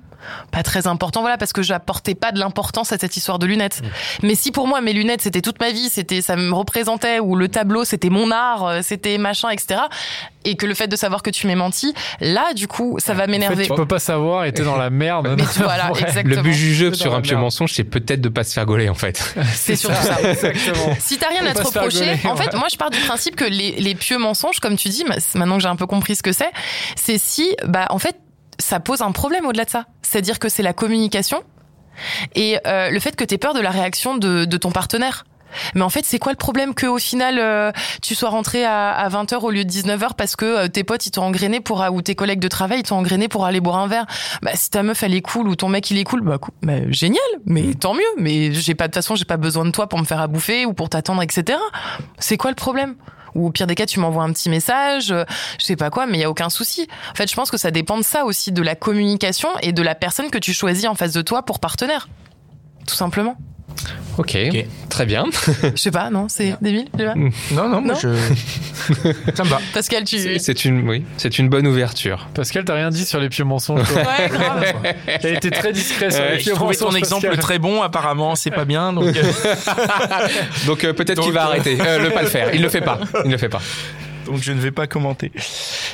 Pas 0.51 0.63
très 0.63 0.87
important, 0.87 1.21
voilà, 1.21 1.37
parce 1.37 1.53
que 1.53 1.61
j'apportais 1.61 2.15
pas 2.15 2.31
de 2.31 2.39
l'importance 2.39 2.91
à 2.91 2.97
cette 2.97 3.17
histoire 3.17 3.39
de 3.39 3.45
lunettes. 3.45 3.81
Mmh. 3.83 3.87
Mais 4.27 4.35
si 4.35 4.51
pour 4.51 4.67
moi 4.67 4.81
mes 4.81 4.93
lunettes 4.93 5.21
c'était 5.21 5.41
toute 5.41 5.59
ma 5.59 5.71
vie, 5.71 5.89
c'était 5.89 6.21
ça 6.21 6.35
me 6.35 6.53
représentait, 6.53 7.19
ou 7.19 7.35
le 7.35 7.47
tableau 7.47 7.83
c'était 7.83 8.09
mon 8.09 8.31
art, 8.31 8.65
euh, 8.65 8.79
c'était 8.83 9.17
machin, 9.17 9.49
etc. 9.49 9.81
Et 10.45 10.55
que 10.55 10.65
le 10.65 10.73
fait 10.73 10.87
de 10.87 10.95
savoir 10.97 11.23
que 11.23 11.29
tu 11.29 11.47
m'es 11.47 11.55
menti, 11.55 11.93
là 12.19 12.53
du 12.53 12.67
coup 12.67 12.97
ça 12.99 13.13
va 13.13 13.23
En 13.23 13.25
fait, 13.25 13.31
m'énerver. 13.31 13.67
tu 13.67 13.73
peux 13.73 13.85
pas 13.87 13.99
savoir 13.99 14.45
et 14.45 14.51
t'es 14.51 14.63
dans 14.63 14.75
la 14.77 14.89
merde. 14.89 15.35
Mais 15.37 15.43
tu- 15.53 15.61
voilà, 15.63 15.91
Ouais. 15.93 16.01
exactement. 16.01 16.35
Le 16.35 16.41
but 16.41 16.51
du 16.51 16.73
jeu 16.75 16.91
C'est 16.93 17.01
sur 17.03 17.15
un 17.15 17.21
pieux 17.21 17.37
mensonge, 17.37 17.71
c'est 17.73 17.83
peut-être 17.85 18.21
de 18.21 18.29
pas 18.29 18.43
se 18.43 18.53
faire 18.53 18.65
gauler, 18.65 18.89
en 18.89 18.93
fait. 18.93 19.35
C'est 19.53 19.75
surtout 19.75 19.95
ça. 20.01 20.19
Exactement. 20.21 20.95
Si 20.99 21.17
t'as 21.17 21.29
rien 21.29 21.45
à 21.45 21.53
te 21.53 21.61
reprocher, 21.63 22.11
en 22.25 22.35
fait, 22.35 22.51
ouais. 22.53 22.59
moi 22.59 22.67
je 22.71 22.77
pars 22.77 22.89
du 22.89 22.99
principe 22.99 23.35
que 23.35 23.45
les, 23.45 23.71
les 23.73 23.95
pieux 23.95 24.17
mensonges, 24.17 24.59
comme 24.59 24.75
tu 24.75 24.89
dis, 24.89 25.03
ma- 25.05 25.15
maintenant 25.35 25.55
que 25.57 25.61
j'ai 25.63 25.69
un 25.69 25.75
peu 25.75 25.87
compris 25.87 26.15
ce 26.15 26.23
que 26.23 26.31
c'est, 26.33 26.51
c'est 26.95 27.17
si, 27.17 27.55
bah, 27.65 27.87
en 27.89 27.99
fait, 27.99 28.17
ça 28.59 28.79
pose 28.79 29.01
un 29.01 29.11
problème 29.11 29.45
au-delà 29.45 29.65
de 29.65 29.69
ça. 29.69 29.85
C'est-à-dire 30.01 30.39
que 30.39 30.49
c'est 30.49 30.63
la 30.63 30.73
communication 30.73 31.41
et 32.35 32.57
euh, 32.65 32.89
le 32.89 32.99
fait 32.99 33.15
que 33.15 33.23
t'aies 33.23 33.37
peur 33.37 33.53
de 33.53 33.59
la 33.59 33.69
réaction 33.71 34.17
de, 34.17 34.45
de 34.45 34.57
ton 34.57 34.71
partenaire. 34.71 35.25
Mais 35.75 35.83
en 35.83 35.89
fait, 35.91 36.03
c'est 36.03 36.17
quoi 36.17 36.31
le 36.31 36.37
problème 36.37 36.73
que 36.73 36.87
au 36.87 36.97
final 36.97 37.37
euh, 37.37 37.71
tu 38.01 38.15
sois 38.15 38.29
rentré 38.29 38.65
à, 38.65 38.89
à 38.89 39.07
20h 39.09 39.35
au 39.41 39.51
lieu 39.51 39.63
de 39.63 39.69
19h 39.69 40.15
parce 40.17 40.35
que 40.35 40.45
euh, 40.45 40.67
tes 40.67 40.83
potes 40.83 41.05
ils 41.05 41.11
t'ont 41.11 41.21
engrainé 41.21 41.59
pour 41.59 41.85
ou 41.91 42.01
tes 42.01 42.15
collègues 42.15 42.39
de 42.39 42.47
travail 42.47 42.79
ils 42.79 42.83
t'ont 42.83 42.95
engrainé 42.97 43.27
pour 43.27 43.45
aller 43.45 43.59
boire 43.59 43.77
un 43.77 43.85
verre. 43.85 44.07
Bah 44.41 44.49
si 44.55 44.71
ta 44.71 44.81
meuf 44.81 45.03
elle 45.03 45.13
est 45.13 45.21
cool 45.21 45.47
ou 45.47 45.55
ton 45.55 45.69
mec 45.69 45.91
il 45.91 45.99
est 45.99 46.03
cool, 46.05 46.21
bah, 46.21 46.39
cou- 46.39 46.49
bah, 46.63 46.89
génial, 46.89 47.21
mais 47.45 47.75
tant 47.75 47.93
mieux. 47.93 48.01
Mais 48.17 48.51
j'ai 48.51 48.73
pas 48.73 48.85
de 48.87 48.93
toute 48.93 48.95
façon 48.95 49.15
j'ai 49.15 49.25
pas 49.25 49.37
besoin 49.37 49.63
de 49.65 49.69
toi 49.69 49.87
pour 49.87 49.99
me 49.99 50.05
faire 50.05 50.21
à 50.21 50.25
bouffer 50.27 50.65
ou 50.65 50.73
pour 50.73 50.89
t'attendre 50.89 51.21
etc. 51.21 51.59
C'est 52.17 52.37
quoi 52.37 52.49
le 52.49 52.55
problème? 52.55 52.95
Ou 53.35 53.47
au 53.47 53.51
pire 53.51 53.67
des 53.67 53.75
cas, 53.75 53.85
tu 53.85 53.99
m'envoies 53.99 54.23
un 54.23 54.31
petit 54.31 54.49
message, 54.49 55.11
euh, 55.11 55.23
je 55.59 55.65
sais 55.65 55.75
pas 55.75 55.89
quoi, 55.89 56.05
mais 56.05 56.17
il 56.17 56.21
y 56.21 56.25
a 56.25 56.29
aucun 56.29 56.49
souci. 56.49 56.87
En 57.11 57.15
fait, 57.15 57.29
je 57.29 57.35
pense 57.35 57.51
que 57.51 57.57
ça 57.57 57.71
dépend 57.71 57.97
de 57.97 58.03
ça 58.03 58.25
aussi, 58.25 58.51
de 58.51 58.61
la 58.61 58.75
communication 58.75 59.49
et 59.61 59.71
de 59.71 59.81
la 59.81 59.95
personne 59.95 60.29
que 60.29 60.37
tu 60.37 60.53
choisis 60.53 60.85
en 60.85 60.95
face 60.95 61.13
de 61.13 61.21
toi 61.21 61.43
pour 61.43 61.59
partenaire. 61.59 62.07
Tout 62.87 62.95
simplement. 62.95 63.37
Ok, 64.17 64.37
Ok. 64.49 64.65
très 64.89 65.05
bien. 65.07 65.25
Je 65.63 65.75
sais 65.81 65.89
pas, 65.89 66.11
non, 66.11 66.27
c'est 66.29 66.55
débile, 66.61 66.85
je 66.93 66.99
sais 66.99 67.05
pas. 67.05 67.15
Non, 67.15 67.67
non, 67.69 67.81
moi 67.81 67.93
Non 67.93 67.99
je. 67.99 68.09
Ça 69.35 69.43
me 69.43 69.49
va. 69.49 69.59
Pascal, 69.73 70.03
tu. 70.03 70.39
C'est- 70.39 70.65
une, 70.65 70.87
oui, 70.87 71.03
c'est 71.17 71.39
une 71.39 71.49
bonne 71.49 71.65
ouverture. 71.65 72.27
Pascal, 72.35 72.63
t'as 72.63 72.75
rien 72.75 72.89
dit 72.91 73.05
sur 73.05 73.19
les 73.19 73.29
pieux 73.29 73.43
mensonges. 73.43 73.89
Ouais, 73.91 74.29
grave. 74.29 74.73
T'as 75.19 75.29
été 75.29 75.49
très 75.49 75.71
discret 75.73 76.11
sur 76.11 76.23
les 76.23 76.37
Je 76.39 76.43
pieux 76.43 76.53
trouvais 76.53 76.75
ton 76.75 76.85
mensonges. 76.85 76.99
exemple 76.99 77.25
Pascal. 77.27 77.43
très 77.43 77.59
bon, 77.59 77.81
apparemment, 77.81 78.35
c'est 78.35 78.51
pas 78.51 78.65
bien. 78.65 78.93
Donc, 78.93 79.15
euh, 79.17 79.23
Donc 80.67 80.83
euh, 80.83 80.93
peut-être 80.93 81.21
qu'il 81.21 81.31
va 81.33 81.41
euh, 81.45 81.47
arrêter, 81.47 81.77
euh, 81.81 81.99
le 81.99 82.09
pas 82.11 82.21
le 82.21 82.27
faire. 82.29 82.53
Il 82.53 82.61
le 82.61 82.69
fait 82.69 82.81
pas. 82.81 82.99
Il 83.23 83.27
ne 83.27 83.31
le 83.33 83.37
fait 83.39 83.49
pas. 83.49 83.61
Donc 84.25 84.41
je 84.41 84.51
ne 84.51 84.59
vais 84.59 84.71
pas 84.71 84.87
commenter. 84.87 85.31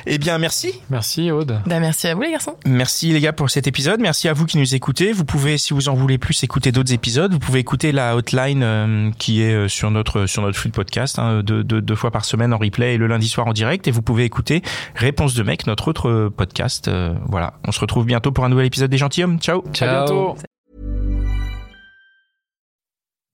Eh 0.05 0.17
bien, 0.17 0.37
merci. 0.37 0.81
Merci 0.89 1.31
Aude. 1.31 1.61
Bah, 1.65 1.79
merci 1.79 2.07
à 2.07 2.15
vous, 2.15 2.21
les 2.21 2.31
garçons. 2.31 2.55
Merci 2.65 3.11
les 3.11 3.19
gars 3.19 3.33
pour 3.33 3.49
cet 3.49 3.67
épisode. 3.67 3.99
Merci 3.99 4.27
à 4.27 4.33
vous 4.33 4.45
qui 4.45 4.57
nous 4.57 4.75
écoutez. 4.75 5.11
Vous 5.11 5.25
pouvez, 5.25 5.57
si 5.57 5.73
vous 5.73 5.89
en 5.89 5.95
voulez 5.95 6.17
plus, 6.17 6.43
écouter 6.43 6.71
d'autres 6.71 6.93
épisodes. 6.93 7.31
Vous 7.31 7.39
pouvez 7.39 7.59
écouter 7.59 7.91
la 7.91 8.15
hotline 8.15 8.63
euh, 8.63 9.11
qui 9.17 9.41
est 9.41 9.53
euh, 9.53 9.67
sur 9.67 9.91
notre 9.91 10.25
sur 10.25 10.41
notre 10.41 10.57
flux 10.57 10.69
de 10.69 10.75
podcast, 10.75 11.19
hein, 11.19 11.41
deux, 11.43 11.63
deux, 11.63 11.81
deux 11.81 11.95
fois 11.95 12.11
par 12.11 12.25
semaine 12.25 12.53
en 12.53 12.57
replay 12.57 12.95
et 12.95 12.97
le 12.97 13.07
lundi 13.07 13.27
soir 13.27 13.47
en 13.47 13.53
direct. 13.53 13.87
Et 13.87 13.91
vous 13.91 14.01
pouvez 14.01 14.23
écouter 14.23 14.61
Réponse 14.95 15.33
de 15.33 15.43
mec, 15.43 15.67
notre 15.67 15.87
autre 15.87 16.09
euh, 16.09 16.29
podcast. 16.29 16.87
Euh, 16.87 17.13
voilà, 17.27 17.53
on 17.67 17.71
se 17.71 17.79
retrouve 17.79 18.05
bientôt 18.05 18.31
pour 18.31 18.45
un 18.45 18.49
nouvel 18.49 18.65
épisode 18.65 18.89
des 18.89 18.97
gentilshommes. 18.97 19.39
Ciao. 19.39 19.63
À 19.81 19.85
bientôt. 19.85 20.35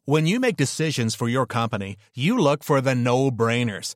When 0.08 0.28
you 0.28 0.40
make 0.40 0.56
decisions 0.56 1.16
for 1.18 1.28
your 1.28 1.48
company, 1.48 1.98
you 2.16 2.38
look 2.38 2.64
for 2.64 2.80
the 2.80 2.94
no-brainers. 2.94 3.96